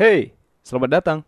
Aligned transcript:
Hey, 0.00 0.32
selamat 0.64 0.96
datang. 0.96 1.18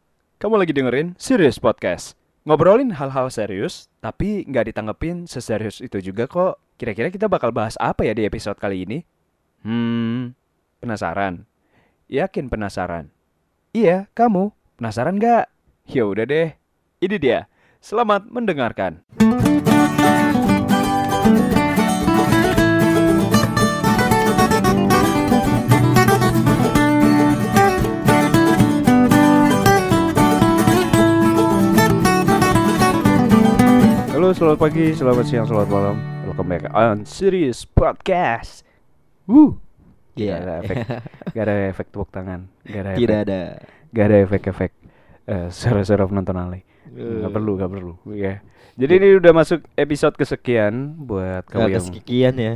Kamu 0.41 0.57
lagi 0.57 0.73
dengerin 0.73 1.13
Serious 1.21 1.61
Podcast. 1.61 2.17
Ngobrolin 2.49 2.97
hal-hal 2.97 3.29
serius, 3.29 3.93
tapi 4.01 4.49
nggak 4.49 4.73
ditanggepin 4.73 5.29
seserius 5.29 5.85
itu 5.85 6.01
juga 6.01 6.25
kok. 6.25 6.57
Kira-kira 6.81 7.13
kita 7.13 7.29
bakal 7.29 7.53
bahas 7.53 7.77
apa 7.77 8.09
ya 8.09 8.17
di 8.17 8.25
episode 8.25 8.57
kali 8.57 8.89
ini? 8.89 9.05
Hmm, 9.61 10.33
penasaran? 10.81 11.45
Yakin 12.09 12.49
penasaran? 12.49 13.13
Iya, 13.77 14.09
kamu. 14.17 14.57
Penasaran 14.81 15.21
nggak? 15.21 15.53
Ya 15.93 16.09
udah 16.09 16.25
deh. 16.25 16.57
Ini 17.05 17.17
dia. 17.21 17.53
Selamat 17.77 18.25
mendengarkan. 18.25 19.05
Halo, 34.33 34.57
selamat 34.57 34.65
pagi, 34.65 34.97
selamat 34.97 35.25
siang, 35.29 35.45
selamat 35.45 35.69
malam. 35.69 35.97
Welcome 36.25 36.49
back 36.49 36.65
on 36.73 37.05
Serious 37.05 37.69
Podcast. 37.69 38.65
Woo. 39.29 39.61
Iya. 40.17 40.33
Gak 40.33 40.41
ada 40.41 40.55
efek, 40.57 40.77
gak 41.37 41.45
ada 41.45 41.55
efek 41.69 41.87
tepuk 41.93 42.09
tangan, 42.09 42.41
gak 42.65 42.81
ada 42.81 42.91
Tidak 42.97 43.13
efek, 43.13 43.29
ada. 43.29 43.41
gak 43.93 44.05
ada 44.09 44.17
efek-efek 44.25 44.71
eh 45.29 45.47
suara-suara 45.53 46.09
penonton 46.09 46.41
ale. 46.41 46.65
Gak 46.89 47.29
Eh. 47.29 47.29
perlu, 47.29 47.61
gak 47.61 47.71
perlu. 47.77 47.93
Ya. 48.09 48.41
Jadi 48.81 48.93
ini 49.05 49.21
udah 49.21 49.37
masuk 49.37 49.69
episode 49.77 50.17
kesekian 50.17 50.97
buat 50.97 51.45
kamu 51.53 51.61
Gak 51.61 51.69
yang 51.69 51.77
kesekian 51.85 52.35
ya. 52.41 52.55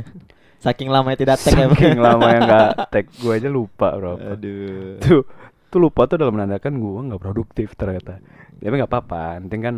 Saking 0.57 0.89
lama 0.89 1.13
tidak 1.13 1.37
tag 1.37 1.53
ya. 1.53 1.69
Saking 1.69 2.01
lama 2.09 2.25
yang 2.25 2.41
gak 2.41 2.69
tag 2.89 3.05
gue 3.05 3.33
aja 3.37 3.49
lupa 3.53 3.93
bro. 3.93 4.17
Aduh. 4.17 4.97
Tuh, 4.97 5.21
tuh 5.69 5.77
lupa 5.77 6.09
tuh 6.09 6.17
dalam 6.17 6.33
menandakan 6.33 6.73
gue 6.73 6.99
nggak 7.13 7.21
produktif 7.21 7.77
ternyata. 7.77 8.17
Tapi 8.57 8.73
nggak 8.73 8.89
apa-apa, 8.89 9.45
penting 9.45 9.61
kan 9.61 9.75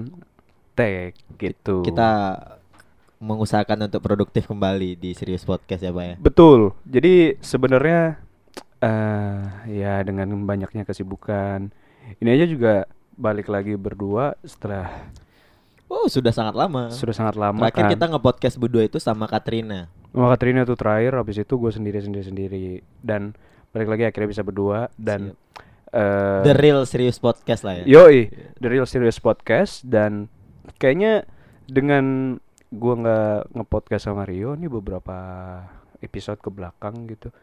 tag 0.80 1.12
gitu. 1.36 1.84
Kita 1.84 2.10
mengusahakan 3.20 3.92
untuk 3.92 4.00
produktif 4.00 4.48
kembali 4.48 4.96
di 4.96 5.12
Serius 5.12 5.44
Podcast 5.44 5.84
ya, 5.84 5.92
Pak 5.92 6.06
ya. 6.06 6.16
Betul. 6.16 6.72
Jadi 6.88 7.36
sebenarnya 7.44 8.16
eh 8.80 9.40
ya 9.68 10.00
dengan 10.02 10.32
banyaknya 10.48 10.88
kesibukan, 10.88 11.68
ini 12.16 12.30
aja 12.32 12.48
juga 12.48 12.88
balik 13.14 13.52
lagi 13.52 13.76
berdua 13.76 14.40
setelah 14.42 14.88
Oh, 15.90 16.06
sudah 16.06 16.30
sangat 16.30 16.54
lama. 16.54 16.88
sudah 16.94 17.12
sangat 17.12 17.34
lama 17.36 17.66
Terakhir 17.66 17.84
kan. 17.84 17.92
kita 17.92 18.06
nge-podcast 18.14 18.56
berdua 18.56 18.86
itu 18.86 19.02
sama 19.02 19.26
Katrina. 19.26 19.90
Sama 20.14 20.30
Katrina 20.32 20.62
tuh 20.62 20.78
terakhir, 20.78 21.18
habis 21.18 21.42
itu 21.42 21.50
gue 21.50 21.72
sendiri 21.74 21.98
sendiri 22.00 22.24
sendiri 22.24 22.66
dan 23.02 23.34
balik 23.74 23.90
lagi 23.90 24.06
akhirnya 24.06 24.30
bisa 24.30 24.46
berdua 24.46 24.94
dan 24.96 25.34
eh 25.90 26.42
The 26.46 26.54
real 26.56 26.86
Serius 26.86 27.18
Podcast 27.18 27.66
lah 27.66 27.82
ya. 27.82 27.90
Yoi, 27.90 28.30
The 28.62 28.70
Real 28.70 28.86
Serious 28.86 29.18
Podcast 29.18 29.82
dan 29.84 30.30
kayaknya 30.78 31.26
dengan 31.66 32.38
gua 32.70 32.94
nggak 33.02 33.40
ngepodcast 33.58 34.06
sama 34.06 34.30
Rio 34.30 34.54
nih 34.54 34.70
beberapa 34.70 35.18
episode 36.04 36.38
ke 36.38 36.50
belakang 36.54 37.10
gitu. 37.10 37.34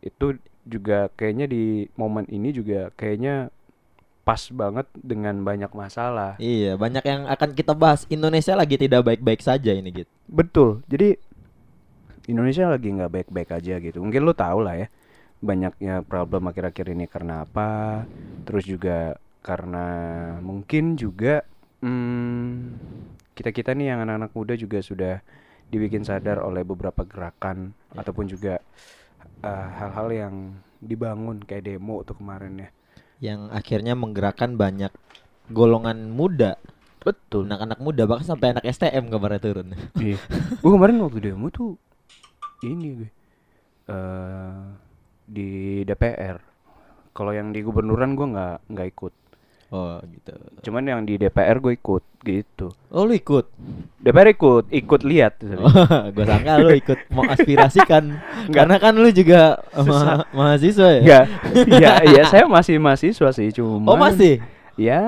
Itu 0.00 0.40
juga 0.62 1.10
kayaknya 1.14 1.50
di 1.50 1.90
momen 1.98 2.26
ini 2.30 2.54
juga 2.54 2.94
kayaknya 2.94 3.50
pas 4.22 4.38
banget 4.54 4.86
dengan 4.94 5.42
banyak 5.42 5.70
masalah. 5.74 6.38
Iya, 6.38 6.78
banyak 6.78 7.02
yang 7.02 7.22
akan 7.26 7.50
kita 7.58 7.74
bahas. 7.74 8.06
Indonesia 8.06 8.54
lagi 8.54 8.78
tidak 8.78 9.02
baik-baik 9.02 9.42
saja 9.42 9.74
ini 9.74 9.90
gitu. 9.90 10.10
Betul. 10.30 10.86
Jadi 10.86 11.18
Indonesia 12.30 12.70
lagi 12.70 12.88
nggak 12.94 13.12
baik-baik 13.12 13.50
aja 13.50 13.74
gitu. 13.82 13.98
Mungkin 13.98 14.22
lo 14.22 14.34
tau 14.34 14.62
lah 14.62 14.78
ya 14.78 14.86
banyaknya 15.42 16.06
problem 16.06 16.46
akhir-akhir 16.46 16.86
ini 16.94 17.10
karena 17.10 17.42
apa. 17.42 18.06
Terus 18.46 18.62
juga 18.62 19.18
karena 19.42 19.86
mungkin 20.38 20.94
juga 20.94 21.42
hmm, 21.82 22.78
kita-kita 23.34 23.74
nih 23.74 23.92
yang 23.94 24.06
anak-anak 24.06 24.32
muda 24.32 24.54
juga 24.54 24.78
sudah 24.80 25.18
dibikin 25.72 26.04
sadar 26.04 26.40
oleh 26.44 26.62
beberapa 26.62 27.02
gerakan 27.02 27.72
ataupun 27.96 28.28
juga 28.28 28.60
eh, 29.42 29.68
hal-hal 29.78 30.08
yang 30.12 30.34
dibangun 30.82 31.42
kayak 31.42 31.66
demo 31.66 32.02
tuh 32.06 32.18
kemarin 32.18 32.68
ya. 32.68 32.70
Yang 33.22 33.40
akhirnya 33.54 33.94
menggerakkan 33.94 34.58
banyak 34.58 34.90
golongan 35.50 36.10
muda, 36.10 36.58
Betul. 37.02 37.50
anak-anak 37.50 37.78
muda 37.82 38.02
bahkan 38.06 38.26
sampai 38.34 38.54
anak 38.54 38.66
STM 38.66 39.10
kabarnya 39.10 39.40
turun. 39.42 39.74
Iya. 39.98 40.18
gue 40.62 40.70
kemarin 40.70 41.02
waktu 41.02 41.18
demo 41.18 41.50
tuh 41.50 41.74
ini 42.62 43.02
gue 43.02 43.10
eh 43.90 44.58
di 45.26 45.80
DPR. 45.82 46.38
Kalau 47.12 47.32
yang 47.34 47.50
di 47.50 47.60
gubernuran 47.64 48.14
gue 48.14 48.26
nggak 48.36 48.56
nggak 48.70 48.88
ikut. 48.94 49.12
Oh, 49.72 49.96
gitu. 50.04 50.36
Cuman 50.68 50.84
yang 50.84 51.00
di 51.08 51.16
DPR 51.16 51.56
gue 51.56 51.72
ikut 51.80 52.04
gitu. 52.28 52.76
Oh, 52.92 53.08
lu 53.08 53.16
ikut. 53.16 53.48
DPR 54.04 54.36
ikut, 54.36 54.68
ikut 54.68 55.00
lihat. 55.00 55.40
gue 56.14 56.24
sangka 56.28 56.60
lu 56.60 56.76
ikut 56.76 57.08
mau 57.08 57.24
aspirasikan 57.24 58.20
karena 58.56 58.76
kan 58.76 58.92
lu 58.92 59.08
juga 59.08 59.64
ma- 59.72 60.28
mahasiswa 60.28 61.00
ya. 61.00 61.00
Enggak. 61.00 61.24
ya, 61.82 61.92
ya 62.04 62.22
saya 62.28 62.44
masih 62.44 62.76
mahasiswa 62.76 63.32
sih, 63.32 63.48
cuman 63.48 63.88
Oh 63.88 63.96
masih. 63.96 64.44
Ya. 64.76 65.00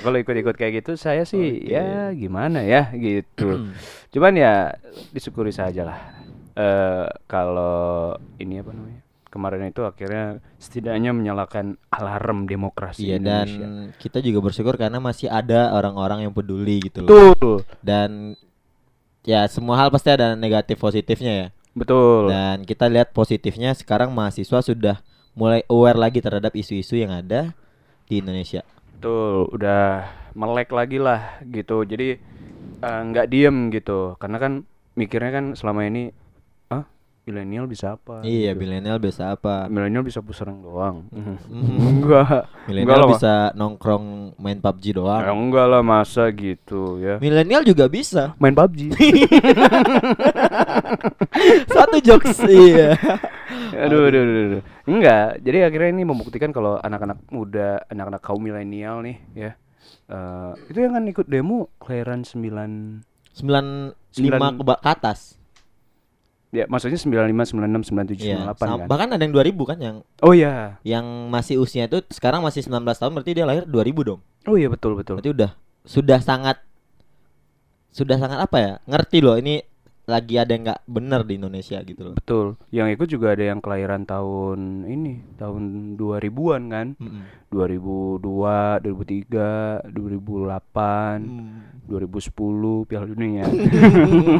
Kalau 0.00 0.16
ikut-ikut 0.16 0.56
kayak 0.56 0.80
gitu 0.80 0.96
saya 0.96 1.28
sih 1.28 1.68
Oke. 1.68 1.68
ya 1.68 2.16
gimana 2.16 2.64
ya 2.64 2.88
gitu. 2.96 3.60
Cuman 4.16 4.40
ya 4.40 4.72
disyukuri 5.12 5.52
saja 5.52 5.84
lah. 5.84 6.00
Eh 6.56 7.08
kalau 7.28 8.16
ini 8.40 8.64
apa 8.64 8.72
namanya? 8.72 9.03
Kemarin 9.34 9.66
itu 9.66 9.82
akhirnya 9.82 10.38
setidaknya 10.62 11.10
menyalakan 11.10 11.74
alarm 11.90 12.46
demokrasi 12.46 13.10
Iya 13.10 13.18
dan 13.18 13.50
Indonesia. 13.50 13.66
kita 13.98 14.22
juga 14.22 14.38
bersyukur 14.46 14.78
karena 14.78 15.02
masih 15.02 15.26
ada 15.26 15.74
orang-orang 15.74 16.22
yang 16.22 16.30
peduli 16.30 16.78
gitu 16.86 17.02
loh. 17.02 17.34
Betul. 17.34 17.66
Dan 17.82 18.38
ya 19.26 19.42
semua 19.50 19.74
hal 19.82 19.90
pasti 19.90 20.14
ada 20.14 20.38
negatif 20.38 20.78
positifnya 20.78 21.32
ya. 21.34 21.46
Betul. 21.74 22.30
Dan 22.30 22.62
kita 22.62 22.86
lihat 22.86 23.10
positifnya 23.10 23.74
sekarang 23.74 24.14
mahasiswa 24.14 24.62
sudah 24.62 25.02
mulai 25.34 25.66
aware 25.66 25.98
lagi 25.98 26.22
terhadap 26.22 26.54
isu-isu 26.54 26.94
yang 26.94 27.10
ada 27.10 27.50
di 28.06 28.22
Indonesia. 28.22 28.62
Betul, 28.94 29.50
udah 29.50 30.06
melek 30.38 30.70
lagi 30.70 31.02
lah 31.02 31.42
gitu. 31.42 31.82
Jadi 31.82 32.22
eh, 32.78 33.00
nggak 33.10 33.26
diem 33.26 33.74
gitu. 33.74 34.14
Karena 34.22 34.38
kan 34.38 34.62
mikirnya 34.94 35.34
kan 35.34 35.44
selama 35.58 35.90
ini 35.90 36.14
milenial 37.24 37.64
bisa 37.64 37.96
apa? 37.96 38.20
Iya, 38.20 38.52
gitu. 38.52 38.60
milenial 38.60 38.98
bisa 38.98 39.32
apa? 39.32 39.64
milenial 39.66 40.02
bisa 40.02 40.20
puserang 40.20 40.60
doang. 40.60 41.08
Mhm. 41.08 41.36
enggak. 41.96 42.44
Milenial 42.64 43.02
Ma. 43.02 43.10
bisa 43.10 43.32
nongkrong 43.52 44.36
main 44.36 44.58
PUBG 44.58 44.84
Ya, 44.86 44.94
doang. 44.94 45.22
enggak 45.24 45.66
lah 45.66 45.80
masa 45.80 46.28
gitu 46.30 46.96
ya. 46.98 47.16
Milenial 47.18 47.62
juga 47.62 47.88
bisa. 47.88 48.36
Main 48.36 48.52
PUBG. 48.52 48.92
Satu 51.66 51.96
jokes 52.00 52.38
iya. 52.44 52.96
aduh, 53.74 54.06
aduh, 54.06 54.20
aduh, 54.20 54.44
aduh. 54.50 54.62
Enggak. 54.84 55.40
Jadi 55.40 55.58
akhirnya 55.62 55.90
ini 55.90 56.04
membuktikan 56.04 56.50
kalau 56.50 56.76
anak-anak 56.78 57.18
muda, 57.28 57.82
anak-anak 57.88 58.20
kaum 58.20 58.40
milenial 58.40 59.00
nih 59.00 59.16
ya. 59.34 59.52
eh 60.04 60.52
itu 60.68 60.78
yang 60.78 60.92
kan 60.92 61.04
ikut 61.04 61.24
demo 61.24 61.72
kelahiran 61.78 62.20
9 62.20 62.36
sembilan 63.32 63.64
lima 64.14 64.36
Sembilan- 64.36 64.60
ba- 64.60 64.76
ke 64.78 64.90
atas. 64.90 65.40
Ya 66.54 66.64
maksudnya 66.64 66.94
95, 66.96 67.50
96, 67.50 67.82
97, 67.90 68.22
Iya. 68.22 68.38
98 68.46 68.54
sam- 68.62 68.78
kan. 68.78 68.88
Bahkan 68.88 69.08
ada 69.10 69.22
yang 69.22 69.34
2000 69.34 69.62
kan 69.66 69.78
yang 69.78 69.96
Oh 70.22 70.30
iya. 70.30 70.78
yang 70.86 71.02
masih 71.28 71.58
usia 71.58 71.84
itu 71.84 71.98
sekarang 72.08 72.40
masih 72.40 72.62
19 72.62 72.94
tahun 72.94 73.12
berarti 73.12 73.30
dia 73.34 73.44
lahir 73.44 73.66
2000 73.66 74.06
dong. 74.06 74.20
Oh 74.46 74.54
iya 74.54 74.70
betul 74.70 74.94
betul. 74.94 75.18
Berarti 75.18 75.34
udah 75.34 75.50
sudah 75.82 76.22
sangat 76.22 76.62
sudah 77.90 78.16
sangat 78.16 78.38
apa 78.40 78.56
ya? 78.56 78.72
Ngerti 78.86 79.18
loh 79.18 79.34
ini 79.34 79.62
lagi 80.04 80.36
ada 80.36 80.50
yang 80.50 80.64
nggak 80.64 80.82
bener 80.86 81.20
di 81.22 81.34
Indonesia 81.34 81.80
gitu 81.80 82.02
loh. 82.02 82.14
Betul. 82.14 82.60
Yang 82.68 82.88
ikut 82.94 83.08
juga 83.08 83.32
ada 83.32 83.44
yang 83.46 83.58
kelahiran 83.58 84.04
tahun 84.04 84.60
ini, 84.84 85.12
tahun 85.34 85.62
2000-an 85.94 86.62
kan. 86.68 86.86
Mm-mm. 86.96 87.22
2002, 87.48 88.20
2003, 88.82 89.86
2008, 89.88 91.22
Hmm. 91.22 91.70
2010 91.84 92.32
Piala 92.84 93.06
Dunia. 93.06 93.44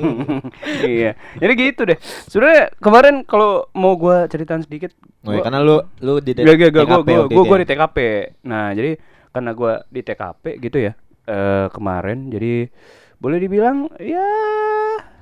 iya. 0.85 1.13
Jadi 1.35 1.53
gitu 1.55 1.83
deh. 1.85 1.99
Sebenarnya 2.27 2.73
kemarin 2.79 3.23
kalau 3.23 3.69
mau 3.73 3.95
gua 3.95 4.25
ceritain 4.27 4.61
sedikit 4.61 4.93
Oh, 5.23 5.31
ya, 5.31 5.41
gua- 5.41 5.45
karena 5.45 5.61
lu 5.61 5.77
lu 6.01 6.15
di 6.19 6.33
Gak, 6.35 6.45
gak, 6.51 6.71
gua, 6.71 6.83
TKP 6.83 7.07
gua, 7.07 7.17
gua, 7.23 7.25
itu 7.27 7.41
gua 7.43 7.55
ya? 7.55 7.61
di 7.61 7.67
TKP. 7.67 7.97
Nah, 8.45 8.67
jadi 8.73 8.91
karena 9.31 9.51
gua 9.53 9.73
di 9.87 10.01
TKP 10.03 10.45
gitu 10.61 10.79
ya. 10.83 10.93
eh 11.25 11.73
kemarin 11.73 12.29
jadi 12.29 12.69
boleh 13.17 13.41
dibilang 13.41 13.89
ya 13.97 14.29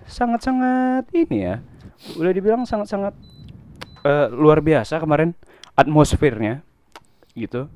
sangat-sangat 0.05 1.07
ini 1.13 1.39
ya. 1.43 1.57
Boleh 2.15 2.33
dibilang 2.33 2.63
sangat-sangat 2.63 3.15
eh, 4.03 4.27
luar 4.29 4.59
biasa 4.59 4.99
kemarin 4.99 5.35
atmosfernya 5.73 6.63
gitu. 7.33 7.67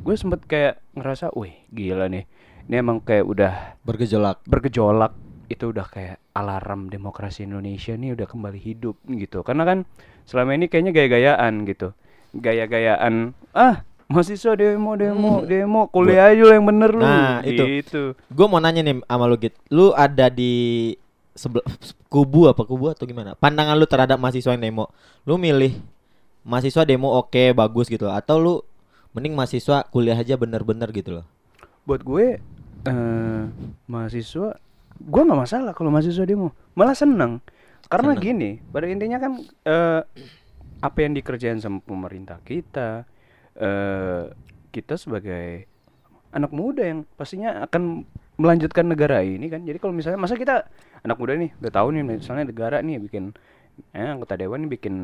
Gue 0.00 0.14
sempet 0.14 0.44
kayak 0.44 0.80
ngerasa, 0.92 1.32
wih 1.32 1.52
gila 1.68 2.06
nih. 2.06 2.24
Ini 2.64 2.74
emang 2.78 3.00
kayak 3.00 3.24
udah 3.24 3.52
bergejolak. 3.82 4.40
bergejolak 4.44 5.12
itu 5.46 5.66
udah 5.66 5.82
kayak 5.84 6.22
alarm 6.30 6.86
demokrasi 6.86 7.42
Indonesia 7.42 7.90
nih 7.92 8.14
udah 8.14 8.22
kembali 8.24 8.54
hidup 8.56 8.94
gitu 9.04 9.42
karena 9.42 9.66
kan 9.66 9.78
selama 10.22 10.54
ini 10.54 10.70
kayaknya 10.70 10.94
gaya-gayaan 10.94 11.66
gitu 11.66 11.90
gaya-gayaan 12.30 13.34
ah 13.50 13.82
mahasiswa 14.06 14.54
demo 14.54 14.94
demo 14.94 15.42
Hmm. 15.42 15.46
demo 15.46 15.80
kuliah 15.86 16.30
aja 16.30 16.54
yang 16.54 16.62
bener 16.64 16.90
lu 16.90 17.02
Nah, 17.02 17.42
itu. 17.42 17.66
gitu 17.66 18.02
Gue 18.26 18.46
mau 18.46 18.58
nanya 18.58 18.82
nih 18.82 19.02
sama 19.02 19.26
lu 19.26 19.36
Git. 19.36 19.58
Lu 19.68 19.90
ada 19.90 20.30
di 20.30 20.94
sebelah 21.34 21.66
kubu 22.10 22.50
apa 22.50 22.62
kubu 22.66 22.90
atau 22.90 23.06
gimana? 23.06 23.34
Pandangan 23.38 23.78
lu 23.78 23.86
terhadap 23.86 24.18
mahasiswa 24.18 24.54
yang 24.54 24.62
demo. 24.62 24.90
Lu 25.24 25.36
milih 25.38 25.76
mahasiswa 26.44 26.88
demo 26.88 27.12
oke 27.20 27.52
bagus 27.52 27.86
gitu 27.92 28.08
atau 28.08 28.36
lu 28.40 28.54
mending 29.12 29.34
mahasiswa 29.36 29.84
kuliah 29.92 30.16
aja 30.16 30.38
bener-bener 30.38 30.88
gitu 30.94 31.20
loh. 31.20 31.26
buat 31.84 32.04
gue 32.04 32.38
eh 32.86 33.44
mahasiswa 33.90 34.56
gue 35.00 35.22
nggak 35.26 35.40
masalah 35.40 35.72
kalau 35.74 35.90
mahasiswa 35.90 36.22
demo 36.24 36.52
malah 36.76 36.94
seneng 36.94 37.40
karena 37.90 38.14
Seneng. 38.14 38.24
gini 38.24 38.50
pada 38.70 38.86
intinya 38.86 39.18
kan 39.18 39.32
eh 39.66 40.00
apa 40.80 40.98
yang 41.02 41.12
dikerjain 41.12 41.60
sama 41.60 41.82
pemerintah 41.82 42.38
kita 42.44 43.04
eh 43.58 44.30
kita 44.70 44.94
sebagai 44.96 45.66
anak 46.30 46.52
muda 46.54 46.86
yang 46.86 47.02
pastinya 47.18 47.66
akan 47.66 48.06
melanjutkan 48.40 48.84
negara 48.86 49.20
ini 49.20 49.46
kan 49.46 49.60
jadi 49.60 49.76
kalau 49.76 49.92
misalnya 49.92 50.16
masa 50.16 50.34
kita 50.34 50.64
anak 50.98 51.16
muda 51.16 51.36
nih 51.36 51.52
udah 51.54 51.70
tahu 51.70 51.92
nih 51.92 52.02
misalnya 52.02 52.44
negara 52.46 52.80
nih 52.80 52.96
bikin 52.98 53.36
eh 53.90 54.00
anggota 54.06 54.34
dewan 54.34 54.64
nih 54.64 54.70
bikin 54.70 54.94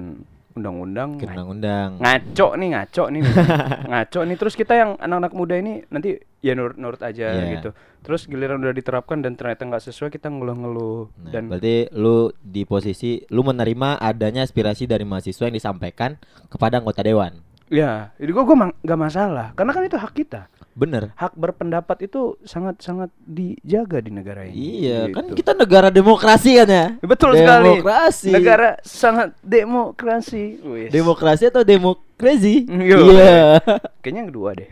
undang-undang 0.53 1.17
Bikin 1.17 1.29
undang-undang. 1.31 1.91
ngaco 1.99 2.49
nih 2.55 2.69
ngaco 2.73 3.05
nih 3.07 3.21
ngaco 3.93 4.21
nih 4.23 4.37
terus 4.37 4.55
kita 4.55 4.73
yang 4.75 4.91
anak-anak 4.97 5.33
muda 5.33 5.55
ini 5.55 5.85
nanti 5.87 6.17
ya 6.41 6.53
nurut 6.53 6.77
nurut 6.77 6.97
aja 6.99 7.29
Iya. 7.31 7.49
gitu 7.55 7.69
terus 8.01 8.25
giliran 8.25 8.57
udah 8.59 8.73
diterapkan 8.73 9.21
dan 9.21 9.35
ternyata 9.35 9.67
nggak 9.67 9.83
sesuai 9.83 10.09
kita 10.11 10.29
ngeluh-ngeluh 10.29 11.13
Nah, 11.19 11.31
dan 11.31 11.43
berarti 11.47 11.93
lu 11.93 12.17
di 12.35 12.65
posisi 12.65 13.21
lu 13.29 13.43
menerima 13.43 14.01
adanya 14.01 14.43
aspirasi 14.43 14.87
dari 14.87 15.03
mahasiswa 15.03 15.45
yang 15.45 15.55
disampaikan 15.55 16.17
kepada 16.49 16.81
anggota 16.81 17.03
dewan. 17.03 17.45
ya 17.67 18.15
jadi 18.15 18.31
gua 18.31 18.45
gua 18.45 18.57
nggak 18.73 19.01
masalah 19.03 19.51
karena 19.53 19.73
kan 19.73 19.83
itu 19.83 19.99
hak 19.99 20.13
kita 20.15 20.47
Bener. 20.77 21.09
hak 21.13 21.33
berpendapat 21.33 22.05
itu 22.05 22.37
sangat 22.43 22.77
sangat 22.79 23.09
dijaga 23.19 23.97
di 23.99 24.13
negara 24.13 24.45
ini 24.45 24.85
Iya, 24.85 25.09
kan 25.09 25.25
Gitu. 25.27 25.41
kita 25.41 25.53
negara 25.53 25.89
demokrasi 25.89 26.53
kan 26.55 26.69
ya? 26.69 26.87
betul 27.01 27.33
sekali 27.33 27.81
Demokrasi. 27.81 28.29
negara 28.29 28.77
sangat 28.81 29.33
demokrasi 29.41 30.45
Wis. 30.61 30.91
Demokrasi 30.91 31.49
atau 31.49 31.65
demokrasi? 31.65 32.69
Iya. 32.77 33.61
Kayaknya 34.01 34.19
yang 34.19 34.31
kedua 34.31 34.51
deh. 34.53 34.69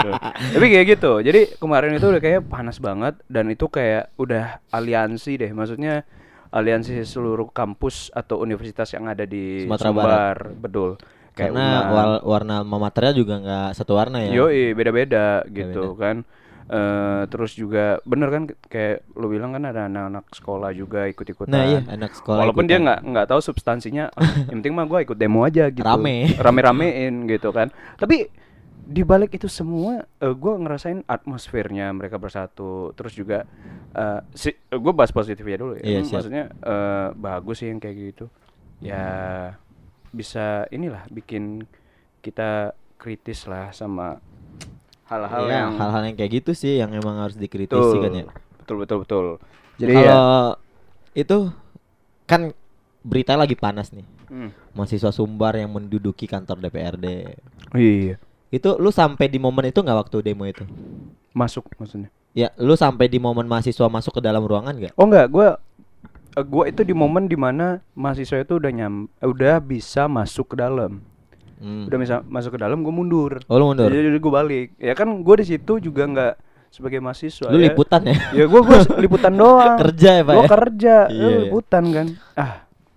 Tapi 0.54 0.66
kayak 0.68 0.86
gitu. 0.88 1.12
Jadi 1.20 1.40
kemarin 1.56 1.90
itu 1.92 2.06
udah 2.06 2.18
kayak 2.18 2.46
panas 2.46 2.78
banget 2.78 3.18
dan 3.26 3.46
itu 3.46 3.66
kayak 3.66 4.14
udah 4.14 4.62
aliansi 4.70 5.34
deh. 5.36 5.50
Maksudnya 5.50 6.02
aliansi 6.48 7.02
seluruh 7.02 7.50
kampus 7.50 8.08
atau 8.10 8.38
universitas 8.38 8.88
yang 8.90 9.06
ada 9.06 9.22
di 9.22 9.62
Sumatera 9.62 9.90
Sumbar. 9.90 10.36
Betul. 10.56 10.90
Kayak 11.38 11.54
Karena 11.54 11.66
wal- 11.88 12.22
warna 12.26 12.56
maternya 12.66 13.14
juga 13.14 13.34
nggak 13.38 13.68
satu 13.72 13.94
warna 13.94 14.26
ya. 14.26 14.34
Yoi, 14.34 14.74
beda-beda 14.74 15.46
gitu 15.46 15.94
Beda-beda. 15.94 16.02
kan. 16.02 16.16
Eh 16.68 17.22
terus 17.30 17.54
juga 17.54 17.96
bener 18.04 18.28
kan 18.28 18.42
kayak 18.68 19.06
lu 19.14 19.30
bilang 19.30 19.54
kan 19.54 19.64
ada 19.64 19.86
anak-anak 19.86 20.28
sekolah 20.34 20.74
juga 20.74 21.06
ikut-ikutan. 21.06 21.48
Nah 21.48 21.64
iya, 21.64 21.80
anak 21.86 22.12
sekolah. 22.12 22.42
Walaupun 22.42 22.66
dia 22.66 22.76
ikutan. 22.76 22.84
nggak 22.84 23.00
nggak 23.08 23.26
tahu 23.26 23.40
substansinya, 23.40 24.10
ah, 24.10 24.20
yang 24.50 24.60
penting 24.60 24.74
mah 24.74 24.84
gua 24.84 25.00
ikut 25.00 25.14
demo 25.14 25.46
aja 25.46 25.70
gitu. 25.70 25.80
Rame. 25.80 26.34
Rame-ramein 26.34 27.24
gitu 27.24 27.54
kan. 27.54 27.70
Tapi 27.94 28.28
di 28.82 29.00
balik 29.00 29.32
itu 29.32 29.48
semua, 29.48 30.04
eh, 30.18 30.34
gua 30.34 30.58
ngerasain 30.58 31.06
atmosfernya 31.06 31.88
mereka 31.90 32.16
bersatu. 32.16 32.92
Terus 32.92 33.14
juga, 33.14 33.48
eh 33.94 34.20
si, 34.32 34.52
gue 34.68 34.92
bahas 34.92 35.08
positifnya 35.08 35.56
dulu 35.56 35.72
ya. 35.78 36.02
Siap. 36.02 36.20
Maksudnya 36.20 36.44
eh, 36.52 37.08
bagus 37.14 37.62
sih 37.62 37.68
yang 37.68 37.78
kayak 37.78 37.96
gitu. 38.12 38.26
Ya 38.78 39.04
bisa 40.10 40.64
inilah 40.70 41.04
bikin 41.10 41.64
kita 42.20 42.72
kritis 42.98 43.46
lah 43.46 43.70
sama 43.70 44.18
hal-hal 45.08 45.44
Iya, 45.48 45.54
yang 45.64 45.70
hal-hal 45.78 46.02
yang 46.08 46.16
kayak 46.18 46.32
gitu 46.42 46.50
sih 46.52 46.80
yang 46.80 46.90
emang 46.92 47.16
harus 47.18 47.36
dikritisi 47.38 47.96
betul, 47.96 48.02
kan 48.02 48.12
ya. 48.12 48.24
betul 48.60 48.76
betul 48.82 48.98
betul. 49.04 49.26
Jadi 49.78 49.92
ya, 49.94 50.00
Kalau 50.02 50.58
itu 51.14 51.38
kan 52.26 52.52
berita 53.02 53.38
lagi 53.38 53.54
panas 53.56 53.88
nih. 53.94 54.04
hmm. 54.28 54.50
Mahasiswa 54.76 55.10
Sumbar 55.10 55.56
yang 55.56 55.70
menduduki 55.72 56.28
kantor 56.28 56.60
DPRD. 56.60 57.06
iya 57.74 58.16
Itu 58.48 58.76
lu 58.80 58.90
sampai 58.92 59.28
di 59.28 59.38
momen 59.40 59.68
itu 59.68 59.80
nggak 59.80 59.98
waktu 60.08 60.16
demo 60.24 60.44
itu? 60.44 60.64
masuk 61.32 61.68
maksudnya. 61.78 62.10
Ya, 62.36 62.52
lu 62.58 62.74
sampai 62.74 63.06
di 63.10 63.18
momen 63.18 63.46
mahasiswa 63.48 63.88
masuk 63.88 64.18
ke 64.18 64.22
dalam 64.22 64.44
ruangan 64.44 64.74
nggak? 64.76 64.92
Oh 64.94 65.06
enggak, 65.08 65.26
gua 65.30 65.48
eh, 66.38 66.44
gua 66.44 66.64
itu 66.64 66.80
di 66.80 66.94
momen 66.94 67.26
di 67.26 67.34
mana 67.34 67.66
mahasiswa 67.92 68.38
itu 68.38 68.56
udah 68.56 68.70
nyam, 68.70 68.94
eh, 69.12 69.26
udah 69.26 69.58
bisa 69.58 70.06
masuk 70.06 70.54
ke 70.54 70.56
dalam, 70.56 71.02
Hmm. 71.58 71.84
udah 71.84 71.98
bisa 71.98 72.14
masuk 72.24 72.54
ke 72.54 72.60
dalam, 72.60 72.80
gue 72.80 72.94
mundur. 72.94 73.42
Oh, 73.44 73.58
lu 73.58 73.66
mundur. 73.66 73.90
Jadi, 73.90 74.14
gue 74.14 74.30
balik. 74.32 74.66
Ya 74.78 74.94
kan 74.94 75.10
gue 75.10 75.34
di 75.36 75.46
situ 75.48 75.82
juga 75.82 76.06
nggak 76.06 76.34
sebagai 76.70 77.02
mahasiswa. 77.02 77.50
Lu 77.50 77.58
ya. 77.58 77.66
liputan 77.68 78.06
ya? 78.06 78.14
Ya 78.30 78.44
gue 78.46 78.60
gua 78.62 78.78
liputan 79.02 79.34
doang. 79.34 79.74
Kerja 79.82 80.10
ya, 80.10 80.22
Pak 80.22 80.32
Gue 80.32 80.44
ya? 80.44 80.48
kerja, 80.48 80.94
Iya, 81.08 81.18
lu 81.18 81.28
iya. 81.28 81.38
liputan 81.42 81.84
kan. 81.90 82.06
Ah, 82.32 82.52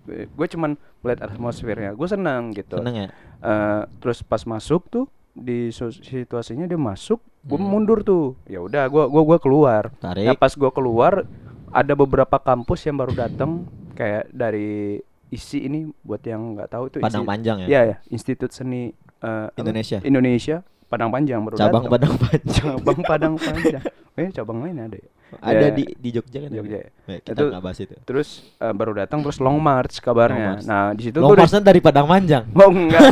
gue 0.06 0.46
cuman 0.48 0.70
melihat 1.02 1.20
atmosfernya. 1.26 1.90
Gue 1.92 2.06
senang 2.06 2.54
gitu. 2.54 2.78
Seneng 2.78 2.94
ya? 2.94 3.08
Eh, 3.42 3.82
terus 3.98 4.22
pas 4.22 4.46
masuk 4.46 4.86
tuh 4.86 5.04
di 5.32 5.72
situasinya 5.72 6.62
dia 6.62 6.76
masuk, 6.76 7.18
gue 7.42 7.58
Hmm. 7.58 7.66
mundur 7.66 8.06
tuh. 8.06 8.38
Ya 8.46 8.60
udah, 8.60 8.86
gua 8.86 9.08
gua 9.08 9.22
gua 9.24 9.38
keluar. 9.40 9.90
Tarik. 9.98 10.22
Nah 10.22 10.36
pas 10.36 10.54
gua 10.54 10.70
keluar 10.70 11.26
ada 11.72 11.92
beberapa 11.92 12.36
kampus 12.36 12.84
yang 12.84 12.96
baru 12.96 13.12
datang 13.16 13.64
kayak 13.92 14.28
dari 14.28 15.00
isi 15.28 15.64
ini 15.64 15.88
buat 16.00 16.20
yang 16.22 16.54
nggak 16.54 16.68
tahu 16.68 16.84
itu 16.86 16.96
Padang 17.00 17.24
isi- 17.24 17.30
Panjang 17.32 17.56
ya? 17.58 17.66
Iya 17.66 17.80
ya, 17.82 17.96
Institut 18.08 18.52
Seni 18.52 18.92
apa? 19.18 19.48
Indonesia. 19.56 19.98
Indonesia 20.04 20.56
Padang 20.86 21.08
Panjang 21.08 21.40
baru 21.40 21.56
Cabang 21.56 21.88
datang. 21.88 21.92
Padang 21.96 22.14
Panjang. 22.20 22.74
cabang 22.76 23.00
Padang 23.02 23.34
Panjang. 23.40 23.82
Eh 24.12 24.28
cabang 24.28 24.58
lain 24.60 24.76
ada 24.76 24.96
ya? 24.96 25.08
Ada 25.38 25.56
Ya, 25.62 25.70
di 25.70 25.84
di 25.94 26.08
Jogja 26.10 26.38
kan? 26.38 26.48
ada? 26.48 26.56
Jogja 26.58 26.76
ya. 26.76 26.88
Baik, 27.02 27.20
kita 27.22 27.32
Itu- 27.34 27.48
nggak 27.48 27.62
bahas 27.62 27.78
itu. 27.78 27.94
Terus 28.02 28.28
eh, 28.54 28.72
baru 28.72 28.92
datang 28.94 29.18
terus 29.20 29.38
Long 29.38 29.56
March 29.56 29.94
kabarnya. 29.98 30.36
Long 30.36 30.54
March. 30.54 30.66
Nah 30.66 30.82
di 30.92 31.02
situ 31.02 31.16
Long 31.16 31.32
March-nya 31.32 31.60
dari 31.60 31.80
Padang 31.80 32.06
Panjang. 32.06 32.44
Oh 32.54 32.68
enggak 32.68 33.02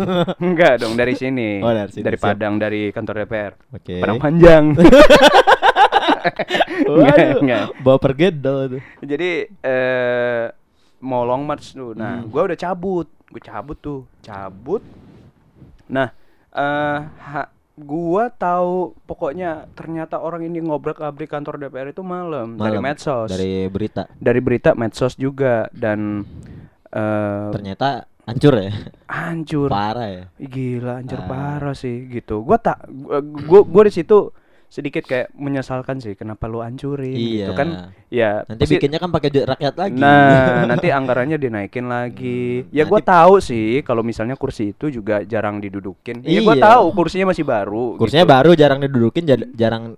Enggak 0.46 0.72
dong 0.78 0.94
dari 0.94 1.12
sini 1.12 1.58
Oh, 1.58 1.70
dari 1.70 1.90
sini, 1.90 2.02
Dari 2.02 2.16
siap. 2.16 2.26
Padang 2.30 2.54
dari 2.56 2.88
kantor 2.88 3.14
DPR 3.20 3.52
Oke. 3.72 3.96
Padang 3.98 4.18
Panjang 4.18 4.64
Enggak, 6.76 7.16
Waduh, 7.16 7.38
enggak. 7.40 7.64
bawa 7.80 7.98
pergedel 7.98 8.56
tuh. 8.68 8.82
Jadi 9.00 9.30
eh 9.60 10.44
mau 10.98 11.22
long 11.22 11.42
march 11.42 11.70
tuh. 11.72 11.92
Nah, 11.92 12.18
Hmm. 12.18 12.28
gua 12.28 12.46
udah 12.46 12.58
cabut. 12.58 13.06
Gue 13.26 13.38
cabut 13.40 13.76
tuh, 13.76 14.00
cabut. 14.20 14.82
Nah, 15.86 16.10
eh 16.50 16.98
ha- 17.02 17.50
gua 17.76 18.28
tahu 18.28 18.96
pokoknya 19.04 19.68
ternyata 19.72 20.16
orang 20.16 20.42
ini 20.42 20.60
ngobrak-abrik 20.60 21.28
kantor 21.28 21.60
DPR 21.60 21.92
itu 21.92 22.00
malam, 22.00 22.56
dari 22.56 22.80
medsos. 22.80 23.28
Dari 23.28 23.68
berita. 23.68 24.08
dari 24.16 24.40
berita 24.40 24.72
medsos 24.72 25.12
juga 25.14 25.68
dan 25.70 26.24
eh 26.88 27.48
Ternyata 27.52 28.08
hancur 28.24 28.56
ya. 28.56 28.72
hancur. 29.06 29.68
Parah 29.68 30.08
ya. 30.08 30.24
Gila, 30.40 31.04
anjir 31.04 31.20
Ah. 31.20 31.28
parah 31.28 31.76
sih 31.76 32.08
gitu. 32.08 32.40
Gua 32.40 32.56
tak 32.56 32.80
gua 32.88 33.20
gua, 33.20 33.60
gua 33.62 33.82
di 33.84 33.92
situ 33.92 34.32
sedikit 34.66 35.02
kayak 35.02 35.30
menyesalkan 35.32 35.98
sih 35.98 36.12
kenapa 36.12 36.46
lu 36.46 36.60
hancurin 36.60 37.12
Iya. 37.12 37.48
gitu 37.48 37.52
kan. 37.54 37.68
Ya, 38.06 38.42
Nanti 38.44 38.62
pasti- 38.62 38.74
bikinnya 38.76 38.98
kan 38.98 39.10
pakai 39.10 39.28
duit 39.28 39.46
rakyat 39.46 39.74
lagi. 39.74 39.98
Nah, 39.98 40.62
nanti 40.70 40.88
anggarannya 40.88 41.36
dinaikin 41.36 41.86
lagi. 41.86 42.66
Ya 42.70 42.84
gua 42.84 42.98
nanti- 42.98 43.10
tahu 43.10 43.34
sih 43.38 43.68
kalau 43.80 44.00
misalnya 44.00 44.34
kursi 44.34 44.70
itu 44.70 44.90
juga 44.90 45.22
jarang 45.22 45.58
didudukin. 45.58 46.22
Ya 46.22 46.40
gua 46.40 46.54
Iya. 46.54 46.64
tahu 46.66 46.84
kursinya 46.92 47.30
masih 47.30 47.42
baru. 47.42 47.96
Kursinya 47.96 48.22
gitu. 48.22 48.34
baru 48.34 48.50
jarang 48.52 48.78
didudukin 48.80 49.24
jar- 49.24 49.50
jarang 49.52 49.94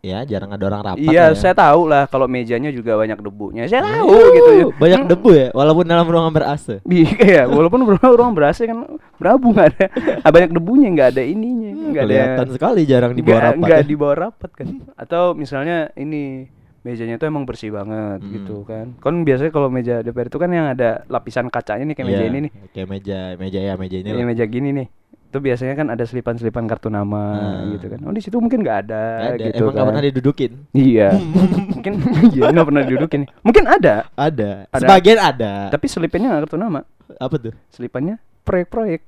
ya 0.00 0.24
jarang 0.24 0.48
ada 0.48 0.64
orang 0.64 0.82
rapat 0.82 1.04
Iya, 1.04 1.24
ya. 1.26 1.34
saya 1.34 1.52
tahu 1.52 1.84
lah 1.84 2.04
kalau 2.04 2.24
mejanya 2.24 2.68
juga 2.68 2.94
banyak 2.94 3.16
debunya. 3.16 3.64
Saya 3.64 3.84
tahu 3.84 4.08
Yuh, 4.08 4.28
gitu 4.32 4.50
ya. 4.50 4.64
Banyak 4.74 4.98
Hmm. 4.98 5.10
debu 5.10 5.30
ya 5.30 5.46
walaupun 5.50 5.84
dalam 5.84 6.04
ruangan 6.04 6.30
ber 6.30 6.44
AC. 6.46 6.66
Iya, 6.86 7.44
walaupun 7.46 7.80
bro- 7.82 8.16
ruang 8.16 8.32
berasa 8.32 8.64
kan 8.64 8.80
berabu 9.14 9.50
nggak 9.50 9.68
ada, 9.70 9.84
ah, 10.24 10.30
banyak 10.30 10.50
debunya 10.50 10.88
nggak 10.90 11.08
ada 11.10 11.22
ininya, 11.22 11.70
nggak 11.86 12.02
ada 12.02 12.08
Kelihatan 12.08 12.48
sekali 12.50 12.80
jarang 12.82 13.12
di 13.12 13.20
bawah 13.20 13.30
nggak- 13.30 13.44
rapat. 13.46 13.60
nggak 13.62 13.78
ya. 13.78 13.86
di 13.86 13.94
bawah 13.94 14.16
rapat 14.18 14.50
kan. 14.52 14.66
Atau 14.94 15.22
misalnya 15.32 15.76
ini 15.94 16.48
mejanya 16.80 17.14
itu 17.14 17.26
emang 17.26 17.44
bersih 17.44 17.68
banget 17.68 18.18
Hmm. 18.18 18.32
gitu 18.32 18.64
kan. 18.64 18.96
Kan 18.96 19.20
biasanya 19.20 19.50
kalau 19.50 19.68
meja 19.68 20.00
DPR 20.00 20.26
itu 20.26 20.38
kan 20.38 20.48
yang 20.48 20.64
ada 20.66 21.04
lapisan 21.06 21.46
kacanya 21.46 21.84
nih 21.84 21.92
kayak 21.94 22.08
meja 22.08 22.18
Iya, 22.18 22.30
ini 22.30 22.38
nih. 22.40 22.52
Kayak 22.72 22.88
meja 22.88 23.18
meja 23.36 23.58
ya 23.60 23.74
meja 23.74 23.96
ini 23.96 24.08
Ini 24.08 24.24
meja 24.24 24.44
gini 24.44 24.68
nih. 24.74 24.86
Itu 25.30 25.38
biasanya 25.38 25.78
kan 25.78 25.86
ada 25.88 26.02
selipan-selipan 26.02 26.66
kartu 26.66 26.90
nama 26.90 27.22
Hmm. 27.62 27.78
gitu 27.78 27.86
kan. 27.86 28.02
Oh 28.02 28.10
di 28.10 28.18
situ 28.18 28.34
mungkin 28.36 28.60
nggak 28.60 28.78
ada, 28.84 29.02
ada, 29.30 29.46
gitu 29.46 29.62
emang 29.62 29.74
kan. 29.78 29.86
pernah 29.94 30.02
didudukin. 30.02 30.50
Iya. 30.74 31.08
mungkin 31.78 31.92
iya 32.34 32.44
nggak 32.50 32.66
pernah 32.66 32.82
didudukin. 32.82 33.20
Mungkin 33.40 33.64
ada, 33.64 33.94
Ada. 34.18 34.66
Ada. 34.68 34.82
Sebagian 34.82 35.18
ada. 35.22 35.52
tapi 35.70 35.86
selipannya 35.86 36.26
nggak 36.28 36.42
kartu 36.44 36.58
nama. 36.58 36.82
Apa 37.14 37.34
tuh? 37.38 37.54
Selipannya 37.70 38.18
proyek-proyek. 38.42 39.06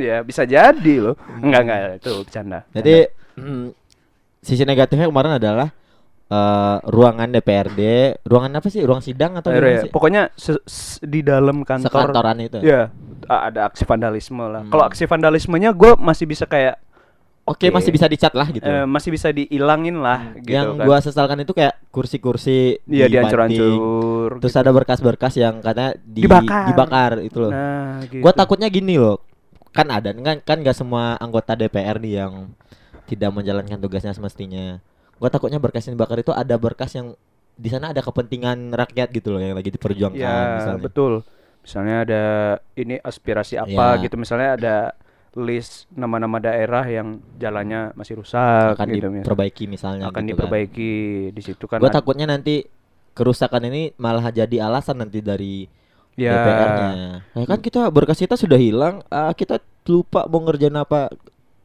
ya 0.00 0.24
bisa 0.24 0.42
jadi 0.42 0.94
loh. 0.96 1.20
Enggak 1.38 1.60
enggak 1.62 1.78
itu 2.00 2.10
bercanda. 2.24 2.58
Jadi 2.72 2.94
mm, 3.36 3.66
sisi 4.40 4.64
negatifnya 4.64 5.06
kemarin 5.06 5.36
adalah 5.36 5.68
eh, 6.26 6.76
ruangan 6.82 7.28
DPRD, 7.30 7.80
ruangan 8.26 8.58
apa 8.58 8.66
sih? 8.66 8.82
Ruang 8.82 8.98
sidang 8.98 9.38
atau 9.38 9.50
ya, 9.50 9.86
sih? 9.86 9.90
pokoknya 9.90 10.34
se- 10.34 10.62
se- 10.64 10.98
di 11.00 11.22
dalam 11.22 11.62
kantor 11.62 11.86
Sekantoran 12.10 12.38
itu. 12.42 12.58
ya 12.60 12.90
ada 13.26 13.66
aksi 13.66 13.82
vandalisme 13.82 14.42
lah. 14.42 14.62
Hmm. 14.62 14.70
Kalau 14.70 14.84
aksi 14.86 15.04
vandalismenya 15.04 15.70
gue 15.70 15.94
masih 15.96 16.26
bisa 16.26 16.46
kayak 16.46 16.82
Oke, 17.46 17.70
Oke. 17.70 17.78
masih 17.78 17.94
bisa 17.94 18.10
dicat 18.10 18.34
lah 18.34 18.50
gitu. 18.50 18.66
eh, 18.66 18.82
masih 18.82 19.14
bisa 19.14 19.30
dihilangin 19.30 20.02
lah 20.02 20.34
gitu 20.34 20.50
yang 20.50 20.74
kan. 20.74 20.82
gua 20.82 20.98
sesalkan 20.98 21.38
itu 21.38 21.54
kayak 21.54 21.78
kursi-kursi 21.94 22.82
Iya 22.90 23.06
dihancur-hancur. 23.06 24.42
Terus 24.42 24.50
gitu. 24.50 24.62
ada 24.66 24.74
berkas-berkas 24.74 25.38
yang 25.38 25.62
katanya 25.62 25.94
di- 25.94 26.26
Dibakar. 26.26 26.66
dibakar 26.66 27.12
itu 27.22 27.38
loh. 27.38 27.54
Nah, 27.54 28.02
gitu. 28.02 28.18
Gua 28.18 28.34
takutnya 28.34 28.66
gini 28.66 28.98
loh. 28.98 29.22
Kan 29.70 29.94
ada 29.94 30.10
kan 30.10 30.42
kan 30.42 30.58
nggak 30.58 30.74
semua 30.74 31.14
anggota 31.16 31.54
DPR 31.54 32.02
nih 32.02 32.18
yang 32.18 32.50
tidak 33.06 33.30
menjalankan 33.30 33.78
tugasnya 33.78 34.10
semestinya. 34.10 34.82
Gua 35.16 35.28
takutnya 35.28 35.56
berkas 35.56 35.84
yang 35.84 35.94
dibakar 35.94 36.18
itu 36.18 36.30
ada 36.30 36.54
berkas 36.56 36.92
yang 36.92 37.16
di 37.52 37.68
sana 37.68 37.90
ada 37.90 38.00
kepentingan 38.00 38.68
rakyat 38.70 39.08
gitu 39.10 39.32
loh 39.32 39.40
yang 39.40 39.56
lagi 39.56 39.70
diperjuangkan 39.70 40.20
Ya, 40.20 40.56
misalnya. 40.56 40.82
betul. 40.82 41.12
Misalnya 41.60 41.96
ada 42.02 42.22
ini 42.74 42.94
aspirasi 42.96 43.56
apa 43.56 43.96
Ya. 43.96 44.02
gitu. 44.02 44.14
Misalnya 44.14 44.50
ada 44.54 44.76
list 45.34 45.84
nama-nama 45.90 46.36
daerah 46.38 46.84
yang 46.84 47.20
jalannya 47.34 47.92
masih 47.92 48.16
rusak 48.16 48.72
akan 48.72 48.86
gitu. 48.88 49.08
mis- 49.10 49.20
diperbaiki 49.22 49.64
misalnya 49.66 50.04
akan 50.06 50.12
gitu 50.14 50.16
kan. 50.16 50.26
diperbaiki 50.32 50.92
di 51.30 51.42
situ 51.42 51.64
kan. 51.64 51.76
Gua 51.76 51.88
ad- 51.88 51.96
takutnya 51.96 52.24
nanti 52.26 52.64
kerusakan 53.12 53.64
ini 53.66 53.96
malah 53.96 54.28
jadi 54.30 54.62
alasan 54.62 54.96
nanti 54.98 55.20
dari 55.20 55.64
ya 56.14 56.32
DPR-nya. 56.34 56.88
Ya 57.34 57.44
kan 57.46 57.60
kita 57.60 57.88
berkas 57.90 58.16
kita 58.16 58.32
sudah 58.34 58.56
hilang, 58.56 59.00
ah, 59.08 59.32
kita 59.32 59.56
lupa 59.86 60.24
mau 60.26 60.40
ngerjain 60.40 60.72
apa 60.74 61.08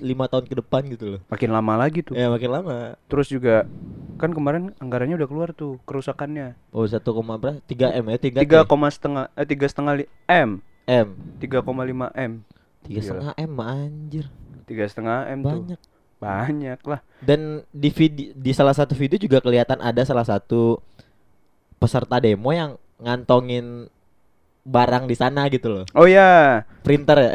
lima 0.02 0.26
tahun 0.26 0.50
ke 0.50 0.56
depan 0.58 0.82
gitu 0.90 1.06
loh. 1.18 1.22
makin 1.30 1.50
lama 1.54 1.74
lagi 1.78 2.02
tuh. 2.02 2.18
Ya 2.18 2.28
makin 2.28 2.50
lama. 2.50 2.98
Terus 3.06 3.30
juga 3.30 3.70
kan 4.18 4.34
kemarin 4.34 4.74
anggarannya 4.82 5.18
udah 5.18 5.30
keluar 5.30 5.50
tuh 5.54 5.78
kerusakannya. 5.86 6.58
Oh 6.74 6.86
satu 6.86 7.14
koma 7.14 7.38
berapa? 7.38 7.62
Tiga 7.70 7.94
m 7.94 8.10
ya 8.10 8.18
tiga 8.18 8.40
Tiga 8.42 8.60
koma 8.66 8.90
setengah 8.90 9.30
eh 9.38 9.46
tiga 9.46 9.66
setengah 9.70 10.06
m, 10.30 10.60
m. 10.90 11.08
3,5 11.38 11.64
m, 12.18 12.32
Tiga 12.82 13.00
setengah 13.02 13.34
m 13.38 13.52
anjir 13.62 14.26
tiga 14.66 14.86
setengah 14.88 15.28
m 15.30 15.40
tuh 15.44 15.62
banyak. 15.62 15.80
banyak 16.22 16.80
lah. 16.86 17.00
Dan 17.22 17.66
di 17.74 17.90
video 17.90 18.32
di 18.34 18.52
salah 18.54 18.74
satu 18.74 18.94
video 18.94 19.18
juga 19.18 19.42
kelihatan 19.42 19.82
ada 19.82 20.02
salah 20.06 20.24
satu 20.26 20.80
peserta 21.82 22.22
demo 22.22 22.54
yang 22.54 22.78
ngantongin 23.02 23.90
barang 24.62 25.10
di 25.10 25.16
sana 25.18 25.50
gitu 25.50 25.68
loh. 25.74 25.86
Oh 25.98 26.06
ya, 26.06 26.62
Printer 26.86 27.18
ya. 27.18 27.32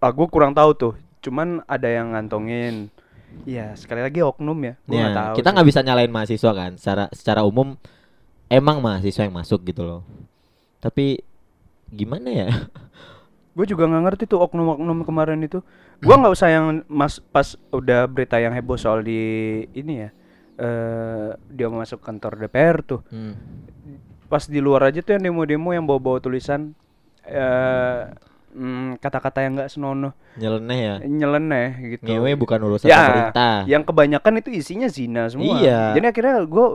ah, 0.00 0.10
gue 0.12 0.26
kurang 0.32 0.56
tahu 0.56 0.72
tuh. 0.72 0.92
Cuman 1.26 1.66
ada 1.66 1.88
yang 1.90 2.14
ngantongin. 2.14 2.94
Ya 3.42 3.74
sekali 3.74 4.00
lagi 4.00 4.22
oknum 4.22 4.54
ya. 4.62 4.74
Gue 4.86 4.94
Ya, 4.94 5.02
nggak 5.02 5.16
tahu. 5.18 5.34
kita 5.36 5.48
nggak 5.50 5.66
bisa 5.66 5.80
nyalain 5.82 6.08
mahasiswa 6.08 6.52
kan. 6.52 6.72
Secara 6.78 7.04
secara 7.10 7.42
umum 7.42 7.74
emang 8.46 8.78
mahasiswa 8.78 9.26
yang 9.26 9.34
masuk 9.34 9.66
gitu 9.66 9.82
loh. 9.82 10.00
Tapi 10.78 11.18
gimana 11.88 12.30
ya? 12.30 12.48
Gue 13.56 13.64
juga 13.64 13.88
nggak 13.88 14.04
ngerti 14.04 14.24
tuh 14.26 14.38
oknum-oknum 14.38 15.02
kemarin 15.02 15.40
itu. 15.40 15.64
Gua 15.96 16.20
nggak 16.20 16.28
usah 16.30 16.48
yang 16.48 16.66
mas 16.86 17.18
pas 17.18 17.56
udah 17.72 18.04
berita 18.04 18.36
yang 18.36 18.52
heboh 18.52 18.76
soal 18.76 19.00
di 19.00 19.16
ini 19.72 20.04
ya. 20.04 20.10
eh 20.56 21.30
dia 21.50 21.66
mau 21.66 21.80
masuk 21.80 22.00
kantor 22.00 22.36
DPR 22.38 22.80
tuh. 22.80 23.00
Hmm. 23.08 23.32
Pas 24.26 24.44
di 24.44 24.60
luar 24.60 24.84
aja 24.84 25.00
tuh 25.00 25.12
yang 25.12 25.24
demo-demo 25.24 25.72
yang 25.72 25.84
bawa-bawa 25.84 26.16
tulisan 26.18 26.72
eh 27.22 28.12
mm, 28.56 28.98
kata-kata 28.98 29.38
yang 29.40 29.52
nggak 29.54 29.68
senonoh, 29.68 30.16
Nyeleneh 30.34 30.78
ya. 30.78 30.94
nyeleneh 31.02 31.68
gitu. 31.92 32.08
Ngewe 32.08 32.32
bukan 32.34 32.58
urusan 32.58 32.86
ya, 32.86 32.98
pemerintah. 33.04 33.56
Yang 33.66 33.82
kebanyakan 33.84 34.32
itu 34.40 34.50
isinya 34.50 34.88
zina 34.88 35.28
semua. 35.28 35.56
Iya. 35.56 35.92
Jadi 35.92 36.06
akhirnya 36.08 36.34
gue 36.42 36.66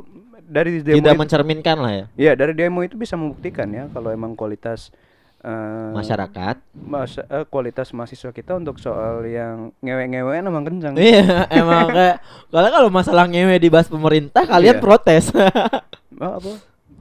dari 0.45 0.71
demo 0.79 0.95
Tidak 0.95 1.09
itu- 1.09 1.21
mencerminkan 1.21 1.77
lah 1.77 1.91
ya 1.93 2.05
Iya 2.13 2.31
dari 2.35 2.51
demo 2.51 2.79
itu 2.81 2.93
bisa 2.93 3.15
membuktikan 3.15 3.65
ya 3.67 3.88
kalau 3.88 4.11
emang 4.11 4.35
kualitas 4.35 4.91
eh, 5.39 5.89
masyarakat. 5.91 6.55
masa 6.77 7.23
eh, 7.25 7.45
kualitas 7.45 7.89
mahasiswa 7.89 8.29
kita 8.29 8.53
untuk 8.53 8.77
soal 8.77 9.23
yang 9.23 9.71
ngewe-ngewe 9.79 10.38
emang 10.38 10.61
kencang. 10.61 10.93
Iya, 10.93 11.47
emang 11.55 11.89
kayak 11.89 12.17
kalau 12.47 12.69
kalau 12.69 12.89
masalah 12.89 13.25
ngewe 13.25 13.57
dibahas 13.57 13.88
pemerintah 13.88 14.43
kalian 14.43 14.77
Iya. 14.77 14.83
protes. 14.83 15.33
Oh, 16.13 16.38
apa? 16.38 16.51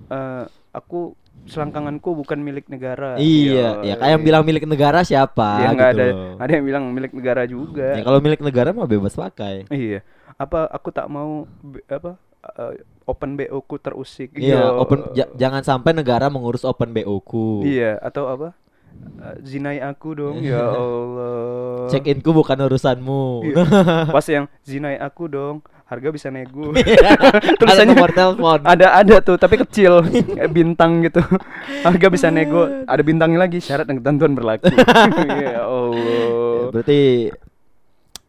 Eh, 0.08 0.44
aku 0.72 1.12
selangkanganku 1.50 2.14
bukan 2.14 2.38
milik 2.38 2.66
negara. 2.66 3.14
iya, 3.16 3.82
ya 3.82 3.94
kayak 3.94 4.12
yang 4.12 4.22
bilang 4.22 4.42
milik 4.42 4.64
negara 4.64 5.02
siapa 5.02 5.60
ya 5.60 5.70
gitu 5.70 5.82
ada 5.84 6.04
loh. 6.06 6.38
ada 6.38 6.52
yang 6.52 6.64
bilang 6.64 6.84
milik 6.88 7.12
negara 7.12 7.42
juga. 7.44 7.92
Ya 7.92 8.02
kalau 8.02 8.18
milik 8.18 8.40
negara 8.40 8.70
mah 8.70 8.86
bebas 8.86 9.12
pakai. 9.12 9.66
Iya. 9.68 10.00
Apa 10.34 10.64
aku 10.66 10.88
tak 10.88 11.06
mau 11.06 11.44
be- 11.60 11.84
apa 11.84 12.16
eh, 12.56 12.80
open 13.04 13.34
BO 13.34 13.58
ku 13.60 13.76
terusik. 13.76 14.32
Iya, 14.32 14.56
Yo. 14.62 14.80
open 14.80 15.12
ja- 15.12 15.28
jangan 15.34 15.60
sampai 15.60 15.92
negara 15.92 16.26
mengurus 16.26 16.62
open 16.62 16.90
BO 16.90 17.20
ku. 17.20 17.60
Iya, 17.60 17.98
atau 17.98 18.24
apa? 18.26 18.54
Eh, 19.20 19.36
zinai 19.42 19.78
aku 19.78 20.14
dong. 20.14 20.40
ya 20.40 20.60
Allah. 20.80 21.86
Checkinku 21.88 22.30
bukan 22.30 22.58
urusanmu. 22.60 23.22
Iya. 23.44 23.62
Pas 24.14 24.26
yang 24.26 24.46
zinai 24.62 24.96
aku 24.96 25.26
dong, 25.26 25.60
harga 25.90 26.08
bisa 26.14 26.28
nego. 26.30 26.70
Ada 26.78 27.58
Tulisannya 27.58 27.94
nomor 27.98 28.10
telepon. 28.14 28.58
ada 28.62 28.86
ada 28.94 29.16
tuh, 29.18 29.34
tapi 29.34 29.58
kecil, 29.58 30.06
kayak 30.06 30.50
bintang 30.54 31.02
gitu. 31.02 31.18
Harga 31.82 32.06
bisa 32.06 32.30
nego. 32.30 32.62
Ada 32.86 33.02
bintangnya 33.02 33.42
lagi, 33.42 33.58
syarat 33.58 33.90
dan 33.90 33.98
ketentuan 33.98 34.38
berlaku. 34.38 34.70
ya 34.70 34.78
Ya, 35.58 35.66
Allah. 35.66 36.70
berarti 36.70 37.34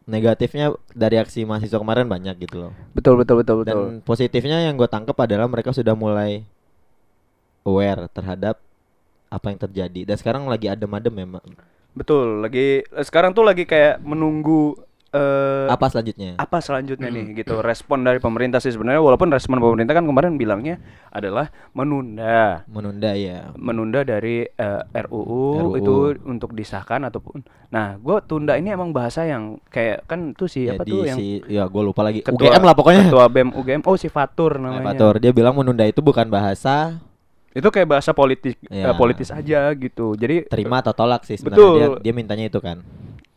negatifnya 0.02 0.74
dari 0.90 1.22
aksi 1.22 1.46
mahasiswa 1.46 1.78
kemarin 1.78 2.10
banyak 2.10 2.34
gitu 2.42 2.66
loh. 2.66 2.72
Betul 2.98 3.22
betul 3.22 3.46
betul 3.46 3.62
betul. 3.62 3.66
Dan 3.70 4.02
positifnya 4.02 4.58
yang 4.66 4.74
gue 4.74 4.90
tangkap 4.90 5.14
adalah 5.14 5.46
mereka 5.46 5.70
sudah 5.70 5.94
mulai 5.94 6.42
aware 7.62 8.10
terhadap 8.10 8.58
apa 9.30 9.46
yang 9.54 9.58
terjadi. 9.62 10.00
Dan 10.12 10.16
sekarang 10.18 10.50
lagi 10.50 10.66
adem-adem 10.66 11.14
ya, 11.14 11.26
Mak. 11.38 11.44
Betul, 11.94 12.42
lagi 12.42 12.82
sekarang 13.06 13.36
tuh 13.36 13.46
lagi 13.46 13.68
kayak 13.68 14.02
menunggu 14.02 14.74
eh 15.12 15.66
Apa 15.68 15.86
selanjutnya? 15.86 16.34
apa 16.34 16.58
selanjutnya 16.58 17.06
nih 17.06 17.36
gitu 17.36 17.60
respon 17.60 18.00
dari 18.00 18.16
pemerintah 18.16 18.58
sih 18.58 18.68
sebenarnya 18.68 18.98
walaupun 18.98 19.28
respon 19.28 19.56
pemerintah 19.58 19.92
kan 19.92 20.02
kemarin 20.02 20.34
bilangnya 20.34 20.80
adalah 21.08 21.52
menunda 21.72 22.64
Menunda 22.66 23.12
ya. 23.12 23.52
menunda 23.54 24.00
dari 24.02 24.44
eh, 24.44 24.82
RUU, 25.02 25.44
RUU. 25.62 25.76
itu 25.76 25.94
untuk 26.24 26.52
disahkan 26.52 27.04
ataupun 27.04 27.44
nah 27.68 27.94
gue 27.94 28.16
tunda 28.22 28.54
ini 28.54 28.68
emang 28.68 28.88
bahasa 28.90 29.22
yang 29.22 29.60
kayak 29.66 30.04
kan 30.06 30.32
tuh 30.32 30.46
si 30.46 30.64
Ya, 30.64 30.74
apa 30.74 30.82
di 30.82 30.90
tuh 30.90 31.04
yang 31.04 31.18
si 31.18 31.26
ya 31.46 31.64
gue 31.64 31.82
lupa 31.82 32.00
lagi. 32.02 32.20
ketua- 32.20 32.48
UGM 32.48 32.62
lah 32.62 32.72
pokoknya. 32.72 33.04
ketua 33.06 33.26
BEM 33.26 33.48
UGM 33.52 33.82
oh 33.82 33.94
si 33.94 34.08
Fatur 34.08 34.56
namanya 34.56 34.84
Fatur 34.88 35.14
dia 35.18 35.30
bilang 35.30 35.52
menunda 35.52 35.84
itu 35.84 36.00
bukan 36.00 36.24
bahasa 36.26 36.96
itu 37.50 37.68
kayak 37.68 37.84
bahasa 37.90 38.10
politik 38.12 38.56
eh, 38.64 38.80
Ya. 38.80 38.96
politis 38.96 39.28
aja 39.28 39.68
gitu 39.74 40.16
jadi 40.16 40.48
terima 40.48 40.80
atau 40.80 40.92
tolak 40.94 41.20
sih 41.22 41.36
sebenarnya 41.36 41.60
Betul. 41.60 41.76
dia, 41.76 41.88
dia 42.02 42.12
mintanya 42.14 42.44
itu 42.46 42.56
kan. 42.58 42.80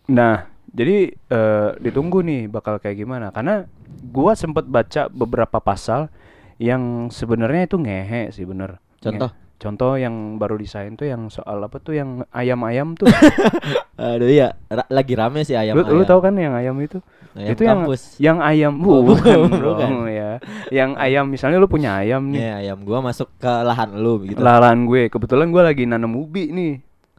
Nah, 0.05 0.47
jadi 0.71 1.11
eh, 1.11 1.69
ditunggu 1.79 2.23
nih 2.23 2.47
bakal 2.47 2.79
kayak 2.79 2.97
gimana 2.97 3.29
karena 3.29 3.69
gua 4.09 4.33
sempet 4.33 4.65
baca 4.65 5.11
beberapa 5.11 5.59
pasal 5.59 6.09
yang 6.57 7.11
sebenarnya 7.11 7.67
itu 7.67 7.75
ngehe 7.77 8.31
sih 8.31 8.47
bener. 8.47 8.79
Contoh? 8.99 9.29
Nge- 9.29 9.43
Contoh 9.55 9.95
yang 9.95 10.35
baru 10.35 10.59
desain 10.59 10.99
tuh 10.99 11.07
yang 11.07 11.31
soal 11.31 11.63
apa 11.63 11.79
tuh 11.79 11.95
yang 11.95 12.27
ayam-ayam 12.35 12.91
tuh. 12.99 13.07
Aduh 13.95 14.27
iya, 14.27 14.51
ra- 14.67 14.91
lagi 14.91 15.15
rame 15.15 15.47
sih 15.47 15.55
ayam. 15.55 15.79
lu, 15.79 15.87
lu 15.95 16.03
tahu 16.03 16.19
kan 16.19 16.35
yang 16.35 16.51
ayam 16.51 16.75
itu? 16.83 16.99
Ayam 17.31 17.55
itu 17.55 17.61
yang 17.63 17.79
kampus. 17.87 18.01
yang 18.19 18.37
ayam 18.43 18.75
Oh, 18.83 18.99
Bu, 18.99 19.15
bukan, 19.15 19.47
bukan. 19.47 19.91
ya. 20.11 20.43
Yang 20.75 20.91
ayam 20.99 21.25
misalnya 21.31 21.63
lu 21.63 21.71
punya 21.71 22.03
ayam 22.03 22.35
nih. 22.35 22.43
Iya, 22.43 22.53
ayam 22.67 22.83
gua 22.83 22.99
masuk 22.99 23.31
ke 23.39 23.47
lahan 23.47 23.95
lu 23.95 24.27
gitu. 24.27 24.43
lahan 24.43 24.83
gue 24.91 25.07
kebetulan 25.07 25.47
gue 25.47 25.63
lagi 25.63 25.83
nanam 25.87 26.19
ubi 26.19 26.51
nih 26.51 26.73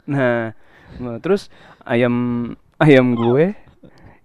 nah, 0.07 0.53
nah, 1.01 1.17
terus 1.19 1.49
ayam 1.83 2.13
ayam 2.77 3.13
gue. 3.13 3.53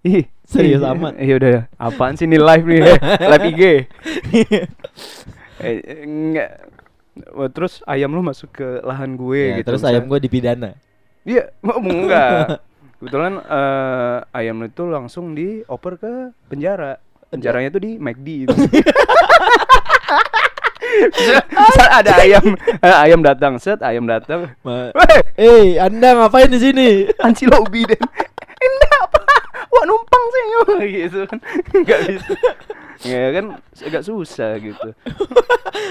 Ih 0.03 0.25
Serius 0.43 0.79
ih, 0.79 0.89
amat. 0.89 1.13
iya 1.15 1.33
udah. 1.35 1.51
Apaan 1.75 2.13
sih 2.13 2.25
ini 2.25 2.35
live 2.35 2.65
nih? 2.65 2.81
Live 3.31 3.45
IG 3.47 3.61
eh, 3.63 3.85
eh, 5.63 5.75
enggak. 6.03 6.49
Wah, 7.31 7.47
terus 7.47 7.79
ayam 7.83 8.09
lu 8.09 8.19
masuk 8.19 8.49
ke 8.51 8.81
lahan 8.81 9.13
gue 9.13 9.53
Ya, 9.53 9.57
gitu 9.57 9.69
terus 9.69 9.81
misalnya. 9.81 9.97
ayam 9.97 10.05
gua 10.07 10.19
dipidana. 10.19 10.69
iya 11.23 11.53
oh, 11.61 11.79
enggak. 11.79 12.59
Kebetulan 12.99 13.33
eh, 13.39 14.17
ayam 14.33 14.55
lu 14.57 14.67
itu 14.67 14.83
langsung 14.85 15.31
dioper 15.31 15.95
ke 15.95 16.11
penjara. 16.47 16.99
Penjaranya 17.29 17.69
tuh 17.69 17.81
di 17.81 17.97
McD 17.97 18.27
itu. 18.45 18.53
Ada 21.93 22.11
ayam. 22.21 22.45
Eh, 22.79 22.95
ayam 23.01 23.19
datang. 23.21 23.57
Set 23.57 23.81
ayam 23.81 24.05
datang. 24.05 24.51
Ma- 24.61 24.91
Eh, 25.33 25.77
Anda 25.77 26.13
ngapain 26.15 26.45
di 26.45 26.59
sini? 26.59 26.87
anci 27.17 27.45
lo 27.45 27.57
ubi 27.59 27.83
den. 27.83 27.97
apa 27.97 28.22
wah 29.83 29.85
numpang 29.85 30.23
sih? 30.25 30.43
Yo 30.45 30.61
gitu 31.03 31.19
kan. 31.27 31.39
Nggak 31.75 31.99
bisa. 32.07 32.33
Ya 33.03 33.25
kan 33.31 33.45
agak 33.81 34.03
susah 34.03 34.55
gitu. 34.57 34.89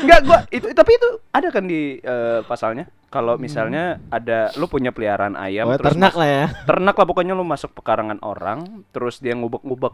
Nggak 0.03 0.21
gua 0.25 0.39
itu 0.49 0.65
tapi 0.73 0.97
itu 0.97 1.09
ada 1.29 1.49
kan 1.49 1.65
di 1.65 2.01
eh, 2.01 2.41
pasalnya? 2.43 2.89
Kalau 3.07 3.37
misalnya 3.37 4.01
ada 4.09 4.49
lu 4.57 4.65
punya 4.65 4.89
peliharaan 4.89 5.37
ayam 5.37 5.69
Oh, 5.69 5.77
terus 5.77 5.93
ternak 5.93 6.17
lah 6.17 6.25
ya. 6.25 6.47
ternak 6.65 6.97
lah 6.97 7.05
pokoknya 7.05 7.37
lu 7.37 7.45
masuk 7.45 7.77
pekarangan 7.77 8.17
orang 8.23 8.65
terus 8.89 9.21
dia 9.21 9.37
ngubek-ngubek 9.37 9.93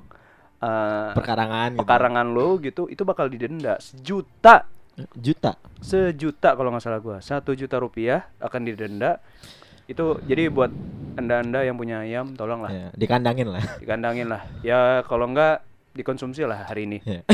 eh, 0.62 1.10
Perkarangan 1.12 1.74
gitu. 1.74 1.80
pekarangan 1.82 2.26
lo 2.28 2.62
gitu 2.62 2.86
itu 2.86 3.02
bakal 3.02 3.26
didenda 3.26 3.74
sejuta. 3.82 4.70
Juta. 5.14 5.54
sejuta 5.78 6.54
kalau 6.54 6.70
nggak 6.70 6.82
salah 6.82 6.98
gua. 6.98 7.18
Satu 7.18 7.54
juta 7.54 7.78
rupiah 7.78 8.30
akan 8.38 8.60
didenda 8.62 9.18
itu 9.88 10.04
jadi 10.22 10.46
buat 10.48 10.70
anda 11.14 11.40
anda 11.40 11.60
yang 11.60 11.74
punya 11.74 12.00
ayam 12.00 12.30
tolonglah 12.32 12.68
Ya, 12.68 12.86
dikandangin 12.94 13.48
lah. 13.48 13.64
dikandangin 13.76 14.28
lah 14.28 14.44
ya 14.60 14.78
kalau 15.02 15.26
nggak 15.26 15.64
dikonsumsi 15.90 16.44
lah 16.44 16.62
hari 16.64 16.84
ini 16.84 16.98
Ya. 17.02 17.24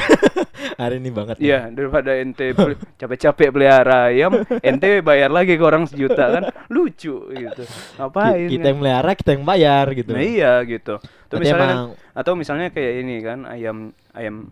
Hari 0.75 0.97
ini 0.97 1.13
banget. 1.13 1.37
ya. 1.37 1.45
Iya 1.45 1.61
daripada 1.71 2.11
ente 2.17 2.51
capek-capek 2.97 3.49
pelihara 3.49 4.09
ayam 4.09 4.33
ente 4.59 4.99
bayar 5.01 5.29
lagi 5.29 5.55
ke 5.55 5.63
orang 5.63 5.85
sejuta 5.85 6.33
kan 6.33 6.43
lucu 6.67 7.21
gitu 7.29 7.63
ngapain 7.95 8.49
Kita 8.49 8.59
kan? 8.59 8.71
yang 8.73 8.79
melihara, 8.81 9.11
kita 9.13 9.31
yang 9.33 9.45
bayar 9.45 9.87
gitu. 9.93 10.11
Nah 10.11 10.25
iya 10.25 10.53
gitu. 10.65 10.99
Berarti 10.99 11.43
misalnya 11.45 11.61
kan- 11.61 11.77
emang- 11.77 11.95
atau 12.13 12.33
misalnya 12.35 12.67
kayak 12.71 12.93
ini 12.99 13.17
kan 13.21 13.39
ayam 13.45 13.77
ayam 14.13 14.49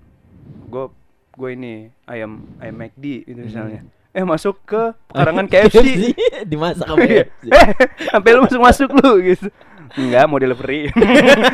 gue 0.69 0.85
gue 1.33 1.51
ini 1.51 1.75
ayam 2.05 2.31
ayam 2.59 2.77
McD 2.77 3.05
itu 3.25 3.41
misalnya. 3.41 3.81
Eh 4.13 4.25
masuk 4.25 4.61
ke 4.65 4.93
pekarangan 5.09 5.47
KFC. 5.49 6.13
Dimasak 6.51 6.85
sama 6.85 7.05
Iya. 7.05 7.25
KFC. 7.29 7.45
Eh, 7.49 7.69
sampai 8.13 8.31
lu 8.33 8.41
masuk 8.45 8.61
masuk 8.61 8.89
lu 9.01 9.11
gitu. 9.25 9.49
Enggak 9.93 10.25
mau 10.25 10.41
delivery. 10.41 10.89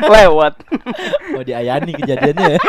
Lewat. 0.03 0.53
Oh 1.35 1.43
diayani 1.43 1.91
kejadiannya 1.95 2.55
ya. 2.55 2.59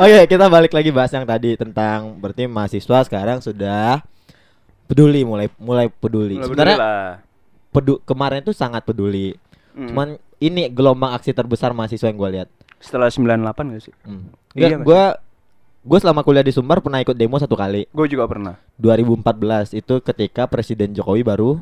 Oke 0.00 0.18
kita 0.28 0.48
balik 0.48 0.72
lagi 0.72 0.88
bahas 0.88 1.12
yang 1.12 1.28
tadi 1.28 1.56
tentang 1.56 2.16
berarti 2.16 2.48
mahasiswa 2.48 3.04
sekarang 3.04 3.44
sudah 3.44 4.00
peduli 4.88 5.24
mulai 5.24 5.52
mulai 5.60 5.92
peduli. 5.92 6.40
Mulai 6.40 6.46
Sebenarnya 6.48 6.76
pedu 7.72 8.00
kemarin 8.04 8.40
tuh 8.40 8.56
sangat 8.56 8.84
peduli. 8.84 9.36
Mm. 9.76 9.88
Cuman 9.92 10.08
ini 10.40 10.72
gelombang 10.72 11.12
aksi 11.12 11.36
terbesar 11.36 11.76
mahasiswa 11.76 12.08
yang 12.08 12.18
gue 12.18 12.30
lihat. 12.40 12.48
Setelah 12.78 13.10
98 13.10 13.74
gak 13.74 13.82
sih? 13.82 13.94
Hmm. 14.06 14.30
Iya, 14.54 14.78
gue 14.78 15.02
gue 15.88 15.98
selama 16.04 16.20
kuliah 16.20 16.44
di 16.44 16.52
Sumbar 16.52 16.84
pernah 16.84 17.00
ikut 17.00 17.16
demo 17.16 17.40
satu 17.40 17.56
kali. 17.56 17.88
Gue 17.88 18.06
juga 18.12 18.28
pernah. 18.28 18.60
2014 18.76 19.72
itu 19.72 19.94
ketika 20.04 20.44
Presiden 20.44 20.92
Jokowi 20.92 21.24
baru 21.24 21.56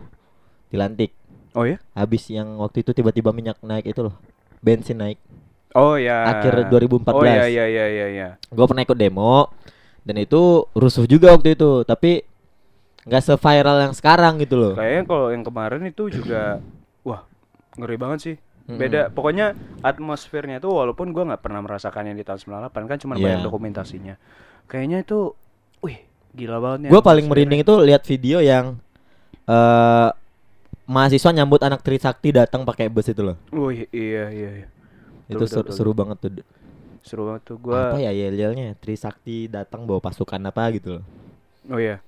dilantik. 0.67 1.15
Oh 1.55 1.63
ya? 1.63 1.79
Habis 1.95 2.27
yang 2.35 2.59
waktu 2.59 2.83
itu 2.83 2.91
tiba-tiba 2.91 3.31
minyak 3.31 3.63
naik 3.63 3.87
itu 3.87 4.11
loh. 4.11 4.19
Bensin 4.59 4.99
naik. 4.99 5.23
Oh 5.79 5.95
ya. 5.95 6.27
Akhir 6.27 6.67
2014. 6.67 7.07
Oh 7.15 7.23
iya 7.23 7.47
iya 7.47 7.65
iya 7.71 7.87
iya 7.87 8.07
iya. 8.11 8.29
Gue 8.51 8.67
pernah 8.67 8.83
ikut 8.83 8.99
demo 8.99 9.55
dan 10.03 10.19
itu 10.19 10.67
rusuh 10.75 11.07
juga 11.07 11.31
waktu 11.31 11.55
itu, 11.55 11.87
tapi 11.87 12.27
nggak 13.07 13.23
se-viral 13.23 13.79
yang 13.87 13.95
sekarang 13.95 14.43
gitu 14.43 14.59
loh. 14.59 14.75
Kayaknya 14.75 15.03
kalau 15.07 15.27
yang 15.31 15.45
kemarin 15.47 15.83
itu 15.87 16.11
juga 16.11 16.59
wah, 17.07 17.23
ngeri 17.79 17.95
banget 17.95 18.19
sih. 18.19 18.37
Mm-mm. 18.67 18.83
Beda, 18.83 19.15
pokoknya 19.15 19.55
atmosfernya 19.79 20.59
itu 20.59 20.67
walaupun 20.67 21.15
gua 21.15 21.23
nggak 21.31 21.43
pernah 21.43 21.63
merasakan 21.63 22.11
yang 22.11 22.19
di 22.19 22.27
tahun 22.27 22.67
98 22.67 22.91
kan 22.91 22.99
cuma 22.99 23.15
Iya. 23.15 23.39
banyak 23.39 23.41
dokumentasinya. 23.47 24.15
Kayaknya 24.67 25.07
itu 25.07 25.31
wih, 25.87 26.03
gila 26.35 26.59
banget 26.59 26.91
Gue 26.91 26.99
paling 26.99 27.31
merinding 27.31 27.63
itu 27.63 27.75
lihat 27.87 28.03
video 28.03 28.43
yang 28.43 28.75
eh 29.47 30.11
mahasiswa 30.87 31.31
nyambut 31.31 31.63
anak 31.63 31.83
Trisakti 31.83 32.35
datang 32.35 32.67
pakai 32.67 32.91
bus 32.91 33.07
itu 33.07 33.23
loh. 33.23 33.39
Wih, 33.55 33.87
iya 33.95 34.31
iya 34.35 34.51
iya. 34.63 34.69
itu 35.27 35.43
Betul, 35.43 35.47
seru, 35.51 35.63
betul, 35.67 35.75
seru 35.75 35.93
banget 35.95 36.17
tuh. 36.23 36.31
Seru 37.07 37.23
banget 37.31 37.43
tuh 37.47 37.57
gua. 37.63 37.95
Apa 37.95 38.03
ya 38.03 38.11
yel-yelnya? 38.11 38.75
Trisakti 38.83 39.47
datang 39.47 39.87
bawa 39.87 40.03
pasukan 40.03 40.43
apa 40.43 40.75
gitu 40.75 40.99
loh. 40.99 41.05
Oh 41.71 41.79
iya. 41.79 42.03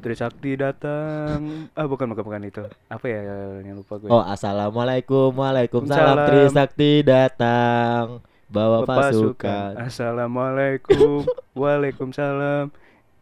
Trisakti 0.00 0.56
datang. 0.56 1.68
Ah 1.76 1.84
bukan 1.84 2.08
bukan 2.10 2.24
bukan 2.24 2.42
itu. 2.48 2.64
Apa 2.88 3.04
ya 3.06 3.20
yang 3.60 3.76
lupa 3.78 4.00
gue. 4.00 4.08
Oh, 4.08 4.24
assalamualaikum, 4.24 5.30
waalaikumsalam. 5.36 6.16
Waalaikumsalam. 6.16 6.28
Trisakti 6.28 6.92
datang 7.04 8.24
bawa 8.48 8.82
Pasukan. 8.82 8.98
pasukan. 8.98 9.70
Assalamualaikum. 9.78 11.22
Waalaikumsalam. 11.60 12.72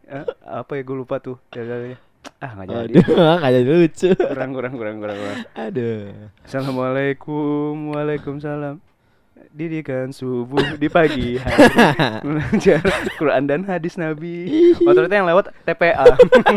Eh, 0.08 0.25
apa 0.47 0.73
ya 0.78 0.82
gue 0.87 0.97
lupa 0.97 1.20
tuh. 1.20 1.37
Jalannya. 1.52 1.99
Ah 2.38 2.50
nggak 2.54 2.66
jadi. 2.70 2.92
Nggak 3.38 3.52
jadi 3.52 3.66
lucu. 3.68 4.11
kurang 4.14 4.50
kurang 4.54 4.75
kurang 4.78 4.97
kurang 5.02 5.16
kurang. 5.18 5.38
Aduh. 5.58 6.14
Assalamualaikum 6.47 7.92
Waalaikumsalam 7.92 8.88
Didikan 9.49 10.12
subuh 10.12 10.76
di 10.76 10.87
pagi 10.87 11.35
hari 11.35 11.67
Quran 13.21 13.45
dan 13.45 13.65
hadis 13.65 13.97
Nabi 13.97 14.47
Oh 14.82 14.93
ternyata 14.93 15.15
yang 15.15 15.28
lewat 15.28 15.50
TPA 15.65 16.04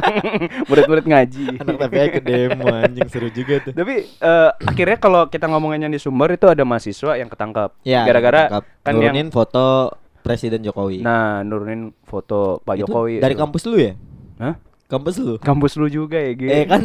Murid-murid 0.70 1.06
ngaji 1.08 1.46
Anak 1.58 1.76
TPA 1.82 2.06
ke 2.10 2.20
demo 2.20 2.68
anjing 2.70 3.08
seru 3.08 3.30
juga 3.30 3.64
tuh. 3.64 3.74
Tapi 3.74 4.06
eh, 4.06 4.50
akhirnya 4.62 4.98
kalau 4.98 5.26
kita 5.28 5.48
ngomonginnya 5.48 5.88
di 5.88 5.98
Sumber 5.98 6.36
itu 6.36 6.46
ada 6.46 6.62
mahasiswa 6.62 7.16
yang 7.16 7.28
ketangkap 7.28 7.74
Ya, 7.82 8.06
Gara-gara 8.06 8.62
kan 8.82 8.94
nurunin 8.94 9.28
yang 9.28 9.34
foto 9.34 9.96
Presiden 10.22 10.62
Jokowi. 10.62 11.02
Nah 11.02 11.42
nurunin 11.42 11.94
foto 12.06 12.62
Pak 12.62 12.78
Itu 12.78 12.86
Jokowi 12.86 13.18
dari 13.18 13.34
itu. 13.34 13.42
kampus 13.42 13.64
lu 13.66 13.78
ya? 13.82 13.94
Hah? 14.38 14.56
Kampus 14.92 15.16
lu? 15.18 15.40
Kampus 15.40 15.74
lu 15.74 15.88
juga 15.88 16.20
ya 16.20 16.36
Gi? 16.36 16.46
Eh 16.46 16.64
kan 16.66 16.84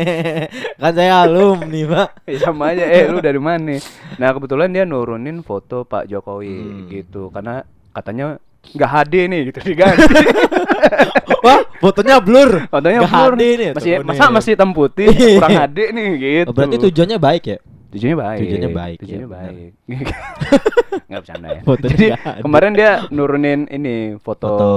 kan 0.80 0.92
saya 0.92 1.24
alumni, 1.24 1.80
Pak. 1.82 2.08
Ya, 2.28 2.36
sama 2.44 2.70
aja 2.70 2.84
eh 2.84 3.08
lu 3.08 3.18
dari 3.18 3.40
mana 3.40 3.80
nah 4.14 4.28
kebetulan 4.30 4.68
dia 4.68 4.84
nurunin 4.84 5.40
foto 5.40 5.82
Pak 5.82 6.06
Jokowi 6.06 6.52
Hmm. 6.52 6.84
gitu 6.86 7.32
karena 7.32 7.64
katanya 7.90 8.36
nggak 8.62 8.90
HD 8.92 9.14
nih 9.26 9.40
gitu 9.48 9.58
diganti 9.64 10.04
Wah, 11.42 11.58
fotonya 11.80 12.20
blur. 12.20 12.68
fotonya 12.68 13.00
Nggak 13.00 13.10
blur 13.10 13.32
HD 13.32 13.42
nih, 13.52 13.70
masih 13.74 13.90
masa 14.04 14.22
nih. 14.22 14.30
masih 14.30 14.50
hitam 14.52 14.70
putih 14.70 15.08
kurang 15.10 15.56
HD 15.58 15.78
nih 15.90 16.06
gitu 16.14 16.46
Oh, 16.46 16.54
berarti 16.54 16.76
tujuannya 16.78 17.18
baik 17.18 17.44
ya? 17.48 17.58
Tujuannya 17.92 18.18
baik 18.18 18.40
Tujuannya 18.40 18.70
baik, 18.72 18.96
tujuannya 19.04 19.28
ya, 19.28 19.30
baik 19.30 19.70
nggak 21.08 21.20
bercanda 21.20 21.48
ya 21.48 21.60
Fotonya 21.68 21.92
jadi 21.92 22.06
kemarin 22.40 22.72
dia 22.72 22.90
nurunin 23.12 23.60
ini 23.68 24.16
foto, 24.20 24.48
Foto 24.48 24.68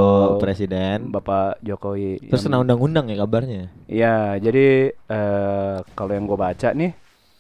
presiden. 0.43 1.12
Bapak 1.12 1.63
Jokowi 1.63 2.28
Terus 2.28 2.43
kena 2.43 2.60
undang-undang 2.60 3.08
ya 3.08 3.15
kabarnya. 3.23 3.71
Iya, 3.88 4.36
jadi 4.39 4.91
eh 4.91 5.75
kalau 5.95 6.12
yang 6.12 6.28
gue 6.28 6.38
baca 6.39 6.69
nih 6.75 6.91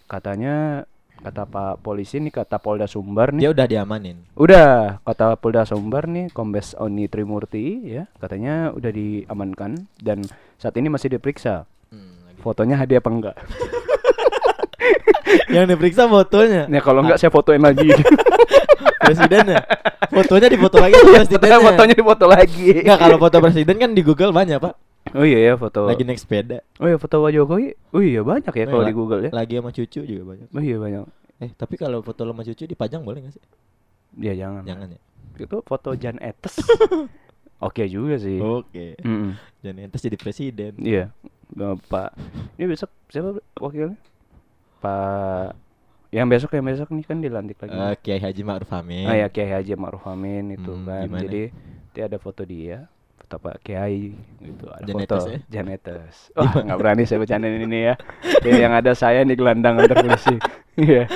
katanya 0.05 0.85
kata 1.25 1.49
Pak 1.49 1.81
polisi 1.81 2.21
nih 2.21 2.29
kata 2.29 2.61
Polda 2.61 2.85
Sumbar 2.85 3.33
nih 3.33 3.49
Dia 3.49 3.51
udah 3.51 3.65
diamanin. 3.65 4.17
Udah, 4.37 5.01
kata 5.01 5.39
Polda 5.41 5.65
Sumbar 5.65 6.05
nih, 6.05 6.29
Kombes 6.29 6.77
Oni 6.77 7.09
Trimurti 7.09 7.81
ya, 7.81 8.05
katanya 8.21 8.69
udah 8.71 8.91
diamankan 8.93 9.89
dan 9.97 10.21
saat 10.61 10.77
ini 10.77 10.87
masih 10.87 11.17
diperiksa. 11.17 11.65
Fotonya 12.45 12.77
hadiah 12.77 13.01
apa 13.01 13.09
enggak? 13.09 13.35
Yang 15.47 15.65
diperiksa 15.71 16.05
fotonya. 16.05 16.67
Ya 16.67 16.79
kalau 16.79 17.01
enggak 17.01 17.17
saya 17.17 17.29
fotoin 17.29 17.61
lagi. 17.61 17.89
Presidennya. 19.05 19.61
Fotonya 20.09 20.47
difoto 20.49 20.77
lagi 20.81 20.97
presidennya. 20.97 21.59
fotonya 21.61 21.93
difoto 21.93 22.25
lagi. 22.25 22.81
Enggak, 22.81 22.97
kalau 22.97 23.17
foto 23.19 23.37
presiden 23.37 23.75
kan 23.77 23.91
di 23.93 24.01
Google 24.01 24.33
banyak, 24.33 24.57
Pak. 24.57 24.73
Oh 25.13 25.21
iya 25.21 25.37
ya 25.37 25.53
foto. 25.53 25.85
Lagi 25.85 26.01
naik 26.01 26.17
sepeda. 26.17 26.65
Oh 26.81 26.89
iya 26.89 26.97
foto 26.97 27.21
Pak 27.21 27.29
Jokowi. 27.29 27.77
Oh 27.93 28.01
iya 28.01 28.25
banyak 28.25 28.49
ya 28.49 28.65
kalau 28.65 28.81
La- 28.81 28.89
di 28.89 28.95
Google 28.95 29.21
ya. 29.21 29.31
Lagi 29.31 29.53
sama 29.55 29.69
cucu 29.69 30.01
juga 30.01 30.23
banyak. 30.25 30.47
Oh 30.49 30.63
iya 30.63 30.77
banyak. 30.81 31.01
Eh, 31.35 31.51
tapi 31.53 31.75
kalau 31.77 32.01
foto 32.01 32.25
lo 32.25 32.33
sama 32.33 32.41
cucu 32.41 32.63
dipajang 32.65 33.05
boleh 33.05 33.29
gak 33.29 33.37
sih? 33.37 33.43
Ya 34.17 34.33
jangan. 34.33 34.65
Jangan 34.65 34.87
ya. 34.89 34.99
Itu 35.37 35.61
foto 35.61 35.93
Jan 35.93 36.17
Etes. 36.17 36.57
Oke 37.67 37.85
juga 37.85 38.17
sih. 38.17 38.41
Oke. 38.41 38.97
Mm-mm. 39.05 39.37
Dan 39.61 39.79
entes 39.79 40.01
jadi 40.01 40.17
presiden. 40.17 40.73
Iya. 40.81 41.13
Bapak. 41.51 42.17
Ini 42.57 42.65
besok 42.65 42.89
siapa 43.07 43.37
wakilnya? 43.61 43.95
Pak 44.85 45.49
yang 46.13 46.29
besok 46.29 46.53
yang 46.53 46.63
besok 46.63 46.93
nih 46.93 47.03
kan 47.03 47.17
dilantik 47.19 47.57
lagi. 47.59 47.75
Eh, 47.75 47.93
Kiai 47.99 48.21
Haji 48.21 48.41
Ma'ruf 48.45 48.71
Amin. 48.71 49.03
Ah 49.03 49.17
ya 49.17 49.27
Kiai 49.27 49.51
Haji 49.51 49.73
Ma'ruf 49.75 50.05
Amin 50.05 50.53
itu 50.53 50.71
Hmm, 50.71 50.85
kan. 50.85 51.03
gimana? 51.03 51.21
Jadi 51.25 51.43
dia 51.91 52.03
ada 52.07 52.15
foto 52.15 52.47
dia, 52.47 52.87
foto 53.19 53.35
Pak 53.35 53.59
Kiai 53.59 54.15
gitu. 54.39 54.65
Ada 54.69 54.85
Janetes 54.85 55.11
foto 55.19 55.27
ya? 55.27 55.39
Janetes. 55.49 56.15
Wah, 56.37 56.53
nggak 56.61 56.77
berani 56.79 57.03
saya 57.03 57.19
bercandain 57.19 57.59
ini 57.59 57.79
ya. 57.91 57.95
Jadi 58.39 58.59
yang 58.61 58.71
ada 58.71 58.91
saya 58.93 59.25
di 59.25 59.33
gelandangan 59.33 59.89
polisi. 59.91 60.37
Iya. 60.75 61.07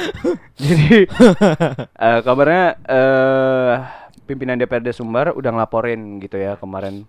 Jadi 0.56 1.04
eh, 2.08 2.20
kabarnya 2.24 2.80
eh 2.88 3.76
pimpinan 4.24 4.56
DPRD 4.56 4.96
Sumbar 4.96 5.36
udah 5.36 5.52
ngelaporin 5.52 6.24
gitu 6.24 6.40
ya 6.40 6.56
kemarin 6.56 7.04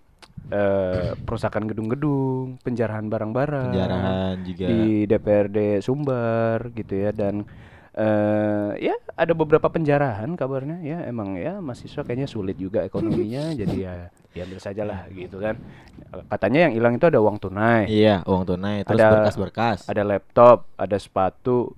eh 0.48 1.12
perusakan 1.20 1.68
gedung-gedung, 1.68 2.58
penjarahan 2.60 3.06
barang-barang. 3.06 3.70
Penjarahan 3.70 4.34
juga. 4.42 4.66
di 4.66 4.80
DPRD 5.04 5.58
Sumbar 5.78 6.72
gitu 6.72 6.96
ya. 6.96 7.12
Dan 7.12 7.44
eh 7.92 8.70
ya 8.80 8.94
ada 9.14 9.32
beberapa 9.32 9.66
penjarahan 9.66 10.32
kabarnya. 10.34 10.80
Ya 10.80 11.04
emang 11.04 11.36
ya 11.36 11.60
mahasiswa 11.60 12.00
kayaknya 12.00 12.26
sulit 12.26 12.56
juga 12.56 12.80
ekonominya. 12.80 13.52
Jadi 13.60 13.76
ya 13.78 14.08
diambil 14.30 14.58
saja 14.58 14.82
lah 14.82 15.06
gitu 15.10 15.38
kan. 15.38 15.58
Katanya 16.26 16.66
yang 16.66 16.74
hilang 16.74 16.94
itu 16.96 17.06
ada 17.06 17.18
uang 17.18 17.38
tunai. 17.38 17.86
Iya, 17.86 18.22
uang 18.24 18.46
tunai 18.46 18.82
terus 18.82 18.98
Ada- 18.98 19.12
berkas-berkas. 19.20 19.78
ada 19.86 20.02
laptop 20.02 20.66
ada 20.74 20.96
sepatu 20.96 21.74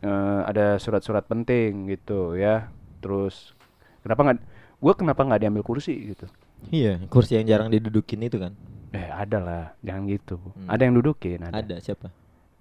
eh, 0.00 0.40
ada 0.44 0.76
surat-surat 0.76 1.24
penting 1.24 1.88
gitu 1.90 2.36
ya. 2.36 2.68
Terus 3.00 3.52
kenapa 4.00 4.20
nggak 4.22 4.38
gue 4.80 4.92
kenapa 4.94 5.20
nggak 5.24 5.40
diambil 5.40 5.64
kursi 5.64 6.12
gitu 6.12 6.28
Iya, 6.68 7.00
kursi 7.06 7.34
yang 7.34 7.46
jarang 7.46 7.68
didudukin 7.68 8.22
itu 8.22 8.38
kan. 8.38 8.52
eh 8.94 9.10
ada 9.10 9.38
lah 9.38 9.64
jangan 9.82 10.06
gitu 10.06 10.38
Hmm. 10.38 10.70
ada 10.70 10.82
yang 10.82 10.94
dudukin 10.94 11.42
ada, 11.42 11.58
Ada 11.58 11.82
siapa? 11.82 12.14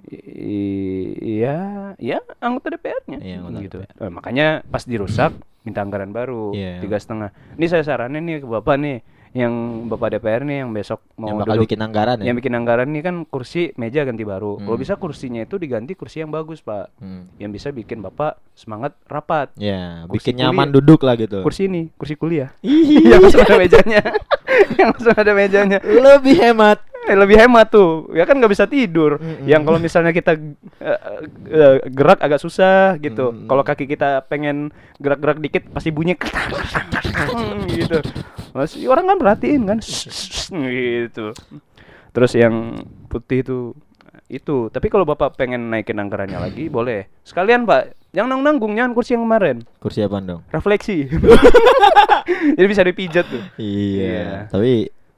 Iya, 0.03 1.55
ya 1.95 2.17
anggota 2.39 2.73
DPR-nya. 2.73 3.19
Iya, 3.19 3.35
anggota 3.37 3.59
gitu. 3.61 3.77
DPR. 3.79 3.95
Eh, 3.99 4.11
makanya 4.11 4.45
pas 4.65 4.83
dirusak 4.83 5.31
minta 5.61 5.79
anggaran 5.79 6.09
baru 6.09 6.51
Iya. 6.51 6.81
tiga 6.81 6.97
setengah. 6.97 7.29
Ini 7.53 7.65
saya 7.67 7.83
saranin 7.83 8.23
nih 8.23 8.41
ke 8.41 8.47
bapak 8.49 8.75
nih, 8.75 8.97
yang 9.33 9.53
bapak 9.85 10.13
DPR 10.13 10.41
nih 10.41 10.61
yang 10.61 10.69
besok 10.69 11.01
mau 11.15 11.25
yang 11.25 11.37
bakal 11.37 11.57
duduk- 11.57 11.65
bikin 11.65 11.81
anggaran 11.81 12.17
ya. 12.17 12.23
yang 12.23 12.35
bikin 12.35 12.53
anggaran 12.53 12.87
nih 12.87 13.01
kan 13.01 13.15
kursi 13.25 13.73
meja 13.75 14.01
ganti 14.01 14.21
baru. 14.21 14.57
Kalau 14.57 14.71
Hmm. 14.71 14.79
bisa 14.79 14.93
kursinya 14.95 15.41
itu 15.41 15.57
diganti 15.57 15.93
kursi 15.93 16.21
yang 16.21 16.29
bagus 16.29 16.59
pak, 16.59 16.93
Hmm. 16.95 17.33
yang 17.35 17.49
bisa 17.49 17.69
bikin 17.69 17.99
bapak 17.99 18.37
semangat 18.53 18.93
rapat. 19.03 19.49
Ya, 19.55 20.05
Kursi 20.05 20.29
bikin 20.29 20.33
nyaman 20.39 20.69
kuliah. 20.69 20.75
duduk 20.75 20.99
lah 21.01 21.15
gitu. 21.15 21.41
Kursi 21.41 21.65
ini, 21.65 21.89
kursi 21.91 22.13
kuliah. 22.13 22.53
yang 23.09 23.19
langsung 23.19 23.41
ada 23.41 23.57
mejanya, 23.57 24.01
yang 24.77 24.87
langsung 24.91 25.15
ada 25.15 25.31
mejanya. 25.31 25.77
Lebih 25.81 26.37
hemat. 26.39 26.79
Eh, 27.03 27.19
lebih 27.19 27.35
hemat 27.35 27.67
tuh 27.67 28.07
ya 28.11 28.23
kan 28.23 28.39
nggak 28.39 28.47
bisa 28.47 28.63
tidur 28.63 29.19
Mm-mm. 29.19 29.43
yang 29.43 29.67
kalau 29.67 29.75
misalnya 29.75 30.15
kita 30.15 30.39
eh, 30.79 30.99
eh, 31.51 31.75
gerak 31.85 32.15
agak 32.17 32.39
susah 32.39 32.95
gitu 32.95 33.27
Mm-mm. 33.27 33.43
kalau 33.43 33.59
kaki 33.59 33.83
kita 33.85 34.23
pengen 34.23 34.71
gerak-gerak 34.95 35.35
dikit 35.37 35.67
pasti 35.67 35.91
bunyi 35.91 36.15
gitu 37.75 37.99
masih 38.53 38.85
orang 38.87 39.05
kan 39.09 39.17
perhatiin 39.17 39.63
kan 39.65 39.77
gitu 39.81 41.33
terus 42.13 42.31
yang 42.37 42.77
putih 43.09 43.41
itu 43.41 43.57
itu 44.29 44.69
tapi 44.69 44.87
kalau 44.87 45.05
bapak 45.05 45.33
pengen 45.33 45.73
naikin 45.73 45.97
anggarannya 45.97 46.37
lagi 46.37 46.69
boleh 46.73 47.09
sekalian 47.25 47.65
pak 47.65 47.97
yang 48.13 48.29
nang 48.29 48.45
nanggung 48.45 48.77
jangan 48.77 48.93
kursi 48.93 49.17
yang 49.17 49.25
kemarin 49.25 49.65
Kursi 49.81 50.05
apa 50.05 50.21
dong? 50.21 50.45
refleksi 50.53 51.09
jadi 52.57 52.67
bisa 52.69 52.85
dipijat 52.85 53.25
tuh 53.25 53.41
Iya. 53.57 54.05
Iya. 54.05 54.29
Tapi 54.53 54.73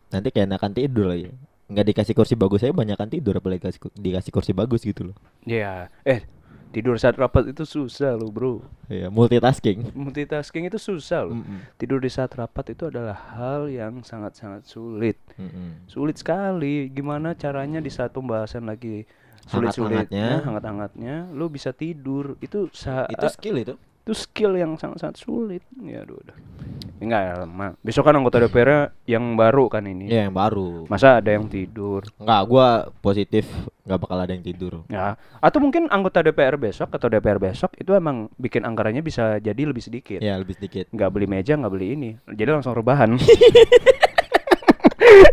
nanti 0.09 0.27
kayak 0.31 0.47
enakan 0.47 0.71
tidur 0.71 1.11
lagi. 1.11 1.27
Nggak 1.65 1.85
dikasih 1.91 2.13
kursi 2.15 2.33
bagus 2.39 2.63
saya 2.63 2.71
banyakan 2.71 3.09
tidur 3.09 3.35
apalagi 3.35 3.59
dikasih, 3.67 3.81
dikasih 3.97 4.31
kursi 4.31 4.51
bagus 4.55 4.85
gitu 4.85 5.11
loh. 5.11 5.15
Iya 5.43 5.91
eh 6.07 6.23
tidur 6.75 6.99
saat 6.99 7.15
rapat 7.15 7.49
itu 7.49 7.63
susah 7.63 8.13
loh 8.13 8.27
bro 8.27 8.59
Iya, 8.85 9.07
multitasking. 9.07 9.95
multitasking 9.95 10.67
itu 10.67 10.75
susah 10.75 11.23
loh. 11.23 11.39
Mm-mm. 11.39 11.63
Tidur 11.73 11.97
di 11.97 12.05
saat 12.05 12.29
rapat 12.31 12.69
itu 12.69 12.85
adalah 12.85 13.15
hal 13.33 13.65
yang 13.65 14.03
sangat-sangat 14.03 14.67
sulit. 14.67 15.15
Mm-mm. 15.35 15.87
Sulit 15.87 16.19
sekali. 16.19 16.91
Gimana 16.91 17.33
caranya 17.33 17.79
di 17.79 17.89
saat 17.89 18.11
pembahasan 18.11 18.67
lagi 18.67 19.07
sulit-sulitnya, 19.45 20.43
Hangat-hangatnya. 20.43 20.45
hangat-hangatnya, 20.45 21.15
lu 21.31 21.47
bisa 21.47 21.71
tidur. 21.71 22.35
Itu 22.37 22.69
Itu 22.69 23.25
skill 23.31 23.57
itu. 23.57 23.73
Itu 24.05 24.13
skill 24.13 24.53
yang 24.53 24.77
sangat-sangat 24.77 25.17
sulit. 25.17 25.65
Ya 25.81 26.05
aduh. 26.05 26.21
aduh. 26.21 26.37
Enggak, 27.01 27.41
lama. 27.41 27.73
Besok 27.81 28.05
kan 28.05 28.15
anggota 28.15 28.37
DPR 28.37 28.93
yang 29.03 29.33
baru 29.33 29.65
kan 29.65 29.81
ini. 29.83 30.07
Iya, 30.07 30.29
yang 30.29 30.35
baru. 30.37 30.85
Masa 30.85 31.17
ada 31.17 31.27
yang 31.27 31.49
tidur? 31.49 32.05
Enggak, 32.21 32.41
gua 32.45 32.67
positif 33.01 33.49
nggak 33.81 33.99
bakal 33.99 34.17
ada 34.21 34.29
yang 34.29 34.45
tidur. 34.45 34.85
Ya, 34.87 35.17
atau 35.41 35.57
mungkin 35.57 35.89
anggota 35.89 36.21
DPR 36.21 36.55
besok 36.55 36.93
atau 36.93 37.09
DPR 37.09 37.41
besok 37.41 37.73
itu 37.75 37.91
emang 37.91 38.29
bikin 38.37 38.61
anggarannya 38.61 39.01
bisa 39.01 39.41
jadi 39.41 39.65
lebih 39.65 39.81
sedikit. 39.81 40.21
Ya, 40.21 40.37
lebih 40.37 40.53
sedikit. 40.53 40.85
nggak 40.93 41.09
beli 41.09 41.25
meja 41.25 41.57
nggak 41.57 41.73
beli 41.73 41.87
ini 41.93 42.09
jadi 42.29 42.55
langsung 42.55 42.73
rebahan 42.73 43.17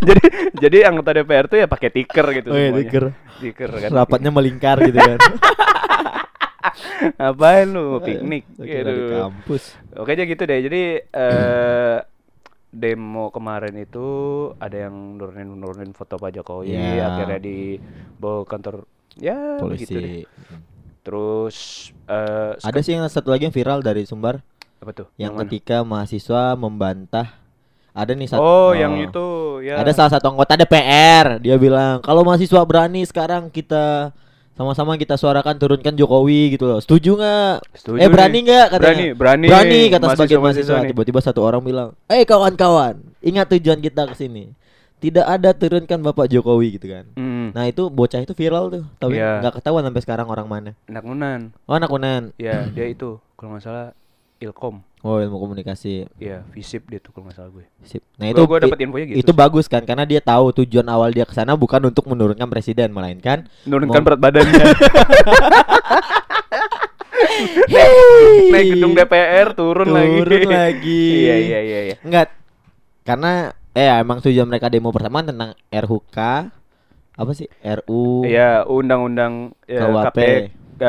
jadi 0.09 0.25
jadi 0.57 0.79
anggota 0.89 1.13
DPR 1.13 1.47
tuh 1.47 1.59
ya 1.61 1.67
pakai 1.69 1.89
tiker 1.93 2.27
gitu 2.35 2.49
Oh 2.51 2.57
iya, 2.57 2.73
semuanya. 2.73 2.89
tiker. 2.89 3.05
tiker 3.41 3.71
kan 3.79 3.91
Rapatnya 3.93 4.31
melingkar 4.33 4.81
gitu 4.83 4.99
kan. 4.99 5.19
ngapain 7.15 7.67
lu 7.67 7.99
piknik 8.01 8.45
Kira 8.57 8.87
di 8.87 8.93
gitu 8.93 9.15
kampus. 9.19 9.63
oke 9.95 10.09
aja 10.09 10.25
gitu 10.25 10.43
deh 10.43 10.59
jadi 10.63 10.83
eh 11.05 11.97
demo 12.69 13.29
kemarin 13.29 13.77
itu 13.77 14.07
ada 14.57 14.89
yang 14.89 14.95
nurunin 15.17 15.49
nurunin 15.53 15.93
foto 15.93 16.17
Pak 16.17 16.33
Jokowi 16.33 16.73
Ya. 16.73 17.05
akhirnya 17.07 17.39
dibawa 17.39 18.43
ke 18.43 18.49
kantor 18.49 18.75
ya 19.15 19.37
deh. 19.37 19.61
Polisi. 19.61 20.25
Hmm. 20.25 20.61
terus 21.03 21.57
eh 22.07 22.57
Ada 22.59 22.81
sih 22.81 22.95
yang 22.95 23.05
satu 23.07 23.29
lagi 23.29 23.45
yang 23.45 23.53
viral 23.53 23.81
dari 23.81 24.03
Sumbar 24.03 24.41
apa 24.79 24.91
tuh 24.93 25.07
yang 25.15 25.35
mana? 25.35 25.45
ketika 25.45 25.83
mahasiswa 25.83 26.55
membantah 26.55 27.29
ada 27.93 28.17
nih 28.17 28.25
satu 28.27 28.41
oh, 28.41 28.71
yang 28.73 28.97
itu 28.97 29.27
ya 29.61 29.77
Ada 29.77 29.93
salah 29.93 30.11
satu 30.11 30.33
anggota 30.33 30.57
DPR, 30.57 31.37
dia 31.39 31.55
bilang 31.55 32.01
kalau 32.01 32.25
mahasiswa 32.25 32.65
berani 32.65 33.05
sekarang 33.05 33.47
kita 33.47 34.17
sama-sama 34.53 34.95
kita 34.95 35.17
suarakan 35.17 35.57
turunkan 35.57 35.93
Jokowi 35.93 36.55
gitu 36.55 36.67
loh. 36.67 36.79
Setuju 36.79 37.17
nggak? 37.17 37.55
Eh 37.97 38.09
berani 38.09 38.39
nggak 38.43 38.67
katanya? 38.71 39.05
Berani, 39.11 39.17
berani, 39.17 39.47
Berani 39.49 39.81
kata 39.89 40.05
mahasiswa- 40.05 40.17
sebagian 40.19 40.41
mahasiswa. 40.41 40.79
Tiba-tiba 40.85 41.21
satu 41.21 41.41
orang 41.41 41.61
bilang, 41.61 41.89
"Eh 42.07 42.23
kawan-kawan, 42.23 42.95
ingat 43.21 43.49
tujuan 43.51 43.81
kita 43.81 44.05
ke 44.07 44.15
sini. 44.15 44.53
Tidak 44.99 45.25
ada 45.25 45.51
turunkan 45.51 45.99
Bapak 45.99 46.29
Jokowi 46.29 46.77
gitu 46.77 46.87
kan." 46.87 47.09
Hmm, 47.15 47.51
Nah, 47.51 47.65
itu 47.65 47.89
bocah 47.89 48.19
itu 48.19 48.33
viral 48.33 48.71
tuh, 48.71 48.85
tapi 48.97 49.17
Iya. 49.17 49.41
nggak 49.41 49.59
ketahuan 49.59 49.83
sampai 49.83 50.01
sekarang 50.01 50.27
orang 50.27 50.47
mana. 50.47 50.71
anak 50.85 51.05
Unan 51.05 51.41
Oh, 51.65 51.75
anak 51.75 51.91
Unan. 51.91 52.31
Ya, 52.37 52.69
dia 52.69 52.87
itu 52.95 53.19
kalau 53.35 53.57
nggak 53.57 53.65
salah 53.65 53.89
Ilkom. 54.43 54.83
Oh, 55.01 55.19
ilmu 55.19 55.35
komunikasi. 55.37 56.07
Ya, 56.17 56.43
Visip 56.51 56.87
dia 56.87 56.99
tuh 56.99 57.11
kalau 57.11 57.27
nggak 57.27 57.37
salah 57.37 57.51
gue. 57.51 57.67
Sip. 57.83 58.03
Nah, 58.17 58.27
itu 58.29 58.43
gua 58.43 58.59
i- 58.59 58.63
dapet 58.63 58.79
infonya 58.81 59.07
gitu 59.09 59.19
Itu 59.19 59.31
sih. 59.31 59.39
bagus 59.39 59.67
kan 59.67 59.83
karena 59.83 60.03
dia 60.03 60.19
tahu 60.19 60.51
tujuan 60.57 60.87
awal 60.87 61.11
dia 61.11 61.23
ke 61.23 61.31
sana 61.31 61.55
bukan 61.55 61.83
untuk 61.85 62.07
menurunkan 62.07 62.47
presiden 62.47 62.91
melainkan 62.91 63.47
Menurunkan 63.65 63.99
Mau- 63.99 64.07
berat 64.09 64.21
badannya. 64.21 64.63
Naik 68.53 68.67
gedung 68.71 68.93
DPR 68.93 69.49
turun, 69.53 69.89
lagi. 69.91 70.19
Turun 70.19 70.43
lagi. 70.47 71.03
Iya, 71.21 71.37
iya, 71.37 71.59
iya, 71.61 71.81
iya. 71.85 71.97
Enggak. 72.01 72.29
Karena 73.03 73.33
eh 73.73 73.89
emang 73.91 74.21
tujuan 74.21 74.47
mereka 74.47 74.69
demo 74.69 74.93
pertama 74.93 75.25
tentang 75.25 75.51
RUK 75.67 76.19
apa 77.13 77.31
sih? 77.33 77.49
RU. 77.61 78.23
Iya, 78.23 78.63
undang-undang 78.65 79.57
ya, 79.65 79.83
KUHP. 79.83 80.07
KP- 80.07 80.23
ya, 80.23 80.39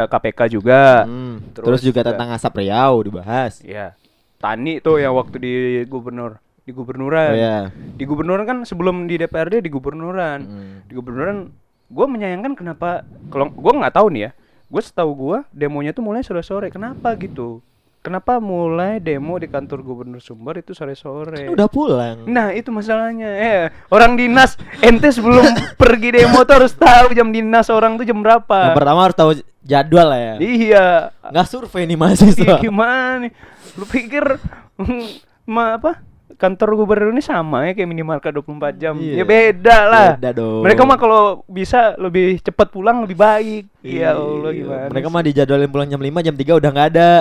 KPK 0.09 0.39
juga. 0.51 1.05
Hmm, 1.05 1.53
Terus 1.53 1.79
Terus, 1.79 1.81
juga 1.85 2.01
tentang 2.01 2.33
asap 2.33 2.65
Riau 2.65 3.01
dibahas. 3.05 3.61
Iya. 3.61 3.93
Tani 4.41 4.83
tuh 4.83 4.99
yang 4.99 5.15
waktu 5.15 5.39
di 5.39 5.53
gubernur, 5.87 6.41
di 6.67 6.71
gubernuran. 6.75 7.31
Oh 7.31 7.39
ya. 7.39 7.57
Di 7.71 8.03
gubernuran 8.03 8.43
kan 8.43 8.57
sebelum 8.67 9.07
di 9.07 9.15
DPRD 9.15 9.63
di 9.63 9.71
gubernuran. 9.71 10.39
Hmm. 10.43 10.75
Di 10.89 10.93
gubernuran 10.97 11.53
gue 11.93 12.05
menyayangkan 12.09 12.53
kenapa 12.57 13.07
kalau 13.29 13.53
gue 13.53 13.71
nggak 13.71 13.95
tahu 13.95 14.07
nih 14.11 14.21
ya. 14.27 14.31
Gue 14.67 14.81
setahu 14.81 15.11
gue 15.13 15.37
demonya 15.53 15.95
tuh 15.95 16.03
mulai 16.03 16.25
sore-sore. 16.25 16.67
Kenapa 16.73 17.15
gitu? 17.15 17.63
Kenapa 18.03 18.35
mulai 18.43 18.99
demo 18.99 19.39
di 19.39 19.47
kantor 19.47 19.79
gubernur 19.79 20.19
Sumbar 20.19 20.59
itu 20.59 20.75
sore-sore? 20.75 21.47
Kan 21.47 21.55
udah 21.55 21.71
pulang. 21.71 22.27
Nah 22.27 22.51
itu 22.51 22.67
masalahnya 22.67 23.31
eh 23.31 23.71
orang 23.87 24.19
dinas 24.19 24.59
ente 24.83 25.07
sebelum 25.07 25.39
pergi 25.81 26.11
demo 26.11 26.43
tuh 26.43 26.59
harus 26.59 26.75
tahu 26.75 27.15
jam 27.15 27.31
dinas 27.31 27.71
orang 27.71 27.95
tuh 27.95 28.03
jam 28.03 28.19
Yang 28.19 28.27
berapa 28.27 28.75
pertama 28.75 29.07
harus 29.07 29.15
tahu 29.15 29.31
jadwal 29.63 30.11
lah 30.11 30.19
ya. 30.19 30.33
Iya 30.35 30.85
Nggak 31.31 31.47
survei 31.47 31.87
nih 31.87 31.95
mahasiswa. 31.95 32.59
Ih, 32.59 32.67
gimana 32.67 33.23
nih? 33.23 33.31
Lu 33.79 33.87
pikir 33.87 34.35
mm, 34.83 35.07
ma 35.47 35.79
apa? 35.79 36.03
Kantor 36.35 36.83
gubernur 36.83 37.15
ini 37.15 37.23
sama 37.23 37.63
ya 37.63 37.71
kayak 37.71 37.87
minimarket 37.87 38.35
24 38.35 38.83
jam. 38.83 38.99
Iya. 38.99 39.15
Ya 39.15 39.23
beda 39.23 39.77
lah. 39.87 40.09
Beda 40.19 40.35
dong. 40.35 40.59
Mereka 40.59 40.83
mah 40.83 40.99
kalau 40.99 41.47
bisa 41.47 41.95
lebih 41.95 42.35
cepat 42.43 42.67
pulang 42.67 42.99
lebih 42.99 43.15
baik. 43.15 43.63
Ya 43.79 44.11
Allah 44.11 44.51
Iya. 44.51 44.59
gimana? 44.59 44.87
Mereka 44.91 45.07
sih? 45.07 45.13
mah 45.15 45.23
dijadwalin 45.23 45.71
pulang 45.71 45.87
jam 45.87 46.03
5, 46.03 46.19
jam 46.19 46.35
3 46.35 46.59
udah 46.59 46.67
nggak 46.75 46.89
ada. 46.99 47.11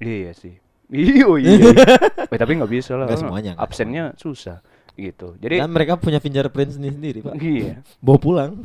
Iya 0.00 0.32
sih. 0.32 0.56
Iya, 0.92 1.28
iya. 1.40 1.72
Eh, 2.32 2.38
tapi 2.40 2.56
nggak 2.56 2.72
bisa 2.72 2.96
lah. 2.96 3.04
Orang 3.08 3.20
semuanya, 3.20 3.52
Absennya 3.60 4.16
susah 4.16 4.64
gitu. 4.96 5.36
Jadi 5.40 5.60
Dan 5.60 5.72
mereka 5.72 5.96
punya 5.96 6.20
fingerprint 6.20 6.76
sendiri-sendiri, 6.76 7.24
Pak. 7.24 7.34
iya. 7.40 7.80
Bawa 8.00 8.18
pulang. 8.20 8.52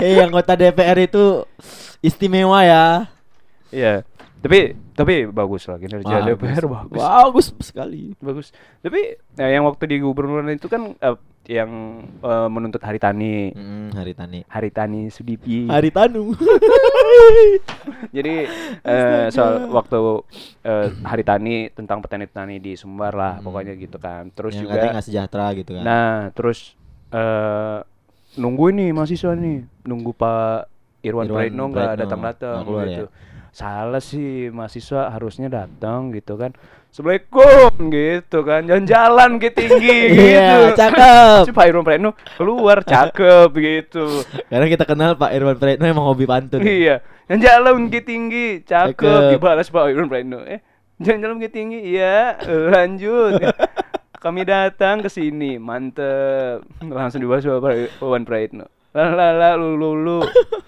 Hei, 0.00 0.16
anggota 0.16 0.56
DPR 0.56 0.96
itu 1.04 1.44
istimewa 2.00 2.64
ya. 2.64 3.04
Iya. 3.68 4.08
Tapi 4.40 4.72
tapi 4.96 5.28
bagus 5.28 5.68
lah 5.68 5.76
kinerja 5.76 6.24
DPR 6.24 6.64
bagus. 6.64 6.96
Bagus 6.96 7.46
sekali. 7.60 8.16
Bagus. 8.16 8.56
Tapi 8.80 9.20
nah, 9.36 9.48
yang 9.52 9.68
waktu 9.68 9.84
di 9.84 9.96
gubernuran 10.00 10.48
itu 10.48 10.64
kan 10.64 10.96
eh, 10.96 11.16
yang 11.48 11.70
eh, 12.24 12.48
menuntut 12.48 12.80
Hari 12.80 12.96
Tani. 12.96 13.52
Mm, 13.52 13.92
hari 13.92 14.12
tani. 14.16 14.40
Hari 14.48 14.70
Tani 14.72 15.12
Sudipi. 15.12 15.68
Hari 15.68 15.92
Tanu. 15.92 16.32
Jadi 18.16 18.34
eh, 18.80 19.26
soal 19.28 19.68
waktu 19.68 19.98
eh, 20.64 20.88
Hari 21.04 21.24
Tani 21.24 21.68
tentang 21.76 22.00
petani-petani 22.00 22.56
di 22.58 22.72
Sumbar 22.80 23.12
lah 23.12 23.32
Hmm. 23.40 23.44
pokoknya 23.44 23.76
gitu 23.76 24.00
kan. 24.00 24.32
Terus 24.32 24.56
yang 24.56 24.68
juga 24.68 24.88
nggak 24.88 25.04
sejahtera 25.04 25.46
gitu 25.52 25.76
kan. 25.76 25.84
Nah, 25.84 26.14
terus 26.32 26.74
eh 27.10 27.78
nunggu 28.38 28.70
ini 28.70 28.94
mahasiswa 28.94 29.34
nih, 29.34 29.66
nunggu 29.84 30.14
Pak 30.14 30.70
Irwan, 31.02 31.26
Irwan 31.26 31.34
Praetno 31.34 31.64
nggak 31.72 31.92
datang-datang 31.98 32.56
gitu. 32.86 33.06
Salah 33.50 33.98
sih 33.98 34.48
mahasiswa 34.48 35.10
harusnya 35.10 35.50
datang 35.50 36.14
gitu 36.14 36.38
kan. 36.38 36.54
Assalamualaikum 36.90 37.70
gitu 37.90 38.38
kan. 38.42 38.66
Jalan-jalan 38.66 39.38
ke 39.38 39.48
tinggi 39.50 39.98
Iya, 40.34 40.74
gitu. 40.74 40.78
cakep. 40.78 41.42
Si 41.46 41.52
Pak 41.54 41.66
Irwan 41.66 41.84
Praetno 41.86 42.10
keluar 42.34 42.82
cakep 42.82 43.50
gitu. 43.54 44.26
Karena 44.46 44.66
kita 44.66 44.82
kenal 44.82 45.14
Pak 45.14 45.30
Irwan 45.30 45.58
Praetno 45.58 45.86
emang 45.86 46.06
hobi 46.06 46.26
pantun. 46.26 46.62
Iya, 46.62 46.98
yang 47.26 47.38
jalan 47.38 47.86
ke 47.86 48.02
tinggi, 48.02 48.62
cakep. 48.62 48.98
Cakep. 48.98 49.30
Dibalas 49.38 49.70
Pak 49.70 49.86
Irwan 49.86 50.10
Praetno. 50.10 50.42
Eh, 50.42 50.58
jalan-jalan 50.98 51.38
ke 51.38 51.48
tinggi, 51.48 51.78
iya. 51.78 52.34
eh, 52.38 52.70
Lanjut. 52.70 53.38
Kami 54.20 54.42
datang 54.42 55.00
ke 55.00 55.08
sini, 55.08 55.56
mantep. 55.56 56.66
Langsung 56.82 57.22
dibalas 57.22 57.46
Pak 57.46 58.02
Irwan 58.02 58.26
Praetno. 58.26 58.66
lah 58.90 59.14
lah 59.14 59.30
lah 59.30 59.52
lu 59.54 59.78
lu 59.78 59.94
lu 59.94 60.18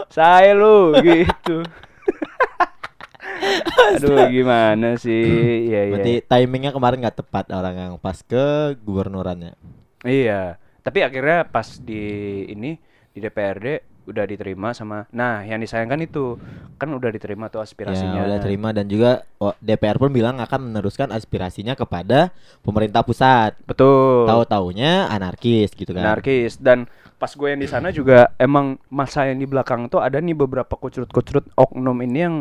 saya 0.07 0.55
lu 0.55 0.95
gitu 1.03 1.67
aduh 3.97 4.29
gimana 4.29 4.95
sih 4.97 5.25
ya 5.73 5.81
ya 5.85 5.93
Berarti 5.93 6.15
timingnya 6.23 6.71
kemarin 6.71 6.99
nggak 7.01 7.19
tepat 7.19 7.45
orang 7.51 7.75
yang 7.75 7.93
pas 7.97 8.19
ke 8.19 8.45
gubernurannya. 8.79 9.55
iya 10.03 10.57
tapi 10.81 10.99
akhirnya 11.01 11.45
pas 11.45 11.79
di 11.79 12.03
ini 12.49 12.75
di 13.09 13.19
DPRD 13.19 13.67
udah 14.03 14.27
diterima 14.27 14.75
sama 14.75 15.07
nah 15.09 15.41
yang 15.41 15.63
disayangkan 15.63 16.03
itu 16.03 16.35
kan 16.75 16.91
udah 16.91 17.07
diterima 17.09 17.47
tuh 17.47 17.63
aspirasinya 17.63 18.19
Ya, 18.19 18.27
udah 18.27 18.41
terima 18.43 18.75
dan 18.75 18.91
juga 18.91 19.23
oh, 19.39 19.55
DPR 19.57 19.95
pun 19.95 20.11
bilang 20.11 20.43
akan 20.43 20.69
meneruskan 20.69 21.07
aspirasinya 21.09 21.79
kepada 21.79 22.35
pemerintah 22.61 23.07
pusat. 23.07 23.55
betul 23.63 24.27
Tahu-taunya 24.27 25.07
anarkis 25.07 25.71
gitu 25.71 25.95
kan. 25.95 26.03
anarkis 26.03 26.59
dan 26.59 26.91
pas 27.15 27.31
gue 27.31 27.47
yang 27.47 27.63
di 27.63 27.71
sana 27.71 27.95
juga 27.95 28.35
emang 28.35 28.75
masa 28.91 29.23
yang 29.25 29.39
di 29.39 29.47
belakang 29.47 29.87
tuh 29.87 30.03
ada 30.03 30.19
nih 30.19 30.35
beberapa 30.35 30.75
kucrut-kucrut 30.75 31.55
oknum 31.55 31.95
ini 32.03 32.19
yang 32.19 32.37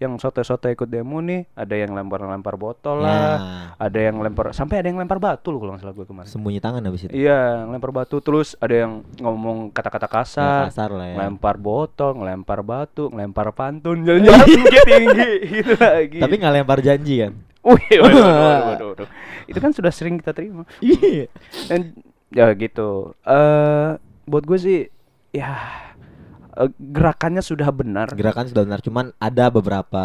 yang 0.00 0.16
soto-soto 0.16 0.64
ikut 0.66 0.88
demo 0.88 1.20
nih 1.20 1.44
ada 1.52 1.76
yang 1.76 1.92
lempar-lempar 1.92 2.56
botol 2.56 2.98
lah 2.98 3.36
Nah, 3.36 3.38
ada 3.76 3.98
yang 4.00 4.16
lempar 4.16 4.50
sampai 4.50 4.80
ada 4.80 4.88
yang 4.88 4.96
lempar 4.96 5.16
batu 5.16 5.48
loh 5.48 5.60
kalau 5.60 5.72
nggak 5.72 5.84
salah 5.84 5.92
gue 5.92 6.06
kemarin 6.08 6.26
sembunyi 6.26 6.56
tangan 6.58 6.80
habis 6.82 7.04
itu. 7.04 7.12
iya 7.14 7.62
lempar 7.62 7.92
batu 7.92 8.16
terus 8.18 8.56
ada 8.56 8.74
yang 8.78 8.92
ngomong 9.14 9.68
kata-kata 9.68 10.08
kasar 10.08 10.66
kasar 10.66 10.88
lah 10.90 11.04
ya. 11.04 11.14
ngelempar 11.14 11.54
botol 11.54 12.16
ngelempar 12.16 12.60
batu 12.60 13.08
ngelempar 13.08 13.52
pantun 13.52 14.00
jalan-jalan 14.00 14.40
tinggi 14.50 14.78
tinggi 14.82 15.30
gitu 15.52 15.72
lagi 15.76 16.18
Tapi 16.18 16.34
nggak 16.34 16.54
lempar 16.54 16.80
janji 16.80 17.14
kan? 17.20 17.32
Wih, 17.60 18.00
waduh, 18.00 18.24
waduh, 18.24 18.40
waduh, 18.72 18.88
waduh. 18.96 19.08
itu 19.44 19.58
kan 19.58 19.70
sudah 19.70 19.92
sering 19.92 20.16
kita 20.16 20.32
terima 20.32 20.64
Iya. 20.80 21.28
dan 21.68 21.92
ya 22.28 22.48
gitu 22.52 23.12
eh 23.20 24.00
buat 24.24 24.42
gue 24.42 24.56
sih 24.56 24.78
ya 25.30 25.60
eh, 26.52 26.70
gerakannya 26.76 27.40
sudah 27.40 27.68
benar 27.70 28.10
Gerakan 28.12 28.46
sudah 28.46 28.62
benar, 28.62 28.80
cuman 28.80 29.06
ada 29.16 29.44
beberapa 29.48 30.04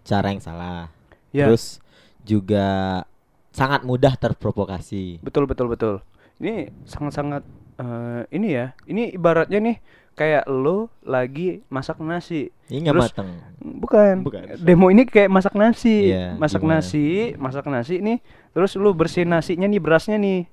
cara 0.00 0.26
yang 0.28 0.38
salah. 0.38 0.88
Ya. 1.30 1.46
Terus 1.46 1.80
juga 2.20 3.02
sangat 3.50 3.82
mudah 3.82 4.14
terprovokasi. 4.14 5.20
betul 5.20 5.44
betul 5.44 5.68
betul 5.68 5.94
ini 6.36 6.66
sangat-sangat 6.82 7.46
eh, 7.76 8.22
ini 8.28 8.48
ya 8.50 8.74
ini 8.84 9.12
ibaratnya 9.12 9.62
nih 9.62 9.76
kayak 10.12 10.46
lo 10.46 10.90
lagi 11.00 11.62
masak 11.68 11.98
nasi 11.98 12.50
Ini 12.64 12.82
nggak 12.82 12.94
Terus- 12.94 13.10
mateng. 13.12 13.30
bukan. 13.60 14.14
Bukan. 14.22 14.42
demo 14.58 14.86
ini 14.88 15.02
kayak 15.04 15.26
masak 15.28 15.54
nasi 15.54 16.10
Iya, 16.10 16.34
masak 16.34 16.62
gimana? 16.62 16.80
nasi 16.80 17.04
masak 17.36 17.66
nasi 17.66 17.98
nih 17.98 18.18
terus 18.50 18.74
lu 18.74 18.90
bersihin 18.90 19.28
nasinya 19.28 19.66
nih 19.66 19.78
berasnya 19.78 20.14
nih 20.16 20.46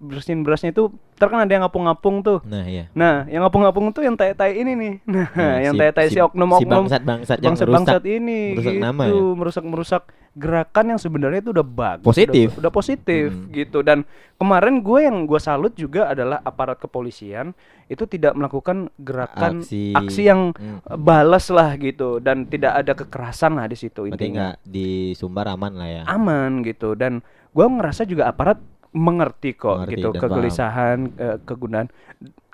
bersihin 0.00 0.40
berasnya 0.40 0.70
itu 0.70 0.88
terkan 1.12 1.42
ada 1.42 1.50
yang 1.50 1.62
ngapung-ngapung 1.62 2.22
tuh 2.22 2.38
Nah, 2.44 2.62
iya. 2.62 2.86
nah 2.92 3.26
yang 3.26 3.42
ngapung-ngapung 3.42 3.90
tuh 3.90 4.00
yang 4.00 4.14
tai-tai 4.14 4.54
ini 4.54 4.72
nih 4.72 4.94
nah 5.10 5.26
Nah, 5.28 5.56
yang 5.60 5.74
si- 5.74 5.80
tai-tai 5.80 6.06
si, 6.06 6.14
si- 6.14 6.22
oknum-oknum 6.22 6.62
si 6.62 6.70
bangsat-bangsat 6.86 7.38
yang 7.38 7.52
bangsat-bangsat 7.52 7.98
merusak 7.98 8.16
ini 8.16 8.40
merusak 8.52 8.72
gitu 8.72 8.80
nama 8.80 9.02
ya? 9.02 9.12
merusak-merusak 9.34 10.02
gerakan 10.32 10.84
yang 10.88 11.00
sebenarnya 11.00 11.40
itu 11.40 11.50
udah 11.50 11.66
bagus 11.66 12.06
Positif. 12.06 12.48
udah, 12.48 12.60
udah 12.60 12.72
positif 12.72 13.26
Hmm. 13.28 13.50
gitu 13.50 13.78
dan 13.80 13.98
kemarin 14.34 14.78
gue 14.78 15.00
yang 15.00 15.16
gue 15.24 15.40
salut 15.40 15.74
juga 15.74 16.06
adalah 16.08 16.38
aparat 16.40 16.78
kepolisian 16.78 17.50
itu 17.86 18.04
tidak 18.04 18.32
melakukan 18.32 18.86
gerakan 18.96 19.58
Aksi- 19.58 19.90
aksi, 19.92 20.22
yang 20.24 20.54
Hmm. 20.54 20.78
balas 20.96 21.48
lah 21.48 21.74
gitu 21.74 22.18
dan 22.18 22.46
tidak 22.46 22.70
ada 22.76 22.92
kekerasan 22.94 23.54
lah 23.54 23.66
di 23.66 23.74
situ 23.74 24.06
intinya 24.06 24.54
di 24.60 25.10
Sumbar 25.12 25.50
aman 25.50 25.74
lah 25.74 25.88
ya. 25.88 26.02
aman 26.06 26.62
gitu 26.62 26.94
dan 26.94 27.18
gue 27.50 27.66
ngerasa 27.66 28.04
juga 28.04 28.30
aparat 28.30 28.62
mengerti 28.98 29.54
kok 29.54 29.76
Mengerti 29.78 29.94
gitu 29.94 30.08
kegelisahan 30.12 30.98
eh, 31.14 31.36
kegunaan 31.40 31.86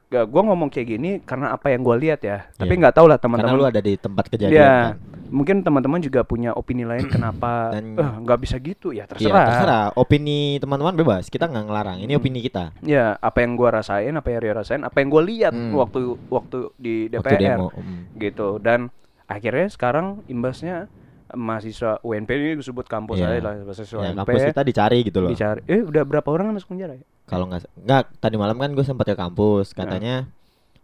gue 0.06 0.42
ngomong 0.44 0.70
kayak 0.70 0.86
gini 0.88 1.10
karena 1.20 1.50
apa 1.50 1.74
yang 1.74 1.82
gue 1.82 1.96
lihat 1.98 2.20
ya 2.22 2.46
tapi 2.52 2.70
Iya. 2.70 2.80
nggak 2.80 2.94
tahu 2.94 3.06
lah 3.08 3.18
Karena 3.18 3.34
lu 3.34 3.42
teman-teman 3.42 3.66
ada 3.66 3.82
di 3.82 3.94
tempat 3.96 4.24
kejadian 4.28 4.54
ya 4.54 4.70
kan. 4.86 4.94
mungkin 5.26 5.56
teman-teman 5.60 5.98
juga 5.98 6.22
punya 6.22 6.54
opini 6.54 6.86
lain 6.86 7.08
kenapa 7.08 7.74
eh, 7.74 7.82
nggak 8.22 8.38
bisa 8.38 8.56
gitu 8.58 8.94
ya 8.94 9.02
Iya, 9.02 9.10
terserah 9.10 9.46
terserah. 9.48 9.84
Opini 9.96 10.38
teman-teman 10.56 10.94
bebas. 10.94 11.26
Kita 11.26 11.44
nggak 11.44 11.64
ngelarang. 11.64 11.98
Ini 11.98 12.14
opini 12.14 12.38
kita. 12.38 12.70
ya 12.80 13.18
apa 13.18 13.42
yang 13.42 13.56
gua 13.56 13.74
rasain 13.74 14.14
apa 14.14 14.28
yang 14.28 14.40
Rio 14.40 14.54
rasain 14.54 14.82
apa 14.82 14.96
yang 14.96 15.08
gua 15.08 15.22
lihat 15.24 15.50
Hmm. 15.50 15.74
waktu 15.74 15.98
waktu 16.28 16.58
di 16.76 16.94
Waktu 17.08 17.34
DPR 17.34 17.40
demo. 17.58 17.68
Hmm. 17.74 18.06
gitu 18.14 18.48
dan 18.58 18.94
akhirnya 19.26 19.66
sekarang 19.66 20.22
imbasnya 20.26 20.86
mahasiswa 21.30 21.96
UNP 22.00 22.30
ini 22.30 22.54
disebut 22.56 22.84
kampus 22.84 23.16
Iya. 23.16 23.26
aja 23.30 23.40
lah 23.40 23.52
mahasiswa 23.62 23.96
Ya, 23.96 24.10
UNP 24.10 24.18
kampus 24.20 24.42
kita 24.46 24.62
dicari 24.62 24.98
gitu 25.02 25.18
loh. 25.18 25.30
dicari 25.30 25.60
eh 25.64 25.80
udah 25.80 26.02
berapa 26.02 26.28
orang 26.28 26.44
yang 26.46 26.56
masuk 26.56 26.70
penjara 26.70 26.94
ya? 26.94 27.04
Kalau 27.24 27.44
nggak 27.46 27.60
nggak 27.78 28.02
tadi 28.18 28.36
malam 28.36 28.56
kan 28.56 28.70
gue 28.70 28.82
sempat 28.82 29.06
ke 29.06 29.14
kampus, 29.14 29.72
katanya 29.72 30.28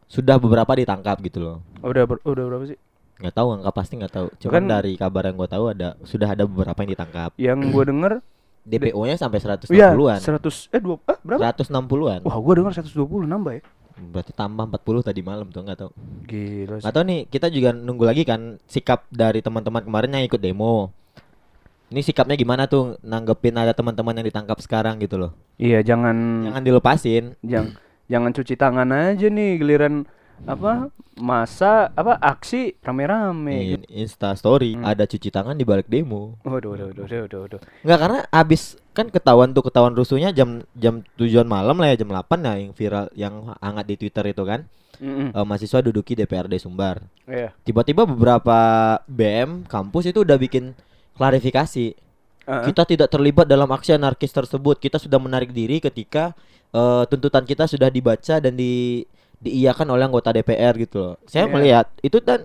sudah 0.06 0.36
beberapa 0.36 0.72
ditangkap 0.72 1.20
gitu 1.20 1.38
loh. 1.38 1.56
Oh, 1.78 1.88
udah 1.88 2.04
ber- 2.04 2.24
udah 2.24 2.44
berapa 2.46 2.64
sih 2.66 2.78
Nggak 3.20 3.34
tahu 3.36 3.46
nggak 3.54 3.74
pasti 3.74 3.92
nggak 3.94 4.10
tahu. 4.10 4.26
Cuman 4.38 4.54
Kan- 4.56 4.70
dari 4.70 4.92
kabar 4.96 5.22
yang 5.22 5.36
gue 5.36 5.44
tahu 5.46 5.64
ada 5.68 5.88
sudah 6.02 6.28
ada 6.30 6.42
beberapa 6.42 6.78
yang 6.78 6.90
ditangkap. 6.90 7.30
yang 7.36 7.58
gua 7.68 7.84
denger 7.84 8.12
DPO-nya 8.62 9.16
sampai 9.16 9.38
160-an. 9.38 9.72
ya 9.72 9.92
100 10.20 10.68
eh 10.70 10.80
dua 10.80 10.96
eh 11.02 11.16
berapa 11.18 11.40
160-an. 11.42 12.20
wah 12.22 12.36
gua 12.36 12.54
denger 12.54 12.72
120 12.78 13.24
nambah 13.26 13.52
ya 13.54 13.62
Berarti 14.00 14.32
tambah 14.32 14.64
40 14.64 15.04
tadi 15.04 15.20
malam 15.20 15.48
tuh 15.48 15.60
nggak 15.60 15.78
tahu. 15.78 15.90
gila 16.24 16.74
sih. 16.76 16.82
Nggak 16.82 16.94
tahu 16.94 17.04
nih, 17.04 17.20
kita 17.28 17.46
juga 17.48 17.70
nunggu 17.70 18.04
lagi 18.04 18.22
kan 18.24 18.56
sikap 18.64 19.04
dari 19.12 19.38
teman-teman 19.38 19.84
kemarin 19.84 20.16
yang 20.16 20.24
ikut 20.24 20.40
demo. 20.40 20.88
Ini 21.90 22.00
sikapnya 22.00 22.38
gimana 22.38 22.64
tuh 22.64 22.96
nanggepin 23.02 23.52
ada 23.54 23.74
teman-teman 23.74 24.14
yang 24.14 24.26
ditangkap 24.26 24.56
sekarang 24.62 25.02
gitu 25.02 25.18
loh. 25.18 25.32
iya 25.56 25.82
jangan 25.82 26.46
Jangan 26.46 26.62
dilepasin. 26.62 27.24
jangan 27.42 27.76
jangan 28.06 28.30
cuci 28.32 28.54
tangan 28.54 28.88
aja 28.90 29.26
nih 29.26 29.58
giliran 29.58 30.06
apa 30.48 30.88
masa 31.20 31.92
apa 31.92 32.16
aksi 32.16 32.80
rame-rame 32.80 33.76
Nih, 33.84 34.02
Insta 34.02 34.32
story 34.32 34.72
Hmm. 34.72 34.88
ada 34.88 35.04
cuci 35.04 35.28
tangan 35.28 35.52
di 35.52 35.68
balik 35.68 35.86
demo. 35.86 36.40
Waduh, 36.42 36.72
waduh, 36.74 36.86
waduh, 36.90 37.04
waduh, 37.04 37.20
waduh, 37.28 37.40
waduh. 37.44 37.60
Enggak 37.84 37.98
karena 38.00 38.20
abis 38.32 38.62
kan 38.96 39.06
ketahuan 39.12 39.52
tuh 39.52 39.62
ketahuan 39.68 39.92
rusuhnya 39.92 40.32
jam 40.32 40.64
jam 40.74 41.04
tujuan 41.20 41.44
malam 41.44 41.76
lah 41.78 41.92
ya 41.92 42.00
jam 42.00 42.08
8 42.08 42.24
ya 42.40 42.52
yang 42.56 42.72
viral 42.72 43.06
yang 43.12 43.34
hangat 43.60 43.84
di 43.86 43.94
Twitter 44.00 44.24
itu 44.32 44.42
kan. 44.48 44.64
Mm-mm. 45.00 45.32
Eh, 45.32 45.44
mahasiswa 45.48 45.80
duduki 45.80 46.12
DPRD 46.12 46.60
Sumbar. 46.60 47.00
Iya. 47.24 47.56
Tiba-tiba 47.64 48.04
beberapa 48.04 48.58
BM 49.08 49.64
kampus 49.64 50.12
itu 50.12 50.24
udah 50.24 50.36
bikin 50.36 50.76
klarifikasi. 51.16 51.86
Heeh. 52.48 52.64
Kita 52.68 52.82
tidak 52.84 53.08
terlibat 53.12 53.48
dalam 53.48 53.68
aksi 53.72 53.96
anarkis 53.96 54.32
tersebut. 54.32 54.76
Kita 54.76 54.96
sudah 55.00 55.16
menarik 55.20 55.52
diri 55.52 55.80
ketika 55.80 56.32
eh, 56.72 57.04
tuntutan 57.08 57.44
kita 57.44 57.64
sudah 57.68 57.88
dibaca 57.88 58.40
dan 58.40 58.56
di 58.56 59.04
diiyakan 59.40 59.88
oleh 59.90 60.04
anggota 60.04 60.30
DPR 60.30 60.76
gitu 60.76 60.96
loh. 61.00 61.14
Saya 61.24 61.48
Iya. 61.48 61.52
melihat 61.52 61.86
itu 62.00 62.20
dan 62.20 62.44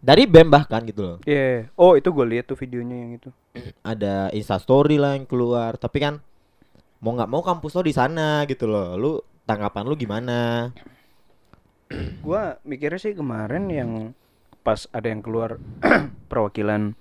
dari 0.00 0.24
BEM 0.24 0.48
bahkan 0.48 0.80
gitu 0.86 1.02
loh. 1.02 1.16
Iya. 1.22 1.68
Oh, 1.74 1.92
itu 1.92 2.08
gue 2.08 2.26
lihat 2.26 2.46
tuh 2.46 2.56
videonya 2.56 2.96
yang 2.96 3.12
itu. 3.18 3.30
Ada 3.84 4.30
Insta 4.30 4.56
story 4.56 4.96
lah 4.96 5.18
yang 5.18 5.26
keluar, 5.26 5.74
tapi 5.76 5.98
kan 5.98 6.22
mau 7.00 7.12
nggak 7.12 7.30
mau 7.30 7.42
kampus 7.42 7.74
lo 7.74 7.82
di 7.82 7.92
sana 7.92 8.46
gitu 8.46 8.64
loh. 8.64 8.94
Lu 8.94 9.12
tanggapan 9.44 9.84
lu 9.84 9.98
gimana? 9.98 10.70
Gua 12.24 12.56
mikirnya 12.62 13.00
sih 13.02 13.12
kemarin 13.12 13.66
yang 13.68 13.90
pas 14.62 14.86
ada 14.92 15.08
yang 15.08 15.24
keluar 15.24 15.58
perwakilan 16.30 16.94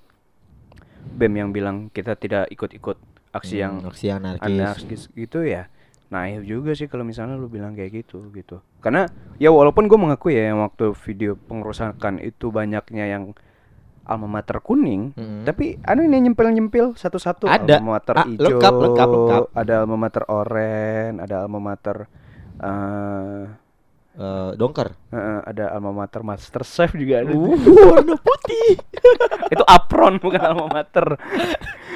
BEM 1.10 1.34
yang 1.36 1.50
bilang 1.52 1.78
kita 1.92 2.16
tidak 2.16 2.50
ikut-ikut 2.50 2.98
aksi 3.30 3.62
yang 3.62 3.86
Hmm, 3.86 3.90
aksi 3.94 4.08
anarkis. 4.10 4.42
anarkis 4.42 5.02
gitu 5.14 5.46
ya. 5.46 5.70
Naif 6.10 6.42
juga 6.42 6.74
sih 6.74 6.86
kalau 6.86 7.02
misalnya 7.02 7.38
lu 7.38 7.46
bilang 7.46 7.74
kayak 7.74 8.02
gitu 8.02 8.30
gitu. 8.32 8.60
Karena 8.80 9.06
ya 9.38 9.50
walaupun 9.50 9.86
gue 9.86 9.94
mengakui 9.96 10.34
ya 10.34 10.50
yang 10.50 10.60
waktu 10.60 10.92
video 11.06 11.38
pengerusakan 11.38 12.18
itu 12.18 12.50
banyaknya 12.50 13.06
yang 13.08 13.24
alma 14.04 14.26
mater 14.26 14.58
kuning, 14.58 15.14
Mm-mm. 15.14 15.46
tapi 15.46 15.78
anu 15.86 16.02
ini 16.02 16.18
nyempil-nyempil 16.26 16.98
satu-satu 16.98 17.46
Ada. 17.46 17.78
alma 17.78 18.02
mater 18.02 18.16
Ah, 18.18 18.26
hijau, 18.26 18.58
lengkap, 18.58 18.74
lengkap, 18.74 19.10
lengkap. 19.14 19.44
ada 19.54 19.74
alma 19.80 19.96
mater 19.96 20.24
oren, 20.26 21.14
ada 21.20 21.36
alma 21.44 21.60
mater 21.62 21.98
eh 22.58 23.46
Eh, 24.20 24.52
dongker. 24.58 24.92
eh, 25.14 25.40
ada 25.48 25.72
alma 25.72 25.96
mater 25.96 26.20
master 26.20 26.68
chef 26.68 26.92
juga 26.92 27.24
ada. 27.24 27.32
Uh, 27.32 27.56
warna 27.96 28.20
putih. 28.20 28.76
itu 29.54 29.64
apron 29.64 30.20
bukan 30.20 30.42
alma 30.44 30.68
mater. 30.68 31.16